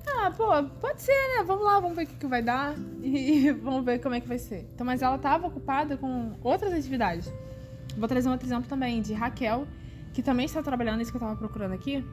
Ah, 0.08 0.32
pô, 0.32 0.46
pode 0.80 1.02
ser, 1.02 1.12
né? 1.12 1.44
Vamos 1.46 1.64
lá, 1.64 1.80
vamos 1.80 1.96
ver 1.96 2.04
o 2.04 2.08
que, 2.08 2.16
que 2.16 2.28
vai 2.28 2.42
dar 2.42 2.76
e 3.02 3.52
vamos 3.52 3.86
ver 3.86 4.00
como 4.00 4.16
é 4.16 4.20
que 4.20 4.28
vai 4.28 4.38
ser. 4.38 4.68
Então, 4.74 4.86
mas 4.86 5.02
ela 5.02 5.18
tava 5.18 5.48
ocupada 5.48 5.98
com 5.98 6.34
outras 6.44 6.74
atividades. 6.74 7.32
Vou 7.98 8.08
trazer 8.08 8.30
um 8.30 8.32
outro 8.32 8.48
exemplo 8.48 8.68
também 8.68 9.02
de 9.02 9.14
Raquel, 9.14 9.68
que 10.14 10.22
também 10.22 10.46
está 10.46 10.62
trabalhando 10.62 11.02
isso 11.02 11.12
que 11.12 11.18
eu 11.18 11.22
tava 11.22 11.36
procurando 11.36 11.74
aqui. 11.74 12.04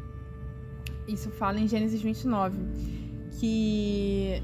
Isso 1.07 1.31
fala 1.31 1.59
em 1.59 1.67
Gênesis 1.67 2.03
29, 2.03 2.59
que 3.39 4.43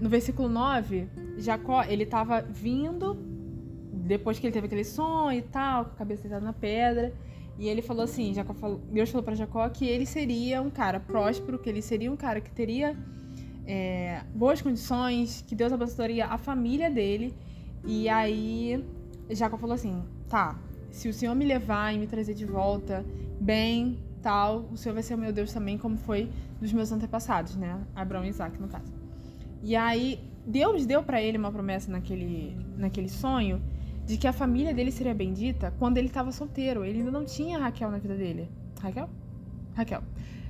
no 0.00 0.08
versículo 0.08 0.48
9, 0.48 1.08
Jacó, 1.38 1.82
ele 1.84 2.04
tava 2.04 2.42
vindo 2.42 3.16
depois 3.92 4.38
que 4.38 4.46
ele 4.46 4.52
teve 4.52 4.66
aquele 4.66 4.84
sonho 4.84 5.38
e 5.38 5.42
tal, 5.42 5.84
com 5.86 5.92
a 5.92 5.94
cabeça 5.94 6.22
deitada 6.22 6.44
na 6.44 6.52
pedra, 6.52 7.14
e 7.58 7.68
ele 7.68 7.80
falou 7.80 8.02
assim, 8.02 8.34
Jacó 8.34 8.52
falou, 8.52 8.80
Deus 8.90 9.10
falou 9.10 9.22
para 9.22 9.34
Jacó 9.34 9.68
que 9.68 9.86
ele 9.86 10.04
seria 10.04 10.60
um 10.60 10.70
cara 10.70 10.98
próspero, 10.98 11.58
que 11.58 11.68
ele 11.68 11.80
seria 11.80 12.10
um 12.10 12.16
cara 12.16 12.40
que 12.40 12.50
teria 12.50 12.96
é, 13.66 14.22
boas 14.34 14.60
condições, 14.60 15.44
que 15.46 15.54
Deus 15.54 15.72
abençoaria 15.72 16.26
a 16.26 16.38
família 16.38 16.90
dele. 16.90 17.34
E 17.84 18.08
aí 18.08 18.84
Jacó 19.30 19.56
falou 19.56 19.74
assim, 19.74 20.02
tá, 20.28 20.58
se 20.92 21.08
o 21.08 21.12
Senhor 21.12 21.34
me 21.34 21.44
levar 21.44 21.92
e 21.92 21.98
me 21.98 22.06
trazer 22.06 22.34
de 22.34 22.44
volta 22.44 23.04
bem, 23.40 23.98
tal, 24.22 24.68
o 24.70 24.76
Senhor 24.76 24.94
vai 24.94 25.02
ser 25.02 25.14
o 25.14 25.18
meu 25.18 25.32
Deus 25.32 25.52
também, 25.52 25.76
como 25.76 25.96
foi 25.96 26.30
dos 26.60 26.72
meus 26.72 26.92
antepassados, 26.92 27.56
né? 27.56 27.80
Abraão 27.96 28.24
e 28.24 28.28
Isaac, 28.28 28.60
no 28.60 28.68
caso. 28.68 28.92
E 29.62 29.74
aí 29.74 30.20
Deus 30.46 30.86
deu 30.86 31.02
para 31.02 31.20
ele 31.20 31.38
uma 31.38 31.50
promessa 31.50 31.90
naquele, 31.90 32.56
naquele 32.76 33.08
sonho 33.08 33.60
de 34.04 34.16
que 34.16 34.26
a 34.26 34.32
família 34.32 34.74
dele 34.74 34.92
seria 34.92 35.14
bendita 35.14 35.72
quando 35.78 35.98
ele 35.98 36.08
estava 36.08 36.30
solteiro. 36.30 36.84
Ele 36.84 36.98
ainda 36.98 37.10
não 37.10 37.24
tinha 37.24 37.58
Raquel 37.58 37.90
na 37.90 37.98
vida 37.98 38.14
dele. 38.14 38.48
Raquel? 38.80 39.08
Raquel. 39.74 40.02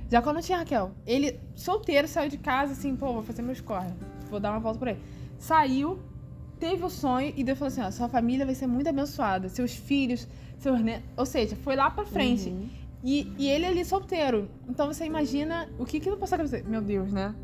Jacó 0.09 0.33
não 0.33 0.41
tinha 0.41 0.59
Raquel. 0.59 0.91
Ele, 1.05 1.39
solteiro, 1.55 2.07
saiu 2.07 2.29
de 2.29 2.37
casa 2.37 2.73
assim, 2.73 2.95
pô, 2.95 3.13
vou 3.13 3.23
fazer 3.23 3.41
meus 3.41 3.61
corre. 3.61 3.91
Vou 4.29 4.39
dar 4.39 4.51
uma 4.51 4.59
volta 4.59 4.77
por 4.77 4.87
aí. 4.87 4.97
Saiu, 5.37 5.99
teve 6.63 6.85
o 6.85 6.89
sonho 6.89 7.33
e 7.35 7.43
Deus 7.43 7.59
falou 7.59 7.67
assim: 7.67 7.81
ó, 7.81 7.91
sua 7.91 8.07
família 8.07 8.45
vai 8.45 8.55
ser 8.55 8.67
muito 8.67 8.87
abençoada. 8.87 9.49
Seus 9.49 9.75
filhos, 9.75 10.25
seus 10.57 10.79
netos. 10.79 11.03
Ou 11.17 11.25
seja, 11.25 11.57
foi 11.57 11.75
lá 11.75 11.91
pra 11.91 12.05
frente. 12.05 12.47
Uhum. 12.49 12.69
E, 13.03 13.29
e 13.37 13.49
ele 13.49 13.65
ali 13.65 13.83
solteiro. 13.83 14.47
Então 14.69 14.87
você 14.87 15.03
imagina 15.03 15.67
o 15.77 15.85
que 15.85 15.99
que 15.99 16.09
não 16.09 16.17
passou 16.17 16.35
a 16.35 16.37
cabeça. 16.37 16.63
Meu 16.65 16.81
Deus, 16.81 17.11
né? 17.11 17.35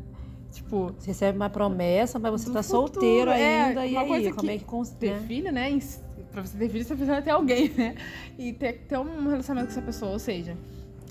Tipo, 0.50 0.92
Você 0.98 1.08
recebe 1.08 1.36
uma 1.36 1.50
promessa, 1.50 2.18
mas 2.18 2.32
você 2.32 2.50
tá 2.50 2.62
futuro, 2.62 2.92
solteiro 2.94 3.30
é, 3.30 3.64
ainda. 3.64 3.86
e 3.86 3.96
aí, 3.96 4.08
coisa 4.08 4.30
como 4.30 4.40
que 4.40 4.50
é 4.50 4.58
que 4.58 4.64
cons... 4.64 4.90
ter 4.90 5.12
né? 5.12 5.24
filho, 5.28 5.52
né? 5.52 5.78
Pra 6.32 6.42
você 6.42 6.58
ter 6.58 6.68
filho, 6.68 6.84
você 6.84 6.96
precisa 6.96 7.22
ter 7.22 7.30
alguém, 7.30 7.68
né? 7.68 7.94
E 8.38 8.52
ter, 8.52 8.84
ter 8.88 8.98
um 8.98 9.28
relacionamento 9.28 9.72
com 9.72 9.78
essa 9.78 9.82
pessoa. 9.82 10.12
Ou 10.12 10.18
seja, 10.18 10.56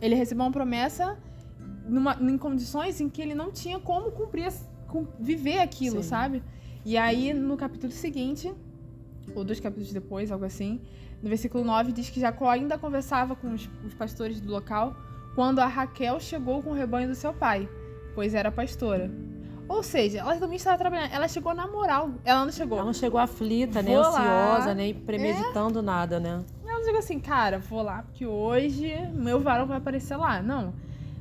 ele 0.01 0.15
recebeu 0.15 0.43
uma 0.43 0.51
promessa 0.51 1.17
numa, 1.87 2.17
em 2.19 2.37
condições 2.37 2.99
em 2.99 3.07
que 3.07 3.21
ele 3.21 3.35
não 3.35 3.51
tinha 3.51 3.79
como 3.79 4.11
cumprir, 4.11 4.51
viver 5.19 5.59
aquilo, 5.59 6.01
Sim. 6.01 6.09
sabe? 6.09 6.43
E 6.89 6.97
aí, 6.97 7.35
no 7.35 7.55
capítulo 7.55 7.93
seguinte, 7.93 8.51
ou 9.35 9.43
dois 9.43 9.59
capítulos 9.59 9.93
depois, 9.93 10.31
algo 10.31 10.43
assim, 10.43 10.81
no 11.21 11.29
versículo 11.29 11.63
9, 11.63 11.91
diz 11.91 12.09
que 12.09 12.19
Jacó 12.19 12.49
ainda 12.49 12.79
conversava 12.79 13.35
com 13.35 13.53
os, 13.53 13.69
os 13.85 13.93
pastores 13.93 14.41
do 14.41 14.51
local 14.51 14.95
quando 15.35 15.59
a 15.59 15.67
Raquel 15.67 16.19
chegou 16.19 16.63
com 16.63 16.71
o 16.71 16.73
rebanho 16.73 17.07
do 17.07 17.13
seu 17.13 17.31
pai, 17.31 17.69
pois 18.15 18.33
era 18.33 18.51
pastora. 18.51 19.11
Ou 19.67 19.83
seja, 19.83 20.17
ela 20.17 20.35
também 20.37 20.55
estava 20.55 20.79
trabalhando. 20.79 21.13
Ela 21.13 21.27
chegou 21.27 21.53
na 21.53 21.67
moral. 21.67 22.09
Ela 22.25 22.43
não 22.43 22.51
chegou. 22.51 22.79
Ela 22.79 22.87
não 22.87 22.93
chegou 22.93 23.19
aflita, 23.19 23.83
nem 23.83 23.93
Vou 23.93 24.01
lá. 24.01 24.25
É. 24.25 24.49
ansiosa, 24.49 24.73
nem 24.73 24.91
premeditando 24.91 25.83
nada, 25.83 26.19
né? 26.19 26.43
Ela 26.65 26.79
não 26.79 26.83
chegou 26.83 26.97
assim, 26.97 27.19
cara, 27.19 27.59
vou 27.59 27.83
lá 27.83 28.01
porque 28.01 28.25
hoje 28.25 28.91
meu 29.13 29.39
varão 29.39 29.67
vai 29.67 29.77
aparecer 29.77 30.17
lá. 30.17 30.41
Não. 30.41 30.73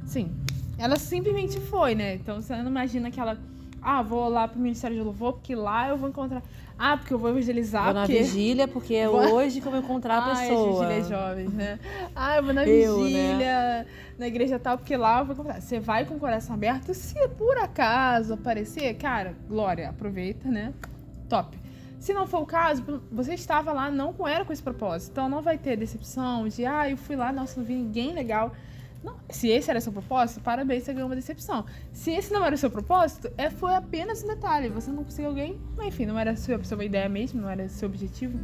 Sim. 0.06 0.34
Ela 0.78 0.96
simplesmente 0.96 1.60
foi, 1.60 1.94
né? 1.94 2.14
Então 2.14 2.40
você 2.40 2.56
não 2.56 2.70
imagina 2.70 3.10
que 3.10 3.20
ela 3.20 3.36
Ah, 3.90 4.02
vou 4.02 4.28
lá 4.28 4.46
pro 4.46 4.60
Ministério 4.60 4.96
de 4.96 5.02
Louvor, 5.02 5.32
porque 5.34 5.54
lá 5.54 5.88
eu 5.88 5.96
vou 5.96 6.08
encontrar. 6.10 6.42
Ah, 6.78 6.96
porque 6.96 7.12
eu 7.14 7.18
vou 7.18 7.30
evangelizar. 7.30 7.84
Vou 7.86 7.94
na 7.94 8.00
porque... 8.02 8.18
vigília, 8.22 8.68
porque 8.68 8.94
é 8.94 9.08
Vou- 9.08 9.32
hoje 9.34 9.60
que 9.60 9.66
eu 9.66 9.70
vou 9.72 9.80
encontrar 9.80 10.18
a 10.18 10.32
Ah, 10.32 10.36
pessoa. 10.36 10.86
vigília 10.86 11.04
jovens, 11.04 11.52
né? 11.54 11.78
Ah, 12.14 12.36
eu 12.36 12.42
vou 12.44 12.52
na 12.52 12.66
Eu, 12.66 12.98
vigília, 12.98 13.86
na 14.18 14.26
igreja 14.28 14.58
tal, 14.58 14.76
porque 14.76 14.96
lá 14.96 15.20
eu 15.20 15.24
vou 15.24 15.32
encontrar. 15.34 15.60
Você 15.60 15.80
vai 15.80 16.04
com 16.04 16.14
o 16.16 16.18
coração 16.20 16.54
aberto, 16.54 16.92
se 16.92 17.14
por 17.30 17.56
acaso 17.56 18.34
aparecer, 18.34 18.94
cara, 18.94 19.34
glória, 19.48 19.88
aproveita, 19.88 20.48
né? 20.48 20.72
Top. 21.28 21.58
Se 21.98 22.12
não 22.12 22.26
for 22.28 22.42
o 22.42 22.46
caso, 22.46 22.84
você 23.10 23.34
estava 23.34 23.72
lá, 23.72 23.90
não 23.90 24.14
era 24.28 24.44
com 24.44 24.52
esse 24.52 24.62
propósito. 24.62 25.10
Então 25.12 25.28
não 25.28 25.40
vai 25.42 25.58
ter 25.58 25.76
decepção 25.76 26.46
de, 26.46 26.64
ah, 26.64 26.88
eu 26.88 26.96
fui 26.96 27.16
lá, 27.16 27.32
nossa, 27.32 27.58
não 27.58 27.66
vi 27.66 27.74
ninguém 27.74 28.12
legal. 28.12 28.52
Não, 29.02 29.14
se 29.30 29.48
esse 29.48 29.70
era 29.70 29.80
seu 29.80 29.92
propósito, 29.92 30.40
parabéns, 30.40 30.82
você 30.82 30.92
ganhou 30.92 31.08
uma 31.08 31.14
decepção. 31.14 31.64
Se 31.92 32.10
esse 32.10 32.32
não 32.32 32.44
era 32.44 32.54
o 32.54 32.58
seu 32.58 32.70
propósito, 32.70 33.30
é, 33.36 33.48
foi 33.48 33.74
apenas 33.74 34.24
um 34.24 34.26
detalhe. 34.26 34.68
Você 34.70 34.90
não 34.90 35.04
conseguiu 35.04 35.30
alguém, 35.30 35.60
enfim, 35.82 36.04
não 36.04 36.18
era 36.18 36.34
sua, 36.36 36.62
sua 36.64 36.84
ideia 36.84 37.08
mesmo, 37.08 37.40
não 37.40 37.48
era 37.48 37.68
seu 37.68 37.88
objetivo. 37.88 38.38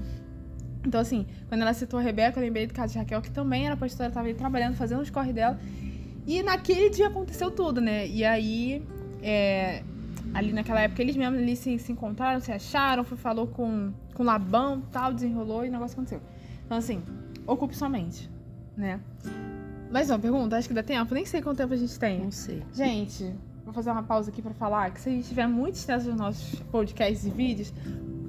Então, 0.87 1.01
assim, 1.01 1.27
quando 1.49 1.63
ela 1.63 1.73
citou 1.73 1.99
a 1.99 2.03
Rebeca, 2.03 2.39
eu 2.39 2.45
lembrei 2.45 2.67
do 2.67 2.75
caso 2.75 2.93
de 2.93 2.99
Raquel, 2.99 3.21
que 3.21 3.31
também 3.31 3.67
era 3.67 3.77
pastora, 3.77 4.09
estava 4.09 4.27
ali 4.27 4.35
trabalhando, 4.35 4.77
fazendo 4.77 5.01
os 5.01 5.11
corre 5.11 5.33
dela. 5.33 5.59
E 6.27 6.43
naquele 6.43 6.91
dia 6.91 7.09
aconteceu 7.09 7.51
tudo, 7.51 7.81
né? 7.81 8.07
E 8.07 8.25
aí, 8.25 8.87
é, 9.23 9.83
ali 10.35 10.53
naquela 10.53 10.83
época, 10.83 11.03
eles 11.03 11.17
mesmos 11.17 11.39
ali 11.39 11.57
se, 11.57 11.79
se 11.79 11.91
encontraram, 11.91 12.39
se 12.41 12.53
acharam, 12.53 13.03
foi, 13.03 13.17
falou 13.17 13.47
com, 13.47 13.93
com 14.15 14.23
Labão, 14.23 14.83
tal, 14.93 15.13
desenrolou 15.13 15.65
e 15.65 15.69
o 15.69 15.73
negócio 15.73 15.95
aconteceu. 15.95 16.21
Então, 16.65 16.79
assim, 16.79 17.03
ocupe 17.47 17.77
sua 17.77 17.89
mente, 17.89 18.31
né? 18.77 19.01
Mais 19.91 20.11
uma 20.11 20.19
pergunta, 20.19 20.57
acho 20.57 20.67
que 20.69 20.75
dá 20.75 20.83
tempo, 20.83 21.15
nem 21.15 21.25
sei 21.25 21.41
quanto 21.41 21.59
tempo 21.59 21.73
a 21.73 21.77
gente 21.77 21.99
tem. 21.99 22.21
Não 22.21 22.31
sei. 22.31 22.63
Gente, 22.75 23.33
vou 23.65 23.73
fazer 23.73 23.91
uma 23.91 24.03
pausa 24.03 24.31
aqui 24.31 24.43
pra 24.43 24.53
falar 24.53 24.91
que 24.91 25.01
se 25.01 25.09
a 25.09 25.13
gente 25.13 25.29
tiver 25.29 25.47
muito 25.47 25.77
extenso 25.77 26.09
nos 26.09 26.17
nossos 26.17 26.59
podcasts 26.73 27.25
e 27.25 27.31
vídeos, 27.31 27.73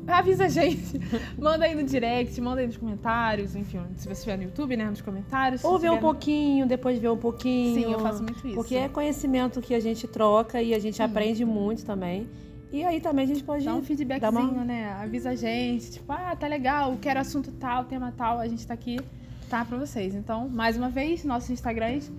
avisa 0.07 0.45
a 0.45 0.47
gente. 0.47 0.99
manda 1.39 1.65
aí 1.65 1.73
no 1.73 1.83
direct, 1.83 2.39
manda 2.39 2.61
aí 2.61 2.67
nos 2.67 2.77
comentários, 2.77 3.55
enfim, 3.55 3.79
se 3.97 4.05
você 4.05 4.11
estiver 4.13 4.37
no 4.37 4.43
YouTube, 4.43 4.77
né, 4.77 4.85
nos 4.87 5.01
comentários. 5.01 5.63
Ou 5.63 5.79
ver 5.79 5.89
um 5.89 5.95
no- 5.95 6.01
pouquinho, 6.01 6.67
depois 6.67 6.99
ver 6.99 7.09
um 7.09 7.17
pouquinho. 7.17 7.83
Sim, 7.83 7.91
eu 7.93 7.99
faço 7.99 8.21
muito 8.21 8.45
isso. 8.45 8.55
Porque 8.55 8.75
é 8.75 8.87
conhecimento 8.87 9.59
que 9.59 9.73
a 9.73 9.79
gente 9.79 10.07
troca 10.07 10.61
e 10.61 10.71
a 10.73 10.79
gente 10.79 11.01
Hum. 11.01 11.05
aprende 11.05 11.43
muito 11.43 11.83
também. 11.83 12.29
E 12.71 12.83
aí 12.83 12.99
também 13.01 13.23
a 13.25 13.27
gente 13.27 13.43
pode 13.43 13.63
Dá 13.65 13.73
um 13.73 13.81
feedbackzinho, 13.81 14.51
uma- 14.51 14.65
né? 14.65 14.91
Avisa 15.01 15.29
a 15.31 15.35
gente, 15.35 15.91
tipo, 15.93 16.11
ah, 16.11 16.35
tá 16.35 16.45
legal, 16.45 16.95
quero 17.01 17.19
assunto 17.19 17.51
tal, 17.53 17.85
tema 17.85 18.13
tal, 18.15 18.37
a 18.39 18.47
gente 18.47 18.67
tá 18.67 18.73
aqui, 18.73 18.99
tá 19.49 19.63
pra 19.65 19.77
vocês. 19.77 20.15
Então, 20.15 20.47
mais 20.49 20.77
uma 20.77 20.89
vez, 20.89 21.23
nossos 21.23 21.49
Instagrams, 21.49 22.11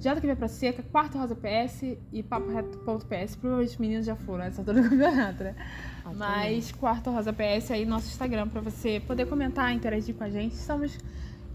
JQV 0.00 0.34
Pra 0.36 0.48
Seca, 0.48 0.82
Quarto 0.82 1.16
Rosa 1.18 1.36
PS 1.36 1.96
e 2.12 2.22
Papo 2.22 2.50
Reto.ps. 2.50 3.36
Provavelmente 3.36 3.70
os 3.70 3.76
meninos 3.78 4.06
já 4.06 4.16
foram 4.16 4.44
nessa 4.44 4.60
altura 4.60 4.82
do 4.82 4.88
campeonato, 4.90 5.44
né? 5.44 5.54
Tá 6.02 6.10
Mas 6.14 6.72
Quarto 6.72 7.10
Rosa 7.10 7.32
PS 7.32 7.70
aí, 7.70 7.86
nosso 7.86 8.08
Instagram, 8.08 8.48
pra 8.48 8.60
você 8.60 9.00
poder 9.06 9.26
comentar, 9.26 9.72
interagir 9.72 10.14
com 10.14 10.24
a 10.24 10.30
gente. 10.30 10.54
Estamos 10.54 10.98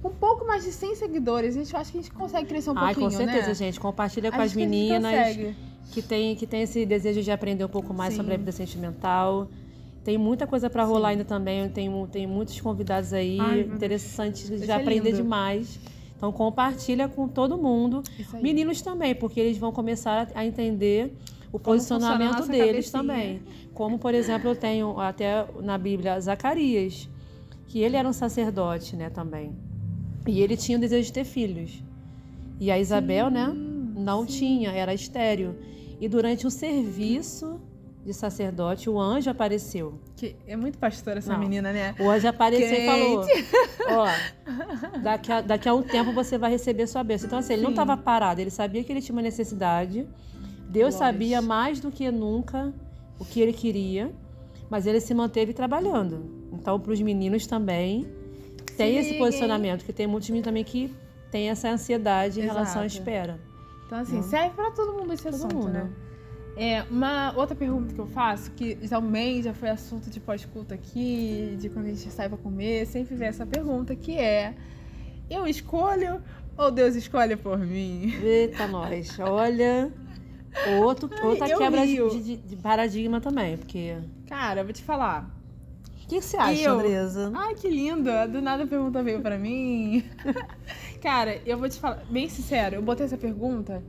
com 0.02 0.08
um 0.08 0.14
pouco 0.14 0.46
mais 0.46 0.64
de 0.64 0.72
100 0.72 0.96
seguidores. 0.96 1.56
A 1.56 1.60
gente 1.60 1.76
acha 1.76 1.92
que 1.92 1.98
a 1.98 2.02
gente 2.02 2.14
consegue 2.14 2.48
crescer 2.48 2.70
um 2.70 2.78
Ai, 2.78 2.94
pouquinho, 2.94 3.12
com 3.12 3.18
certeza, 3.18 3.48
né? 3.48 3.54
gente. 3.54 3.80
Compartilha 3.80 4.32
com 4.32 4.38
Acho 4.38 4.46
as 4.46 4.54
que 4.54 4.58
meninas 4.60 5.04
consegue. 5.04 5.56
que 5.92 6.02
tem, 6.02 6.36
que 6.36 6.48
tem 6.48 6.62
esse 6.62 6.86
desejo 6.86 7.22
de 7.22 7.32
aprender 7.32 7.66
um 7.66 7.70
pouco 7.70 7.94
mais 7.94 8.14
Sim. 8.14 8.18
sobre 8.18 8.34
a 8.36 8.38
vida 8.38 8.52
sentimental. 8.52 9.50
Tem 10.08 10.18
muita 10.18 10.48
coisa 10.48 10.70
pra 10.70 10.86
rolar 10.86 11.10
ainda 11.10 11.26
também. 11.26 11.68
Tem, 11.68 11.92
tem 12.10 12.26
muitos 12.26 12.62
convidados 12.62 13.12
aí 13.12 13.38
Ai, 13.42 13.60
interessantes 13.60 14.50
de 14.50 14.60
ser 14.60 14.72
aprender 14.72 15.12
demais. 15.12 15.78
Então 16.16 16.32
compartilha 16.32 17.10
com 17.10 17.28
todo 17.28 17.58
mundo. 17.58 18.02
Meninos 18.42 18.82
também, 18.82 19.14
porque 19.14 19.38
eles 19.38 19.58
vão 19.58 19.70
começar 19.70 20.30
a 20.34 20.46
entender 20.46 21.14
o 21.48 21.60
Como 21.60 21.76
posicionamento 21.76 22.48
deles 22.48 22.90
cabecinha. 22.90 23.02
também. 23.02 23.42
Como, 23.74 24.00
por 24.00 24.14
exemplo, 24.14 24.52
eu 24.52 24.56
tenho 24.56 24.98
até 24.98 25.46
na 25.62 25.78
Bíblia 25.78 26.18
Zacarias, 26.22 27.10
que 27.68 27.80
ele 27.80 27.98
era 27.98 28.08
um 28.08 28.14
sacerdote, 28.14 28.96
né, 28.96 29.10
também. 29.10 29.58
E 30.26 30.40
ele 30.40 30.56
tinha 30.56 30.78
o 30.78 30.82
desejo 30.82 31.08
de 31.08 31.12
ter 31.12 31.26
filhos. 31.26 31.84
E 32.62 32.72
a 32.72 32.80
Isabel, 32.80 33.30
né, 33.30 33.54
não 33.94 34.26
sim. 34.26 34.38
tinha, 34.38 34.72
era 34.72 34.94
estéreo. 34.94 35.54
E 36.00 36.08
durante 36.08 36.48
o 36.48 36.50
serviço 36.50 37.60
de 38.08 38.14
sacerdote, 38.14 38.90
o 38.90 38.98
anjo 38.98 39.30
apareceu. 39.30 40.00
Que 40.16 40.38
é 40.48 40.56
muito 40.56 40.78
pastora 40.78 41.20
essa 41.20 41.34
Não. 41.34 41.40
menina, 41.40 41.74
né? 41.74 41.94
O 42.00 42.10
anjo 42.10 42.26
apareceu 42.26 42.74
e 42.80 42.86
falou: 42.86 43.26
Ó, 43.92 45.00
daqui 45.04 45.30
a, 45.30 45.42
daqui 45.42 45.68
a 45.68 45.74
um 45.74 45.84
tempo 45.84 46.14
você 46.14 46.38
vai 46.38 46.50
receber 46.50 46.88
sua 46.88 47.04
bênção. 47.04 47.28
Então, 47.28 47.40
assim, 47.40 47.52
ele 47.54 47.64
não 47.64 47.72
estava 47.72 47.98
parado, 47.98 48.40
ele 48.40 48.50
sabia 48.50 48.82
que 48.82 48.94
ele 48.94 49.02
tinha 49.02 49.14
uma 49.14 49.22
necessidade. 49.22 50.08
Deus 50.70 50.96
sabia 50.96 51.42
mais 51.42 51.82
do 51.82 51.92
que 51.92 52.10
nunca 52.10 52.74
o 53.20 53.26
que 53.26 53.42
ele 53.42 53.52
queria, 53.52 54.10
mas 54.70 54.88
ele 54.88 55.02
se 55.02 55.14
manteve 55.14 55.52
trabalhando. 55.54 56.48
Então, 56.54 56.80
para 56.80 56.94
os 56.94 57.02
meninos 57.02 57.46
também, 57.46 58.08
tem 58.78 58.96
esse 58.98 59.16
posicionamento, 59.18 59.84
que 59.84 59.92
tem 59.92 60.08
muitos 60.08 60.30
meninos 60.30 60.46
também 60.46 60.64
que 60.64 60.96
tem 61.30 61.50
essa 61.50 61.70
ansiedade 61.70 62.40
em 62.40 62.44
relação 62.44 62.82
à 62.84 62.86
Exato. 62.86 63.00
espera. 63.02 63.40
Então, 63.86 63.98
assim, 64.00 64.16
Não. 64.18 64.24
serve 64.24 64.56
pra 64.56 64.72
todo 64.72 64.94
mundo 64.94 65.12
esse 65.14 65.24
Todo 65.24 65.36
assunto, 65.36 65.56
mundo. 65.56 65.70
né? 65.72 65.90
É, 66.58 66.84
uma 66.90 67.34
outra 67.38 67.56
pergunta 67.56 67.94
que 67.94 68.00
eu 68.00 68.08
faço, 68.08 68.50
que 68.52 68.76
também 68.88 69.44
já 69.44 69.54
foi 69.54 69.70
assunto 69.70 70.10
de 70.10 70.20
pós-culto 70.20 70.74
aqui, 70.74 71.56
de 71.60 71.70
quando 71.70 71.86
a 71.86 71.90
gente 71.90 72.10
sai 72.10 72.28
pra 72.28 72.38
comer, 72.38 72.88
sempre 72.88 73.16
vem 73.16 73.28
essa 73.28 73.46
pergunta, 73.46 73.96
que 73.96 74.18
é: 74.18 74.56
eu 75.30 75.46
escolho 75.46 76.20
ou 76.58 76.72
Deus 76.72 76.96
escolhe 76.96 77.36
por 77.36 77.60
mim? 77.60 78.12
Eita, 78.24 78.68
nós. 78.68 79.20
Olha, 79.20 79.92
outro, 80.82 81.08
outra 81.24 81.48
quebra 81.48 81.86
de, 81.86 82.24
de- 82.24 82.38
de 82.38 82.56
paradigma 82.56 83.22
também, 83.22 83.56
porque... 83.58 83.96
Cara, 84.28 84.62
eu 84.62 84.66
vou 84.66 84.74
te 84.74 84.82
falar. 84.84 85.30
O 86.04 86.08
que 86.08 86.20
você 86.22 86.38
acha, 86.38 86.62
Eu? 86.62 86.74
Andresa? 86.74 87.32
Ai, 87.36 87.54
que 87.54 87.70
linda! 87.70 88.26
Do 88.28 88.42
nada 88.42 88.64
a 88.64 88.68
pergunta 88.68 89.04
veio 89.04 89.22
pra 89.22 89.38
mim. 89.38 90.04
Cara, 91.04 91.40
eu 91.46 91.58
vou 91.60 91.70
te 91.70 91.78
falar, 91.80 92.04
bem 92.10 92.28
sincero, 92.30 92.76
eu 92.76 92.82
botei 92.82 93.06
essa 93.06 93.18
pergunta 93.18 93.84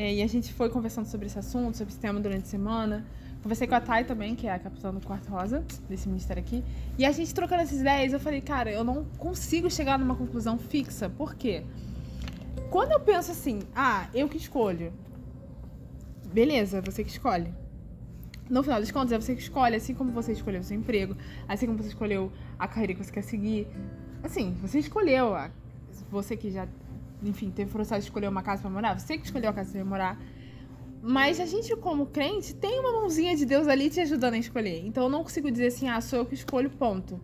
é, 0.00 0.14
e 0.14 0.22
a 0.22 0.26
gente 0.26 0.50
foi 0.54 0.70
conversando 0.70 1.04
sobre 1.06 1.26
esse 1.26 1.38
assunto, 1.38 1.76
sobre 1.76 1.92
esse 1.92 2.00
tema 2.00 2.18
durante 2.18 2.44
a 2.44 2.46
semana. 2.46 3.04
Conversei 3.42 3.66
com 3.66 3.74
a 3.74 3.80
Thay 3.82 4.04
também, 4.04 4.34
que 4.34 4.46
é 4.46 4.52
a 4.54 4.58
capitã 4.58 4.92
do 4.94 5.00
Quarto 5.06 5.28
Rosa, 5.30 5.62
desse 5.90 6.08
ministério 6.08 6.42
aqui. 6.42 6.64
E 6.98 7.04
a 7.04 7.12
gente 7.12 7.34
trocando 7.34 7.60
essas 7.62 7.80
ideias, 7.80 8.12
eu 8.14 8.20
falei, 8.20 8.40
cara, 8.40 8.70
eu 8.70 8.82
não 8.82 9.04
consigo 9.18 9.70
chegar 9.70 9.98
numa 9.98 10.14
conclusão 10.16 10.56
fixa. 10.58 11.10
Por 11.10 11.34
quê? 11.34 11.64
Quando 12.70 12.92
eu 12.92 13.00
penso 13.00 13.30
assim, 13.30 13.60
ah, 13.74 14.08
eu 14.14 14.26
que 14.26 14.38
escolho. 14.38 14.90
Beleza, 16.32 16.80
você 16.80 17.04
que 17.04 17.10
escolhe. 17.10 17.52
No 18.48 18.62
final 18.62 18.80
das 18.80 18.90
contas, 18.90 19.12
é 19.12 19.20
você 19.20 19.34
que 19.34 19.42
escolhe, 19.42 19.76
assim 19.76 19.94
como 19.94 20.12
você 20.12 20.32
escolheu 20.32 20.60
o 20.60 20.64
seu 20.64 20.76
emprego, 20.78 21.14
assim 21.46 21.66
como 21.66 21.78
você 21.82 21.88
escolheu 21.88 22.32
a 22.58 22.66
carreira 22.66 22.94
que 22.94 23.04
você 23.04 23.12
quer 23.12 23.22
seguir. 23.22 23.66
Assim, 24.22 24.56
você 24.62 24.78
escolheu. 24.78 25.34
a- 25.34 25.50
Você 26.10 26.36
que 26.36 26.50
já, 26.50 26.66
enfim, 27.22 27.50
teve 27.50 27.70
o 27.70 27.72
processo 27.72 28.00
de 28.00 28.06
escolher 28.06 28.28
uma 28.28 28.42
casa 28.42 28.62
pra 28.62 28.70
morar, 28.70 28.98
você 28.98 29.16
que 29.18 29.24
escolheu 29.24 29.50
a 29.50 29.52
casa 29.52 29.72
vai 29.72 29.84
morar. 29.84 30.18
Mas 31.02 31.40
a 31.40 31.46
gente, 31.46 31.74
como 31.76 32.06
crente, 32.06 32.54
tem 32.54 32.78
uma 32.78 32.92
mãozinha 32.92 33.34
de 33.34 33.46
Deus 33.46 33.66
ali 33.66 33.88
te 33.88 34.00
ajudando 34.00 34.34
a 34.34 34.38
escolher. 34.38 34.84
Então 34.84 35.04
eu 35.04 35.08
não 35.08 35.22
consigo 35.22 35.50
dizer 35.50 35.68
assim, 35.68 35.88
ah, 35.88 36.00
sou 36.00 36.20
eu 36.20 36.26
que 36.26 36.34
escolho, 36.34 36.68
ponto. 36.68 37.18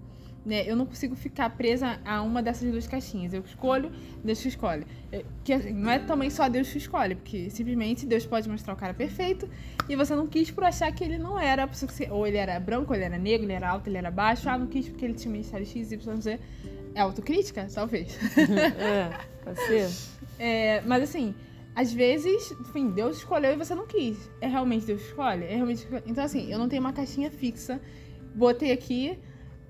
Né? 0.46 0.62
Eu 0.64 0.76
não 0.76 0.86
consigo 0.86 1.16
ficar 1.16 1.50
presa 1.50 2.00
a 2.04 2.22
uma 2.22 2.40
dessas 2.40 2.70
duas 2.70 2.86
caixinhas. 2.86 3.34
Eu 3.34 3.42
escolho, 3.42 3.90
Deus 4.24 4.40
que 4.40 4.48
escolhe. 4.48 4.86
É, 5.12 5.24
Que 5.44 5.52
assim, 5.52 5.72
não 5.72 5.90
é 5.90 5.98
também 5.98 6.30
só 6.30 6.48
Deus 6.48 6.70
que 6.70 6.78
escolhe, 6.78 7.16
porque 7.16 7.50
simplesmente 7.50 8.06
Deus 8.06 8.24
pode 8.24 8.48
mostrar 8.48 8.72
o 8.72 8.76
cara 8.76 8.94
perfeito 8.94 9.48
e 9.88 9.96
você 9.96 10.14
não 10.14 10.26
quis 10.26 10.50
por 10.50 10.62
achar 10.62 10.90
que 10.92 11.02
ele 11.02 11.18
não 11.18 11.38
era 11.38 11.68
ou 12.10 12.26
ele 12.26 12.36
era 12.36 12.58
branco, 12.60 12.92
ou 12.92 12.96
ele 12.96 13.04
era 13.04 13.18
negro, 13.18 13.44
ele 13.44 13.52
era 13.52 13.68
alto, 13.68 13.90
ele 13.90 13.98
era 13.98 14.10
baixo. 14.10 14.48
Ah, 14.48 14.56
não 14.56 14.68
quis 14.68 14.88
porque 14.88 15.04
ele 15.04 15.14
tinha 15.14 15.32
ministério 15.32 15.66
X, 15.66 15.90
Y, 15.90 16.20
Z. 16.20 16.38
É 16.96 17.02
autocrítica? 17.02 17.68
Talvez. 17.72 18.18
é, 18.38 19.10
pode 19.44 19.60
ser? 19.60 19.90
É, 20.38 20.82
mas 20.82 21.02
assim, 21.02 21.34
às 21.74 21.90
vezes, 21.90 22.52
enfim, 22.60 22.90
Deus 22.90 23.16
escolheu 23.16 23.52
e 23.52 23.56
você 23.56 23.74
não 23.74 23.86
quis. 23.86 24.30
É 24.38 24.46
realmente 24.46 24.84
Deus 24.84 25.00
que 25.00 25.08
escolhe? 25.08 25.44
É 25.44 25.54
realmente... 25.54 25.88
Então, 26.04 26.24
assim, 26.24 26.52
eu 26.52 26.58
não 26.58 26.68
tenho 26.68 26.82
uma 26.82 26.92
caixinha 26.92 27.30
fixa. 27.30 27.80
Botei 28.34 28.70
aqui 28.70 29.18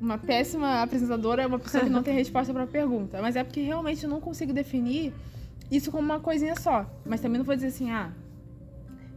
uma 0.01 0.19
péssima 0.19 0.83
apresentadora, 0.83 1.43
é 1.43 1.47
uma 1.47 1.59
pessoa 1.61 1.85
que 1.85 1.91
não 1.91 2.03
tem 2.03 2.15
resposta 2.15 2.53
pra 2.53 2.67
pergunta. 2.67 3.23
Mas 3.23 3.37
é 3.37 3.45
porque 3.45 3.61
realmente 3.61 4.03
eu 4.03 4.11
não 4.11 4.21
consigo 4.21 4.53
definir 4.53 5.15
isso 5.71 5.93
como 5.93 6.03
uma 6.03 6.19
coisinha 6.19 6.57
só. 6.57 6.85
Mas 7.05 7.21
também 7.21 7.39
não 7.39 7.45
vou 7.45 7.55
dizer 7.55 7.69
assim, 7.69 7.93
ah, 7.93 8.12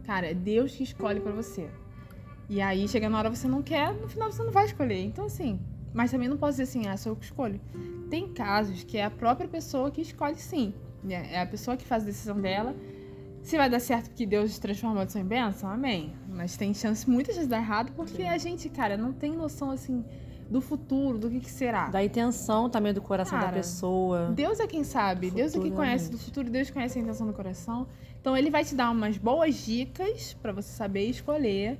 cara, 0.04 0.30
é 0.30 0.34
Deus 0.34 0.74
que 0.76 0.84
escolhe 0.84 1.18
pra 1.18 1.32
você. 1.32 1.68
E 2.48 2.60
aí, 2.60 2.86
chega 2.86 3.08
na 3.08 3.18
hora 3.18 3.28
você 3.28 3.48
não 3.48 3.60
quer, 3.60 3.92
no 3.92 4.08
final 4.08 4.30
você 4.30 4.44
não 4.44 4.52
vai 4.52 4.66
escolher. 4.66 5.04
Então, 5.04 5.24
assim, 5.24 5.60
mas 5.92 6.10
também 6.10 6.28
não 6.28 6.36
posso 6.36 6.52
dizer 6.52 6.64
assim, 6.64 6.86
ah, 6.86 6.96
sou 6.96 7.12
eu 7.12 7.16
que 7.16 7.24
escolho. 7.24 7.60
Tem 8.08 8.32
casos 8.32 8.82
que 8.84 8.98
é 8.98 9.04
a 9.04 9.10
própria 9.10 9.48
pessoa 9.48 9.90
que 9.90 10.00
escolhe 10.00 10.36
sim. 10.36 10.74
né? 11.02 11.28
É 11.32 11.40
a 11.40 11.46
pessoa 11.46 11.76
que 11.76 11.84
faz 11.84 12.02
a 12.02 12.06
decisão 12.06 12.40
dela. 12.40 12.74
Se 13.42 13.56
vai 13.56 13.70
dar 13.70 13.80
certo 13.80 14.08
porque 14.08 14.26
Deus 14.26 14.58
transforma 14.58 14.96
a 14.96 14.96
maldição 14.96 15.22
em 15.22 15.24
bênção, 15.24 15.70
amém. 15.70 16.12
Mas 16.28 16.56
tem 16.56 16.74
chance, 16.74 17.08
muitas 17.08 17.36
vezes, 17.36 17.48
de 17.48 17.50
dar 17.50 17.58
errado, 17.62 17.92
porque 17.92 18.22
Sim. 18.22 18.28
a 18.28 18.36
gente, 18.36 18.68
cara, 18.68 18.96
não 18.96 19.12
tem 19.12 19.32
noção, 19.32 19.70
assim, 19.70 20.04
do 20.50 20.60
futuro, 20.60 21.16
do 21.16 21.30
que, 21.30 21.40
que 21.40 21.50
será. 21.50 21.88
Da 21.88 22.04
intenção 22.04 22.68
também 22.68 22.92
do 22.92 23.00
coração 23.00 23.38
da 23.38 23.44
Cara, 23.46 23.56
pessoa. 23.56 24.32
Deus 24.34 24.58
é 24.58 24.66
quem 24.66 24.82
sabe, 24.82 25.30
Deus 25.30 25.54
é 25.54 25.60
quem 25.60 25.70
conhece 25.70 26.10
do 26.10 26.18
futuro, 26.18 26.50
Deus 26.50 26.70
conhece 26.70 26.98
a 26.98 27.02
intenção 27.02 27.26
do 27.26 27.32
coração. 27.32 27.86
Então 28.20 28.36
ele 28.36 28.50
vai 28.50 28.64
te 28.64 28.74
dar 28.74 28.90
umas 28.90 29.16
boas 29.16 29.54
dicas 29.64 30.36
pra 30.42 30.52
você 30.52 30.70
saber 30.72 31.04
escolher. 31.04 31.78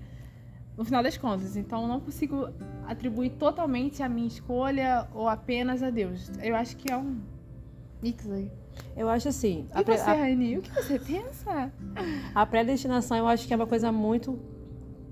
No 0.81 0.85
final 0.87 1.03
das 1.03 1.19
contas. 1.19 1.59
Então, 1.59 1.87
não 1.87 2.01
consigo 2.01 2.49
atribuir 2.87 3.33
totalmente 3.33 4.03
a 4.03 4.09
minha 4.09 4.27
escolha 4.27 5.07
ou 5.13 5.29
apenas 5.29 5.83
a 5.83 5.91
Deus. 5.91 6.33
Eu 6.43 6.57
acho 6.57 6.75
que 6.79 6.91
é 6.91 6.97
um 6.97 7.21
mix 8.03 8.27
aí. 8.31 8.51
Eu 8.97 9.11
acho 9.11 9.29
assim. 9.29 9.69
E 9.77 9.85
você, 9.85 10.09
a... 10.09 10.15
Raini, 10.15 10.57
o 10.57 10.63
que 10.63 10.71
você 10.71 10.99
pensa? 10.99 11.71
A 12.35 12.47
predestinação 12.47 13.19
eu 13.19 13.27
acho 13.27 13.47
que 13.47 13.53
é 13.53 13.57
uma 13.57 13.67
coisa 13.67 13.93
muito, 13.93 14.39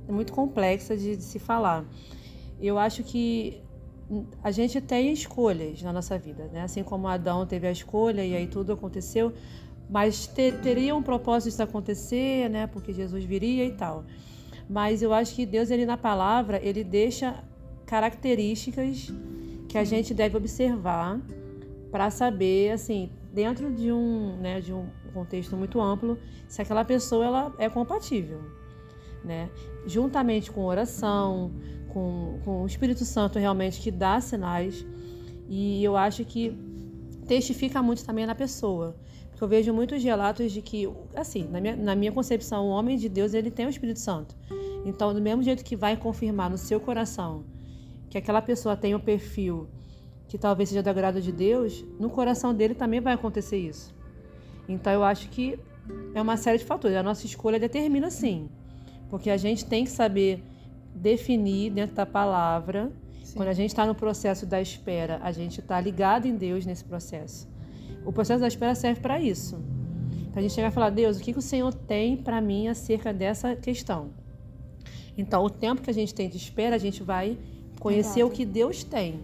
muito 0.09 0.33
complexa 0.33 0.97
de, 0.97 1.17
de 1.17 1.23
se 1.23 1.39
falar. 1.39 1.85
Eu 2.59 2.79
acho 2.79 3.05
que 3.05 3.63
a 4.43 4.51
gente 4.51 4.81
tem 4.81 5.13
escolhas 5.13 5.83
na 5.83 5.93
nossa 5.93 6.19
vida, 6.19 6.49
né? 6.51 6.63
Assim 6.63 6.83
como 6.83 7.07
Adão 7.09 7.45
teve 7.45 7.67
a 7.67 7.71
escolha 7.71 8.25
e 8.25 8.35
aí 8.35 8.47
tudo 8.47 8.73
aconteceu, 8.73 9.35
mas 9.91 10.27
ter, 10.27 10.61
teria 10.61 10.97
um 10.97 11.03
propósito 11.03 11.51
isso 11.51 11.63
acontecer, 11.63 12.49
né? 12.49 12.67
Porque 12.67 12.91
Jesus 12.91 13.23
viria 13.23 13.67
e 13.67 13.73
tal. 13.73 14.07
Mas 14.69 15.03
eu 15.03 15.13
acho 15.13 15.35
que 15.35 15.47
Deus 15.47 15.71
ele 15.71 15.87
na 15.87 15.97
palavra 15.97 16.61
ele 16.63 16.85
deixa 16.85 17.43
características 17.87 19.13
que 19.69 19.79
a 19.79 19.85
gente 19.85 20.13
deve 20.13 20.37
observar 20.37 21.21
para 21.91 22.11
saber, 22.11 22.73
assim, 22.73 23.11
dentro 23.33 23.73
de 23.73 23.91
um, 23.91 24.37
né, 24.37 24.61
de 24.61 24.73
um 24.73 24.87
contexto 25.15 25.57
muito 25.57 25.81
amplo, 25.81 26.19
se 26.47 26.61
aquela 26.61 26.85
pessoa 26.85 27.25
ela 27.25 27.55
é 27.59 27.69
compatível, 27.69 28.41
né? 29.25 29.51
Juntamente 29.87 30.51
com 30.51 30.65
oração, 30.65 31.53
com, 31.89 32.41
com 32.45 32.63
o 32.63 32.67
Espírito 32.67 33.05
Santo 33.05 33.39
realmente 33.39 33.81
que 33.81 33.91
dá 33.91 34.21
sinais. 34.21 34.87
E 35.49 35.83
eu 35.83 35.97
acho 35.97 36.25
que 36.25 36.57
testifica 37.27 37.83
muito 37.83 38.05
também 38.05 38.27
na 38.27 38.35
pessoa. 38.35 38.97
Porque 39.39 39.45
eu 39.45 39.49
vejo 39.49 39.73
muitos 39.73 40.03
relatos 40.03 40.51
de 40.51 40.61
que, 40.61 40.89
assim, 41.15 41.47
na 41.49 41.61
minha, 41.61 41.77
na 41.77 41.95
minha 41.95 42.11
concepção, 42.11 42.67
o 42.67 42.71
homem 42.71 42.97
de 42.97 43.09
Deus, 43.09 43.35
ele 43.35 43.53
tem 43.53 43.67
o 43.67 43.69
Espírito 43.69 44.01
Santo. 44.01 44.35
Então, 44.85 45.15
do 45.15 45.23
mesmo 45.23 45.45
jeito 45.45 45.65
que 45.65 45.77
vai 45.77 45.97
confirmar 45.97 46.51
no 46.51 46.59
seu 46.59 46.81
coração 46.81 47.45
que 48.11 48.19
aquela 48.19 48.43
pessoa 48.43 48.77
tem 48.77 48.97
um 48.97 48.99
perfil 48.99 49.69
que 50.27 50.37
talvez 50.37 50.71
seja 50.71 50.83
do 50.83 50.91
agrado 50.91 51.23
de 51.23 51.31
Deus, 51.31 51.85
no 52.01 52.11
coração 52.11 52.53
dele 52.53 52.75
também 52.75 52.99
vai 52.99 53.13
acontecer 53.13 53.59
isso. 53.59 53.95
Então, 54.69 54.93
eu 54.93 55.05
acho 55.05 55.29
que 55.29 55.57
é 56.15 56.21
uma 56.21 56.37
série 56.37 56.59
de 56.59 56.65
fatores. 56.65 56.97
A 56.97 57.03
nossa 57.05 57.25
escolha 57.25 57.61
determina 57.61 58.11
sim. 58.11 58.49
Porque 59.09 59.31
a 59.31 59.37
gente 59.37 59.65
tem 59.65 59.85
que 59.85 59.91
saber 59.91 60.43
definir 60.93 61.71
dentro 61.71 61.95
da 61.95 62.05
palavra. 62.05 62.91
Sim. 63.23 63.37
Quando 63.37 63.51
a 63.51 63.55
gente 63.55 63.71
está 63.71 63.87
no 63.87 63.95
processo 63.95 64.45
da 64.45 64.61
espera, 64.61 65.21
a 65.23 65.31
gente 65.31 65.61
está 65.61 65.81
ligado 65.81 66.27
em 66.27 66.35
Deus 66.35 66.67
nesse 66.67 66.83
processo. 66.85 67.47
O 68.05 68.13
processo 68.13 68.41
da 68.41 68.49
espera 68.49 68.75
serve 68.75 69.01
para 69.01 69.21
isso. 69.21 69.59
Para 70.31 70.41
a 70.41 70.43
gente 70.43 70.55
chegar 70.55 70.69
e 70.69 70.71
falar, 70.71 70.91
Deus, 70.91 71.19
o 71.19 71.21
que, 71.21 71.33
que 71.33 71.39
o 71.39 71.43
Senhor 71.43 71.73
tem 71.75 72.17
para 72.17 72.41
mim 72.41 72.69
acerca 72.69 73.13
dessa 73.13 73.57
questão? 73.57 74.11
Então, 75.17 75.45
o 75.45 75.51
tempo 75.51 75.83
que 75.83 75.91
a 75.91 75.95
gente 75.95 76.15
tem 76.15 76.29
de 76.29 76.37
espera, 76.37 76.77
a 76.77 76.79
gente 76.79 77.03
vai 77.03 77.37
conhecer 77.81 78.21
Exato. 78.21 78.27
o 78.27 78.31
que 78.31 78.45
Deus 78.45 78.85
tem. 78.85 79.21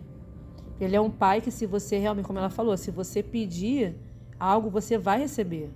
Ele 0.81 0.97
é 0.97 1.01
um 1.01 1.11
pai 1.11 1.41
que, 1.41 1.51
se 1.51 1.67
você 1.67 1.99
realmente, 1.99 2.27
como 2.27 2.39
ela 2.39 2.51
falou, 2.51 2.77
se 2.77 2.91
você 2.91 3.23
pedir 3.23 3.95
algo, 4.39 4.69
você 4.69 4.99
vai 4.99 5.21
receber. 5.21 5.71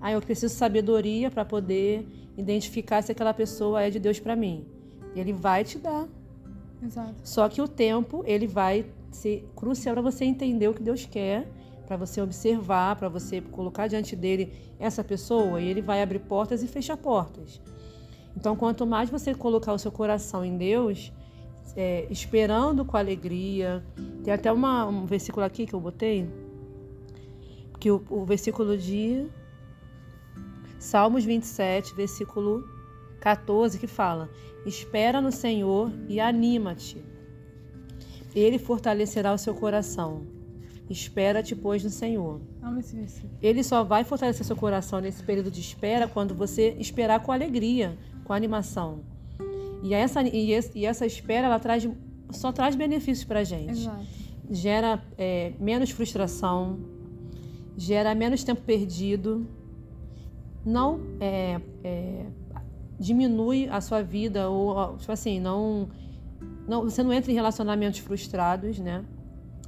Ah, 0.00 0.12
eu 0.12 0.20
preciso 0.20 0.54
sabedoria 0.54 1.30
para 1.30 1.44
poder 1.44 2.06
identificar 2.36 3.02
se 3.02 3.10
aquela 3.10 3.32
pessoa 3.32 3.82
é 3.82 3.88
de 3.88 3.98
Deus 3.98 4.20
para 4.20 4.36
mim. 4.36 4.66
Ele 5.16 5.32
vai 5.32 5.64
te 5.64 5.78
dar. 5.78 6.06
Exato. 6.82 7.14
Só 7.22 7.48
que 7.48 7.62
o 7.62 7.68
tempo, 7.68 8.22
ele 8.26 8.46
vai 8.46 8.84
ser 9.10 9.48
crucial 9.56 9.94
para 9.94 10.02
você 10.02 10.24
entender 10.24 10.68
o 10.68 10.74
que 10.74 10.82
Deus 10.82 11.06
quer, 11.06 11.48
para 11.86 11.96
você 11.96 12.20
observar, 12.20 12.96
para 12.96 13.08
você 13.08 13.40
colocar 13.40 13.86
diante 13.86 14.16
dele 14.16 14.52
essa 14.78 15.04
pessoa 15.04 15.60
e 15.60 15.68
ele 15.68 15.82
vai 15.82 16.02
abrir 16.02 16.20
portas 16.20 16.62
e 16.62 16.66
fechar 16.66 16.96
portas. 16.96 17.60
Então, 18.36 18.56
quanto 18.56 18.86
mais 18.86 19.10
você 19.10 19.34
colocar 19.34 19.72
o 19.72 19.78
seu 19.78 19.92
coração 19.92 20.44
em 20.44 20.56
Deus, 20.56 21.12
é, 21.76 22.06
esperando 22.10 22.84
com 22.84 22.96
alegria. 22.96 23.84
Tem 24.22 24.32
até 24.32 24.52
uma, 24.52 24.86
um 24.86 25.06
versículo 25.06 25.44
aqui 25.44 25.66
que 25.66 25.74
eu 25.74 25.80
botei, 25.80 26.28
que 27.80 27.90
o, 27.90 28.04
o 28.10 28.24
versículo 28.24 28.76
de 28.76 29.26
Salmos 30.78 31.24
27, 31.24 31.94
versículo 31.94 32.68
14, 33.20 33.78
que 33.78 33.86
fala: 33.86 34.30
Espera 34.66 35.20
no 35.20 35.32
Senhor 35.32 35.90
e 36.08 36.20
anima-te. 36.20 37.02
Ele 38.34 38.58
fortalecerá 38.58 39.32
o 39.32 39.38
seu 39.38 39.54
coração. 39.54 40.26
Espera-te, 40.88 41.56
pois, 41.56 41.82
no 41.82 41.90
Senhor. 41.90 42.40
Ele 43.42 43.62
só 43.62 43.82
vai 43.82 44.04
fortalecer 44.04 44.44
seu 44.44 44.56
coração 44.56 45.00
nesse 45.00 45.22
período 45.22 45.50
de 45.50 45.60
espera 45.60 46.06
quando 46.06 46.34
você 46.34 46.76
esperar 46.78 47.20
com 47.20 47.32
alegria, 47.32 47.96
com 48.24 48.32
animação. 48.32 49.00
E 49.82 49.94
essa, 49.94 50.22
e 50.22 50.86
essa 50.86 51.06
espera, 51.06 51.46
ela 51.46 51.58
traz, 51.58 51.88
só 52.30 52.52
traz 52.52 52.74
benefícios 52.74 53.24
para 53.24 53.40
a 53.40 53.44
gente. 53.44 53.80
Exato. 53.80 54.04
Gera 54.50 55.02
é, 55.16 55.52
menos 55.58 55.90
frustração, 55.90 56.78
gera 57.76 58.14
menos 58.14 58.44
tempo 58.44 58.60
perdido, 58.60 59.46
não 60.64 61.00
é, 61.20 61.60
é, 61.82 62.26
diminui 62.98 63.68
a 63.68 63.80
sua 63.80 64.02
vida 64.02 64.48
ou 64.48 64.96
tipo 64.96 65.12
assim 65.12 65.40
não 65.40 65.88
não 66.66 66.84
você 66.84 67.02
não 67.02 67.12
entra 67.12 67.30
em 67.30 67.34
relacionamentos 67.34 68.00
frustrados 68.00 68.78
né 68.78 69.04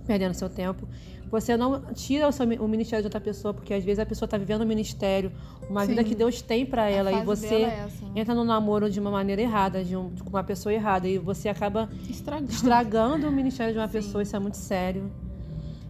perdendo 0.06 0.34
seu 0.34 0.48
tempo 0.48 0.86
você 1.30 1.56
não 1.56 1.92
tira 1.92 2.28
o, 2.28 2.32
seu, 2.32 2.46
o 2.46 2.68
ministério 2.68 3.02
de 3.02 3.06
outra 3.06 3.20
pessoa 3.20 3.52
porque 3.52 3.74
às 3.74 3.84
vezes 3.84 3.98
a 3.98 4.06
pessoa 4.06 4.26
está 4.26 4.38
vivendo 4.38 4.62
um 4.62 4.66
ministério 4.66 5.32
uma 5.68 5.82
Sim. 5.82 5.88
vida 5.88 6.04
que 6.04 6.14
Deus 6.14 6.40
tem 6.40 6.64
para 6.64 6.88
ela 6.88 7.12
e 7.12 7.24
você 7.24 7.54
é 7.54 7.66
né? 7.66 7.88
entra 8.14 8.34
no 8.34 8.44
namoro 8.44 8.88
de 8.88 9.00
uma 9.00 9.10
maneira 9.10 9.42
errada 9.42 9.82
de, 9.82 9.96
um, 9.96 10.10
de, 10.10 10.22
uma 10.22 10.44
pessoa 10.44 10.72
errada 10.72 11.08
e 11.08 11.18
você 11.18 11.48
acaba 11.48 11.88
estragando, 12.08 12.52
estragando 12.52 13.28
o 13.28 13.32
ministério 13.32 13.72
de 13.72 13.78
uma 13.78 13.88
Sim. 13.88 13.92
pessoa 13.92 14.22
isso 14.22 14.36
é 14.36 14.38
muito 14.38 14.56
sério 14.56 15.10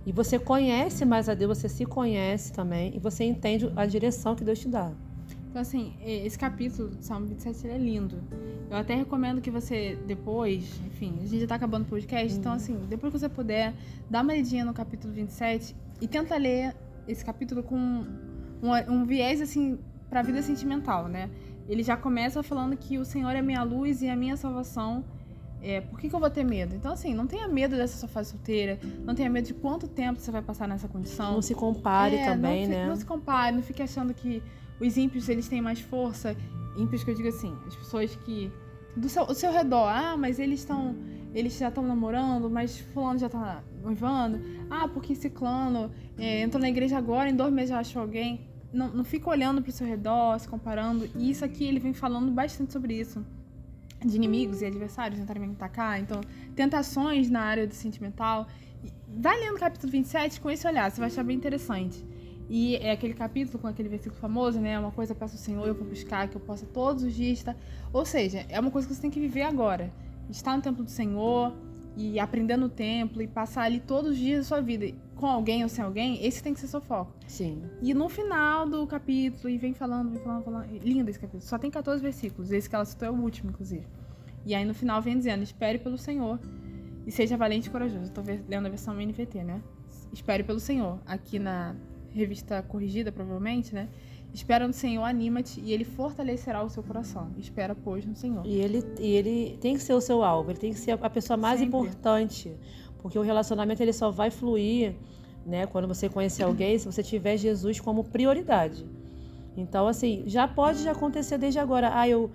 e 0.06 0.12
você 0.12 0.38
conhece 0.38 1.04
mais 1.04 1.28
a 1.28 1.34
Deus 1.34 1.58
você 1.58 1.68
se 1.68 1.84
conhece 1.84 2.52
também 2.52 2.92
e 2.94 2.98
você 2.98 3.24
entende 3.24 3.70
a 3.76 3.84
direção 3.84 4.34
que 4.34 4.42
Deus 4.42 4.58
te 4.58 4.68
dá 4.68 4.90
então, 5.56 5.62
assim, 5.62 5.94
esse 6.04 6.38
capítulo 6.38 6.90
do 6.90 7.02
Salmo 7.02 7.28
27 7.28 7.66
é 7.66 7.78
lindo. 7.78 8.22
Eu 8.70 8.76
até 8.76 8.94
recomendo 8.94 9.40
que 9.40 9.50
você 9.50 9.98
depois, 10.06 10.78
enfim, 10.86 11.14
a 11.22 11.26
gente 11.26 11.40
já 11.40 11.46
tá 11.46 11.54
acabando 11.54 11.84
o 11.84 11.86
podcast, 11.86 12.30
uhum. 12.30 12.40
então, 12.40 12.52
assim, 12.52 12.78
depois 12.90 13.10
que 13.10 13.20
você 13.20 13.26
puder, 13.26 13.72
dá 14.10 14.20
uma 14.20 14.34
lidinha 14.34 14.66
no 14.66 14.74
capítulo 14.74 15.14
27 15.14 15.74
e 15.98 16.06
tenta 16.06 16.36
ler 16.36 16.76
esse 17.08 17.24
capítulo 17.24 17.62
com 17.62 17.74
um, 17.74 18.70
um 18.86 19.06
viés, 19.06 19.40
assim, 19.40 19.78
pra 20.10 20.20
vida 20.20 20.42
sentimental, 20.42 21.08
né? 21.08 21.30
Ele 21.66 21.82
já 21.82 21.96
começa 21.96 22.42
falando 22.42 22.76
que 22.76 22.98
o 22.98 23.04
Senhor 23.06 23.30
é 23.30 23.40
minha 23.40 23.62
luz 23.62 24.02
e 24.02 24.10
a 24.10 24.14
minha 24.14 24.36
salvação. 24.36 25.06
É, 25.62 25.80
por 25.80 25.98
que, 25.98 26.10
que, 26.10 26.14
eu 26.14 26.20
vou 26.20 26.28
ter 26.28 26.44
medo? 26.44 26.74
Então, 26.74 26.92
assim, 26.92 27.14
não 27.14 27.26
tenha 27.26 27.48
medo 27.48 27.76
dessa 27.76 27.96
sua 27.96 28.10
fase 28.10 28.32
solteira, 28.32 28.78
não 29.06 29.14
tenha 29.14 29.30
medo 29.30 29.46
de 29.46 29.54
quanto 29.54 29.88
tempo 29.88 30.20
você 30.20 30.30
vai 30.30 30.42
passar 30.42 30.68
nessa 30.68 30.86
condição. 30.86 31.32
Não 31.32 31.40
se 31.40 31.54
compare 31.54 32.16
é, 32.16 32.26
também, 32.26 32.68
não, 32.68 32.76
né? 32.76 32.86
Não 32.88 32.96
se 32.96 33.06
compare, 33.06 33.56
não 33.56 33.62
fique 33.62 33.82
achando 33.82 34.12
que 34.12 34.42
os 34.80 34.96
ímpios 34.96 35.28
eles 35.28 35.48
têm 35.48 35.60
mais 35.60 35.80
força. 35.80 36.36
Ímpios 36.76 37.02
que 37.02 37.10
eu 37.10 37.14
digo 37.14 37.28
assim, 37.28 37.56
as 37.66 37.74
pessoas 37.74 38.14
que 38.16 38.52
do 38.96 39.08
seu, 39.08 39.26
do 39.26 39.34
seu 39.34 39.52
redor, 39.52 39.88
ah, 39.88 40.16
mas 40.16 40.38
eles 40.38 40.60
estão 40.60 40.96
eles 41.36 41.58
já 41.58 41.68
estão 41.68 41.86
namorando, 41.86 42.48
mas 42.48 42.78
fulano 42.78 43.18
já 43.18 43.28
tá 43.28 43.62
noivando. 43.82 44.40
Ah, 44.70 44.88
porque 44.88 45.14
ciclano 45.14 45.90
é, 46.16 46.40
entrou 46.40 46.58
na 46.58 46.68
igreja 46.70 46.96
agora, 46.96 47.28
em 47.28 47.36
dois 47.36 47.52
meses 47.52 47.70
já 47.70 47.78
achou 47.78 48.00
alguém. 48.00 48.48
Não, 48.72 48.88
não 48.88 49.04
fica 49.04 49.28
olhando 49.28 49.60
para 49.60 49.68
o 49.68 49.72
seu 49.72 49.86
redor, 49.86 50.38
se 50.38 50.48
comparando. 50.48 51.06
E 51.14 51.30
isso 51.30 51.44
aqui 51.44 51.64
ele 51.64 51.78
vem 51.78 51.92
falando 51.92 52.32
bastante 52.32 52.72
sobre 52.72 52.98
isso. 52.98 53.22
De 54.02 54.16
inimigos 54.16 54.62
e 54.62 54.64
adversários 54.64 55.20
tentarem 55.20 55.46
me 55.46 55.52
atacar. 55.52 56.00
Então, 56.00 56.22
tentações 56.54 57.28
na 57.28 57.42
área 57.42 57.66
do 57.66 57.74
sentimental. 57.74 58.46
Vai 59.06 59.38
lendo 59.38 59.56
o 59.56 59.60
capítulo 59.60 59.92
27 59.92 60.40
com 60.40 60.50
esse 60.50 60.66
olhar, 60.66 60.90
você 60.90 60.98
vai 60.98 61.08
achar 61.08 61.22
bem 61.22 61.36
interessante. 61.36 62.02
E 62.48 62.76
é 62.76 62.92
aquele 62.92 63.14
capítulo 63.14 63.58
com 63.58 63.66
aquele 63.66 63.88
versículo 63.88 64.20
famoso, 64.20 64.60
né? 64.60 64.78
Uma 64.78 64.92
coisa 64.92 65.14
peço 65.14 65.34
ao 65.34 65.40
Senhor, 65.40 65.66
eu 65.66 65.74
vou 65.74 65.86
buscar, 65.86 66.28
que 66.28 66.36
eu 66.36 66.40
possa 66.40 66.64
todos 66.66 67.02
os 67.02 67.14
dias 67.14 67.38
estar. 67.38 67.56
Ou 67.92 68.04
seja, 68.04 68.46
é 68.48 68.58
uma 68.60 68.70
coisa 68.70 68.86
que 68.86 68.94
você 68.94 69.00
tem 69.00 69.10
que 69.10 69.20
viver 69.20 69.42
agora. 69.42 69.92
Estar 70.30 70.56
no 70.56 70.62
templo 70.62 70.84
do 70.84 70.90
Senhor 70.90 71.52
e 71.96 72.20
aprender 72.20 72.56
no 72.56 72.68
templo 72.68 73.22
e 73.22 73.26
passar 73.26 73.62
ali 73.62 73.80
todos 73.80 74.12
os 74.12 74.18
dias 74.18 74.40
da 74.40 74.44
sua 74.44 74.60
vida 74.60 74.94
com 75.16 75.26
alguém 75.26 75.62
ou 75.62 75.68
sem 75.68 75.82
alguém, 75.82 76.24
esse 76.24 76.42
tem 76.42 76.52
que 76.52 76.60
ser 76.60 76.68
seu 76.68 76.80
foco. 76.80 77.12
Sim. 77.26 77.62
E 77.82 77.94
no 77.94 78.08
final 78.08 78.68
do 78.68 78.86
capítulo, 78.86 79.48
e 79.48 79.56
vem 79.56 79.72
falando, 79.72 80.10
vem 80.10 80.20
falando, 80.20 80.44
falando. 80.44 80.66
Lindo 80.84 81.08
esse 81.08 81.18
capítulo. 81.18 81.42
Só 81.42 81.58
tem 81.58 81.70
14 81.70 82.02
versículos. 82.02 82.52
Esse 82.52 82.68
que 82.68 82.74
ela 82.74 82.84
citou 82.84 83.08
é 83.08 83.10
o 83.10 83.14
último, 83.14 83.50
inclusive. 83.50 83.86
E 84.44 84.54
aí 84.54 84.64
no 84.64 84.74
final 84.74 85.00
vem 85.00 85.16
dizendo: 85.16 85.42
espere 85.42 85.78
pelo 85.78 85.96
Senhor 85.96 86.38
e 87.06 87.10
seja 87.10 87.36
valente 87.36 87.68
e 87.68 87.70
corajoso. 87.72 88.04
Estou 88.04 88.22
lendo 88.46 88.66
a 88.66 88.68
versão 88.68 88.94
NVT, 88.94 89.42
né? 89.42 89.62
Espere 90.12 90.44
pelo 90.44 90.60
Senhor. 90.60 91.00
Aqui 91.06 91.38
na 91.38 91.74
revista 92.18 92.62
corrigida, 92.62 93.12
provavelmente, 93.12 93.74
né? 93.74 93.88
Espera 94.32 94.66
no 94.66 94.72
Senhor, 94.72 95.02
anima-te 95.02 95.60
e 95.60 95.72
ele 95.72 95.84
fortalecerá 95.84 96.62
o 96.62 96.68
seu 96.68 96.82
coração. 96.82 97.30
Espera, 97.38 97.74
pois, 97.74 98.04
no 98.04 98.14
Senhor. 98.14 98.44
E 98.44 98.56
ele, 98.56 98.84
e 99.00 99.12
ele 99.12 99.58
tem 99.60 99.74
que 99.74 99.82
ser 99.82 99.94
o 99.94 100.00
seu 100.00 100.22
alvo, 100.22 100.50
ele 100.50 100.58
tem 100.58 100.72
que 100.72 100.78
ser 100.78 100.90
a 100.90 101.10
pessoa 101.10 101.36
mais 101.36 101.60
Sempre. 101.60 101.78
importante. 101.78 102.54
Porque 103.00 103.18
o 103.18 103.22
relacionamento 103.22 103.82
ele 103.82 103.92
só 103.92 104.10
vai 104.10 104.30
fluir, 104.30 104.94
né? 105.46 105.66
Quando 105.66 105.88
você 105.88 106.08
conhecer 106.08 106.42
alguém, 106.42 106.78
se 106.78 106.84
você 106.84 107.02
tiver 107.02 107.36
Jesus 107.36 107.80
como 107.80 108.04
prioridade. 108.04 108.84
Então, 109.56 109.88
assim, 109.88 110.24
já 110.26 110.46
pode 110.46 110.82
já 110.82 110.92
acontecer 110.92 111.38
desde 111.38 111.58
agora. 111.58 111.90
Ah, 111.94 112.08
eu 112.08 112.30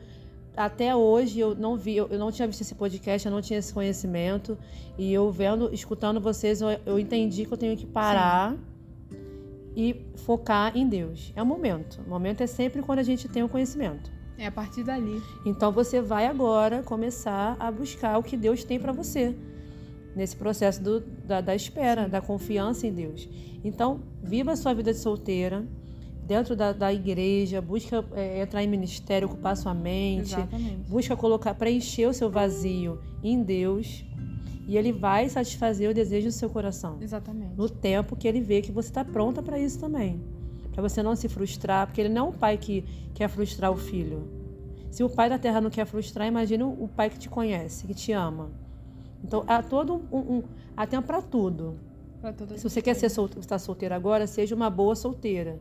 até 0.55 0.95
hoje 0.95 1.39
eu 1.39 1.55
não 1.55 1.77
vi, 1.77 1.95
eu 1.95 2.09
não 2.17 2.32
tinha 2.32 2.47
visto 2.47 2.61
esse 2.61 2.75
podcast, 2.75 3.25
eu 3.25 3.32
não 3.32 3.41
tinha 3.41 3.59
esse 3.59 3.73
conhecimento. 3.73 4.57
E 4.97 5.13
eu 5.13 5.32
vendo, 5.32 5.73
escutando 5.73 6.19
vocês, 6.19 6.61
eu, 6.61 6.69
eu 6.86 6.99
entendi 6.99 7.45
que 7.45 7.53
eu 7.53 7.57
tenho 7.57 7.77
que 7.77 7.86
parar 7.86 8.51
Sim. 8.53 8.70
E 9.76 10.05
focar 10.17 10.76
em 10.76 10.88
Deus. 10.88 11.32
É 11.36 11.41
o 11.41 11.45
momento. 11.45 12.01
O 12.05 12.09
momento 12.09 12.41
é 12.41 12.47
sempre 12.47 12.82
quando 12.82 12.99
a 12.99 13.03
gente 13.03 13.28
tem 13.28 13.43
o 13.43 13.49
conhecimento. 13.49 14.11
É 14.38 14.47
a 14.47 14.51
partir 14.51 14.84
dali. 14.84 15.22
Então 15.45 15.72
você 15.72 16.01
vai 16.01 16.26
agora 16.26 16.82
começar 16.84 17.55
a 17.59 17.72
buscar 17.72 18.17
o 18.17 18.24
que 18.24 18.36
Deus 18.36 18.63
tem 18.63 18.80
para 18.80 18.91
você 18.91 19.36
nesse 20.15 20.36
processo 20.36 20.82
do, 20.82 20.99
da, 20.99 21.41
da 21.41 21.55
espera, 21.55 22.07
da 22.07 22.22
confiança 22.22 22.86
em 22.86 22.93
Deus. 22.93 23.28
Então, 23.63 24.01
viva 24.22 24.51
a 24.51 24.55
sua 24.55 24.74
vida 24.74 24.91
de 24.91 24.99
solteira 24.99 25.65
dentro 26.26 26.55
da, 26.55 26.72
da 26.72 26.93
igreja, 26.93 27.61
busca 27.61 28.05
é, 28.13 28.41
entrar 28.41 28.63
em 28.63 28.67
ministério, 28.67 29.28
ocupar 29.28 29.55
sua 29.57 29.74
mente, 29.74 30.34
Exatamente. 30.34 30.89
busca 30.89 31.15
colocar, 31.15 31.53
preencher 31.53 32.05
o 32.07 32.13
seu 32.13 32.30
vazio 32.30 32.99
em 33.24 33.41
Deus. 33.41 34.05
E 34.68 34.78
ele 34.78 34.91
vai 34.91 35.28
satisfazer 35.28 35.89
o 35.89 35.93
desejo 35.93 36.28
do 36.28 36.32
seu 36.32 36.49
coração. 36.49 36.97
Exatamente. 37.01 37.55
No 37.55 37.70
tempo 37.70 38.16
que 38.16 38.28
ele 38.28 38.41
vê 38.41 38.62
que 38.62 38.72
você 38.72 38.89
está 38.89 39.03
pronta 39.03 39.41
para 39.41 39.59
isso 39.59 39.80
também. 39.80 40.22
Para 40.72 40.82
você 40.82 41.03
não 41.03 41.16
se 41.16 41.28
frustrar, 41.28 41.88
porque 41.88 42.01
ele 42.01 42.09
não 42.09 42.28
é 42.28 42.30
um 42.30 42.32
pai 42.32 42.57
que 42.57 42.86
quer 43.14 43.28
frustrar 43.28 43.72
o 43.72 43.78
filho. 43.78 44.28
Se 44.89 45.03
o 45.03 45.09
pai 45.09 45.30
da 45.30 45.39
terra 45.39 45.62
não 45.62 45.70
quer 45.70 45.86
frustrar, 45.86 46.28
imagine 46.28 46.64
o 46.64 46.88
pai 46.88 47.09
que 47.09 47.18
te 47.18 47.30
conhece, 47.30 47.88
que 47.88 47.93
te 47.93 48.12
ama. 48.12 48.51
Então, 49.24 49.43
há 49.47 49.62
todo 49.62 50.01
um, 50.12 50.18
um 50.18 50.43
há 50.76 50.86
tempo 50.86 51.07
para 51.07 51.22
tudo. 51.22 51.78
Se 52.55 52.64
você 52.64 52.82
quer 52.82 52.93
ser 52.93 53.07
estar 53.07 53.59
solteira 53.59 53.95
agora, 53.95 54.28
seja 54.28 54.55
uma 54.55 54.70
boa 54.70 54.95
solteira. 54.95 55.59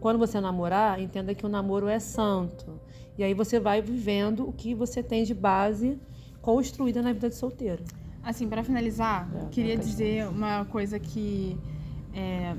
Quando 0.00 0.18
você 0.18 0.40
namorar, 0.40 1.00
entenda 1.00 1.34
que 1.34 1.46
o 1.46 1.48
namoro 1.48 1.88
é 1.88 1.98
santo. 1.98 2.80
E 3.16 3.22
aí 3.22 3.34
você 3.34 3.60
vai 3.60 3.80
vivendo 3.80 4.48
o 4.48 4.52
que 4.52 4.74
você 4.74 5.02
tem 5.02 5.24
de 5.24 5.32
base 5.32 5.98
construída 6.40 7.00
na 7.00 7.12
vida 7.12 7.28
de 7.28 7.36
solteiro. 7.36 7.84
Assim, 8.22 8.48
para 8.48 8.62
finalizar, 8.62 9.28
é, 9.34 9.48
queria 9.50 9.76
dizer 9.76 10.28
uma 10.28 10.64
coisa 10.66 10.98
que 10.98 11.58
é, 12.14 12.54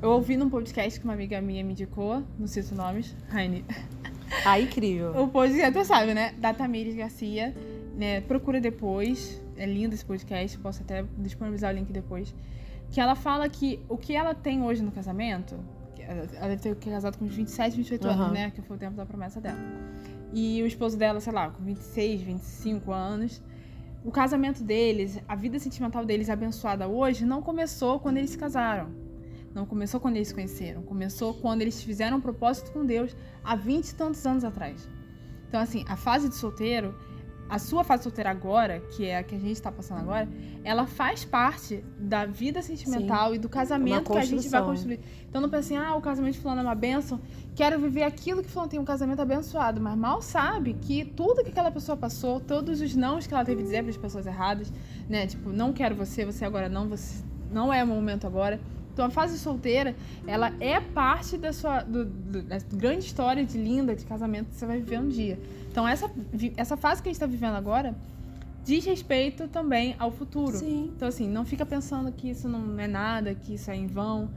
eu 0.00 0.10
ouvi 0.10 0.36
num 0.36 0.48
podcast 0.48 0.98
que 0.98 1.04
uma 1.04 1.12
amiga 1.12 1.40
minha 1.40 1.62
me 1.62 1.72
indicou, 1.72 2.22
não 2.38 2.46
cito 2.46 2.74
nomes, 2.74 3.16
Raine. 3.28 3.64
Ah, 4.44 4.58
incrível. 4.58 5.12
o 5.22 5.28
podcast, 5.28 5.72
tu 5.72 5.84
sabe, 5.84 6.12
né? 6.12 6.34
Da 6.38 6.52
Tamires 6.52 6.94
Garcia. 6.94 7.54
Né? 7.94 8.20
Procura 8.22 8.60
depois. 8.60 9.40
É 9.56 9.64
lindo 9.64 9.94
esse 9.94 10.04
podcast, 10.04 10.58
posso 10.58 10.82
até 10.82 11.04
disponibilizar 11.18 11.72
o 11.72 11.76
link 11.76 11.92
depois. 11.92 12.34
Que 12.90 13.00
ela 13.00 13.14
fala 13.14 13.48
que 13.48 13.80
o 13.88 13.96
que 13.96 14.16
ela 14.16 14.34
tem 14.34 14.62
hoje 14.62 14.82
no 14.82 14.90
casamento 14.90 15.56
ela 16.06 16.48
deve 16.48 16.56
ter 16.56 16.76
casado 16.76 17.16
com 17.18 17.24
uns 17.24 17.34
27, 17.34 17.76
28 17.76 18.04
uhum. 18.04 18.12
anos, 18.12 18.32
né? 18.32 18.50
Que 18.50 18.62
foi 18.62 18.76
o 18.76 18.78
tempo 18.78 18.96
da 18.96 19.06
promessa 19.06 19.40
dela. 19.40 19.58
E 20.32 20.62
o 20.62 20.66
esposo 20.66 20.96
dela, 20.96 21.20
sei 21.20 21.32
lá, 21.32 21.50
com 21.50 21.62
26, 21.62 22.22
25 22.22 22.92
anos. 22.92 23.42
O 24.04 24.10
casamento 24.10 24.62
deles, 24.62 25.18
a 25.26 25.34
vida 25.34 25.58
sentimental 25.58 26.04
deles 26.04 26.28
abençoada 26.28 26.86
hoje, 26.86 27.24
não 27.24 27.40
começou 27.40 27.98
quando 27.98 28.18
eles 28.18 28.30
se 28.30 28.36
casaram. 28.36 28.90
Não 29.54 29.64
começou 29.64 29.98
quando 29.98 30.16
eles 30.16 30.28
se 30.28 30.34
conheceram. 30.34 30.82
Começou 30.82 31.32
quando 31.32 31.62
eles 31.62 31.82
fizeram 31.82 32.18
um 32.18 32.20
propósito 32.20 32.70
com 32.70 32.84
Deus 32.84 33.16
há 33.42 33.56
20 33.56 33.88
e 33.88 33.94
tantos 33.94 34.26
anos 34.26 34.44
atrás. 34.44 34.86
Então, 35.48 35.58
assim, 35.58 35.86
a 35.88 35.96
fase 35.96 36.28
de 36.28 36.34
solteiro 36.34 36.94
a 37.48 37.58
sua 37.58 37.84
fase 37.84 38.02
solteira 38.02 38.30
agora, 38.30 38.80
que 38.80 39.04
é 39.04 39.18
a 39.18 39.22
que 39.22 39.34
a 39.34 39.38
gente 39.38 39.52
está 39.52 39.70
passando 39.70 40.00
agora, 40.00 40.28
ela 40.62 40.86
faz 40.86 41.24
parte 41.24 41.84
da 41.98 42.24
vida 42.24 42.62
sentimental 42.62 43.30
Sim. 43.30 43.34
e 43.36 43.38
do 43.38 43.48
casamento 43.48 44.10
que 44.10 44.18
a 44.18 44.24
gente 44.24 44.48
vai 44.48 44.62
construir. 44.62 45.00
Então 45.28 45.40
não 45.40 45.48
pense 45.48 45.74
assim, 45.74 45.84
ah, 45.84 45.94
o 45.94 46.00
casamento 46.00 46.34
de 46.34 46.40
fulano 46.40 46.60
é 46.60 46.64
uma 46.64 46.74
bênção, 46.74 47.20
quero 47.54 47.78
viver 47.78 48.02
aquilo 48.02 48.42
que 48.42 48.48
fulano 48.48 48.70
tem 48.70 48.80
um 48.80 48.84
casamento 48.84 49.20
abençoado, 49.20 49.80
mas 49.80 49.96
mal 49.96 50.22
sabe 50.22 50.74
que 50.74 51.04
tudo 51.04 51.42
que 51.44 51.50
aquela 51.50 51.70
pessoa 51.70 51.96
passou, 51.96 52.40
todos 52.40 52.80
os 52.80 52.94
nãos 52.96 53.26
que 53.26 53.34
ela 53.34 53.44
teve 53.44 53.58
que 53.58 53.64
dizer 53.64 53.82
para 53.82 53.90
as 53.90 53.96
pessoas 53.96 54.26
erradas, 54.26 54.72
né, 55.08 55.26
tipo, 55.26 55.50
não 55.50 55.72
quero 55.72 55.94
você, 55.94 56.24
você 56.24 56.44
agora 56.44 56.68
não, 56.68 56.88
você 56.88 57.22
não 57.50 57.72
é 57.72 57.84
o 57.84 57.86
momento 57.86 58.26
agora. 58.26 58.60
Então 58.92 59.04
a 59.04 59.10
fase 59.10 59.36
solteira, 59.38 59.94
ela 60.24 60.52
é 60.60 60.80
parte 60.80 61.36
da 61.36 61.52
sua 61.52 61.82
do, 61.82 62.04
do, 62.04 62.42
da 62.42 62.58
grande 62.72 63.04
história 63.04 63.44
de 63.44 63.58
linda 63.58 63.94
de 63.94 64.04
casamento 64.04 64.50
que 64.50 64.54
você 64.54 64.66
vai 64.66 64.78
viver 64.78 65.00
um 65.00 65.08
dia. 65.08 65.38
Então, 65.74 65.88
essa, 65.88 66.08
essa 66.56 66.76
fase 66.76 67.02
que 67.02 67.08
a 67.08 67.10
gente 67.10 67.16
está 67.16 67.26
vivendo 67.26 67.56
agora 67.56 67.96
diz 68.62 68.84
respeito 68.84 69.48
também 69.48 69.96
ao 69.98 70.12
futuro. 70.12 70.56
Sim. 70.56 70.92
Então, 70.94 71.08
assim, 71.08 71.28
não 71.28 71.44
fica 71.44 71.66
pensando 71.66 72.12
que 72.12 72.30
isso 72.30 72.48
não 72.48 72.78
é 72.78 72.86
nada, 72.86 73.34
que 73.34 73.54
isso 73.54 73.72
é 73.72 73.74
em 73.74 73.88
vão. 73.88 74.30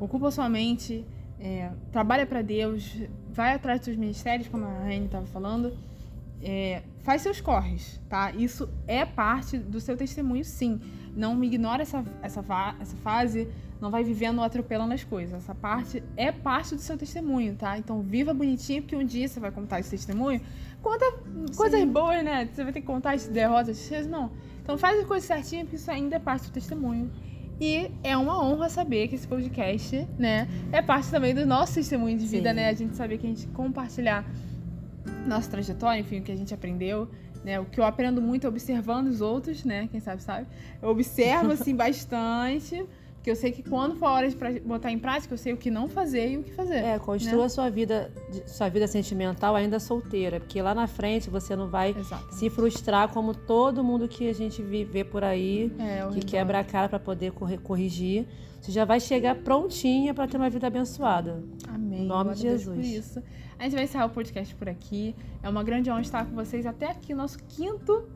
Ocupa 0.00 0.32
sua 0.32 0.48
mente, 0.48 1.04
é, 1.38 1.70
trabalha 1.92 2.26
para 2.26 2.42
Deus, 2.42 2.92
vai 3.32 3.54
atrás 3.54 3.78
dos 3.78 3.84
seus 3.84 3.96
ministérios, 3.96 4.48
como 4.48 4.64
a 4.64 4.80
Raine 4.80 5.06
estava 5.06 5.26
falando. 5.26 5.78
É, 6.42 6.82
faz 7.02 7.22
seus 7.22 7.40
corres, 7.40 8.00
tá? 8.08 8.32
Isso 8.32 8.68
é 8.86 9.04
parte 9.04 9.58
do 9.58 9.80
seu 9.80 9.96
testemunho, 9.96 10.44
sim. 10.44 10.80
Não 11.14 11.34
me 11.34 11.46
ignora 11.46 11.82
essa, 11.82 12.04
essa, 12.22 12.42
essa 12.80 12.96
fase, 12.98 13.48
não 13.80 13.90
vai 13.90 14.04
vivendo 14.04 14.42
atropelando 14.42 14.94
as 14.94 15.04
coisas. 15.04 15.34
Essa 15.34 15.54
parte 15.54 16.02
é 16.16 16.32
parte 16.32 16.74
do 16.74 16.80
seu 16.80 16.96
testemunho, 16.96 17.54
tá? 17.56 17.76
Então 17.76 18.00
viva 18.00 18.32
bonitinho, 18.32 18.82
porque 18.82 18.96
um 18.96 19.04
dia 19.04 19.28
você 19.28 19.40
vai 19.40 19.50
contar 19.50 19.80
esse 19.80 19.90
testemunho 19.90 20.40
Conta 20.82 21.04
coisas 21.56 21.84
boas, 21.84 22.24
né? 22.24 22.48
Você 22.50 22.64
vai 22.64 22.72
ter 22.72 22.80
que 22.80 22.86
contar 22.86 23.14
as 23.14 23.26
derrotas. 23.26 23.90
Não. 24.06 24.30
Então 24.62 24.78
faz 24.78 24.98
as 24.98 25.06
coisas 25.06 25.26
certinho, 25.26 25.64
porque 25.64 25.76
isso 25.76 25.90
ainda 25.90 26.16
é 26.16 26.18
parte 26.18 26.46
do 26.46 26.52
testemunho. 26.52 27.10
E 27.60 27.90
é 28.02 28.16
uma 28.16 28.42
honra 28.42 28.70
saber 28.70 29.08
que 29.08 29.14
esse 29.14 29.28
podcast, 29.28 30.08
né, 30.18 30.48
é 30.72 30.80
parte 30.80 31.10
também 31.10 31.34
do 31.34 31.44
nosso 31.44 31.74
testemunho 31.74 32.16
de 32.16 32.26
vida, 32.26 32.48
Sim. 32.48 32.56
né? 32.56 32.68
A 32.70 32.72
gente 32.72 32.96
saber 32.96 33.18
que 33.18 33.26
a 33.26 33.28
gente 33.28 33.46
compartilhar 33.48 34.24
nossa 35.26 35.50
trajetória, 35.50 36.00
enfim, 36.00 36.20
o 36.20 36.22
que 36.22 36.32
a 36.32 36.36
gente 36.36 36.52
aprendeu, 36.52 37.08
né? 37.44 37.58
O 37.58 37.64
que 37.64 37.80
eu 37.80 37.84
aprendo 37.84 38.20
muito 38.20 38.46
é 38.46 38.48
observando 38.48 39.08
os 39.08 39.20
outros, 39.20 39.64
né? 39.64 39.88
Quem 39.90 40.00
sabe 40.00 40.22
sabe. 40.22 40.46
Eu 40.80 40.88
observo 40.88 41.52
assim 41.52 41.74
bastante 41.76 42.86
porque 43.20 43.30
eu 43.30 43.36
sei 43.36 43.52
que 43.52 43.62
quando 43.62 43.96
for 43.96 44.06
a 44.06 44.12
hora 44.12 44.30
de 44.30 44.60
botar 44.60 44.90
em 44.90 44.98
prática, 44.98 45.34
eu 45.34 45.36
sei 45.36 45.52
o 45.52 45.56
que 45.58 45.70
não 45.70 45.86
fazer 45.86 46.30
e 46.30 46.36
o 46.38 46.42
que 46.42 46.52
fazer. 46.52 46.76
É, 46.76 46.98
construa 46.98 47.42
né? 47.42 47.48
sua 47.50 47.68
vida, 47.68 48.10
sua 48.46 48.70
vida 48.70 48.86
sentimental 48.86 49.54
ainda 49.54 49.78
solteira, 49.78 50.40
porque 50.40 50.60
lá 50.62 50.74
na 50.74 50.86
frente 50.86 51.28
você 51.28 51.54
não 51.54 51.68
vai 51.68 51.90
Exatamente. 51.90 52.34
se 52.36 52.48
frustrar 52.48 53.08
como 53.12 53.34
todo 53.34 53.84
mundo 53.84 54.08
que 54.08 54.26
a 54.26 54.32
gente 54.32 54.62
vê 54.62 55.04
por 55.04 55.22
aí, 55.22 55.70
é, 55.78 56.08
que 56.14 56.24
quebra 56.24 56.60
a 56.60 56.64
cara 56.64 56.88
para 56.88 56.98
poder 56.98 57.32
corrigir. 57.62 58.26
Você 58.58 58.72
já 58.72 58.86
vai 58.86 58.98
chegar 58.98 59.34
prontinha 59.34 60.14
para 60.14 60.26
ter 60.26 60.38
uma 60.38 60.48
vida 60.48 60.66
abençoada. 60.66 61.44
Amém. 61.68 62.04
Em 62.04 62.06
nome 62.06 62.34
de 62.34 62.40
Jesus. 62.40 62.74
Por 62.74 62.82
isso. 62.82 63.22
A 63.60 63.64
gente 63.64 63.74
vai 63.74 63.84
encerrar 63.84 64.06
o 64.06 64.10
podcast 64.10 64.54
por 64.54 64.70
aqui. 64.70 65.14
É 65.42 65.48
uma 65.48 65.62
grande 65.62 65.90
honra 65.90 66.00
estar 66.00 66.24
com 66.24 66.34
vocês 66.34 66.64
até 66.64 66.86
aqui, 66.86 67.12
nosso 67.12 67.38
quinto 67.46 68.08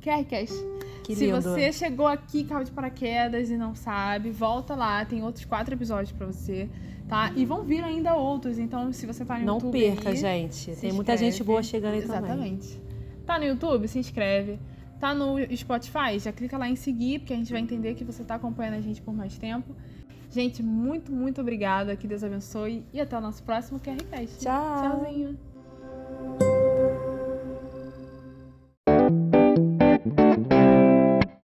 QRCast. 0.00 0.54
Que 1.02 1.16
Se 1.16 1.26
lindo. 1.26 1.42
você 1.42 1.72
chegou 1.72 2.06
aqui, 2.06 2.44
caiu 2.44 2.62
de 2.62 2.70
paraquedas 2.70 3.50
e 3.50 3.56
não 3.56 3.74
sabe, 3.74 4.30
volta 4.30 4.76
lá, 4.76 5.04
tem 5.04 5.20
outros 5.20 5.44
quatro 5.44 5.74
episódios 5.74 6.12
para 6.12 6.24
você, 6.24 6.70
tá? 7.08 7.32
E 7.34 7.44
vão 7.44 7.64
vir 7.64 7.82
ainda 7.82 8.14
outros, 8.14 8.60
então 8.60 8.92
se 8.92 9.04
você 9.04 9.24
tá 9.24 9.40
no 9.40 9.44
não 9.44 9.54
YouTube... 9.54 9.88
Não 9.88 9.96
perca, 9.96 10.10
aí, 10.10 10.16
gente. 10.16 10.76
Tem 10.76 10.92
muita 10.92 11.16
gente 11.16 11.42
boa 11.42 11.64
chegando 11.64 11.94
aí 11.94 11.98
Exatamente. 11.98 12.76
também. 12.76 13.24
Tá 13.26 13.38
no 13.40 13.44
YouTube? 13.44 13.88
Se 13.88 13.98
inscreve. 13.98 14.60
Tá 15.00 15.12
no 15.12 15.34
Spotify? 15.56 16.16
Já 16.20 16.30
clica 16.30 16.56
lá 16.56 16.68
em 16.68 16.76
seguir, 16.76 17.18
porque 17.18 17.32
a 17.32 17.36
gente 17.36 17.50
vai 17.50 17.60
entender 17.60 17.94
que 17.94 18.04
você 18.04 18.22
tá 18.22 18.36
acompanhando 18.36 18.74
a 18.74 18.80
gente 18.80 19.02
por 19.02 19.12
mais 19.12 19.36
tempo. 19.36 19.74
Gente, 20.32 20.62
muito, 20.62 21.12
muito 21.12 21.40
obrigada. 21.42 21.94
Que 21.94 22.06
Deus 22.08 22.24
abençoe. 22.24 22.84
E 22.92 23.00
até 23.00 23.16
o 23.16 23.20
nosso 23.20 23.42
próximo 23.42 23.78
QRCast. 23.78 24.38
Tchau. 24.38 25.02
Tchauzinho. 25.04 25.38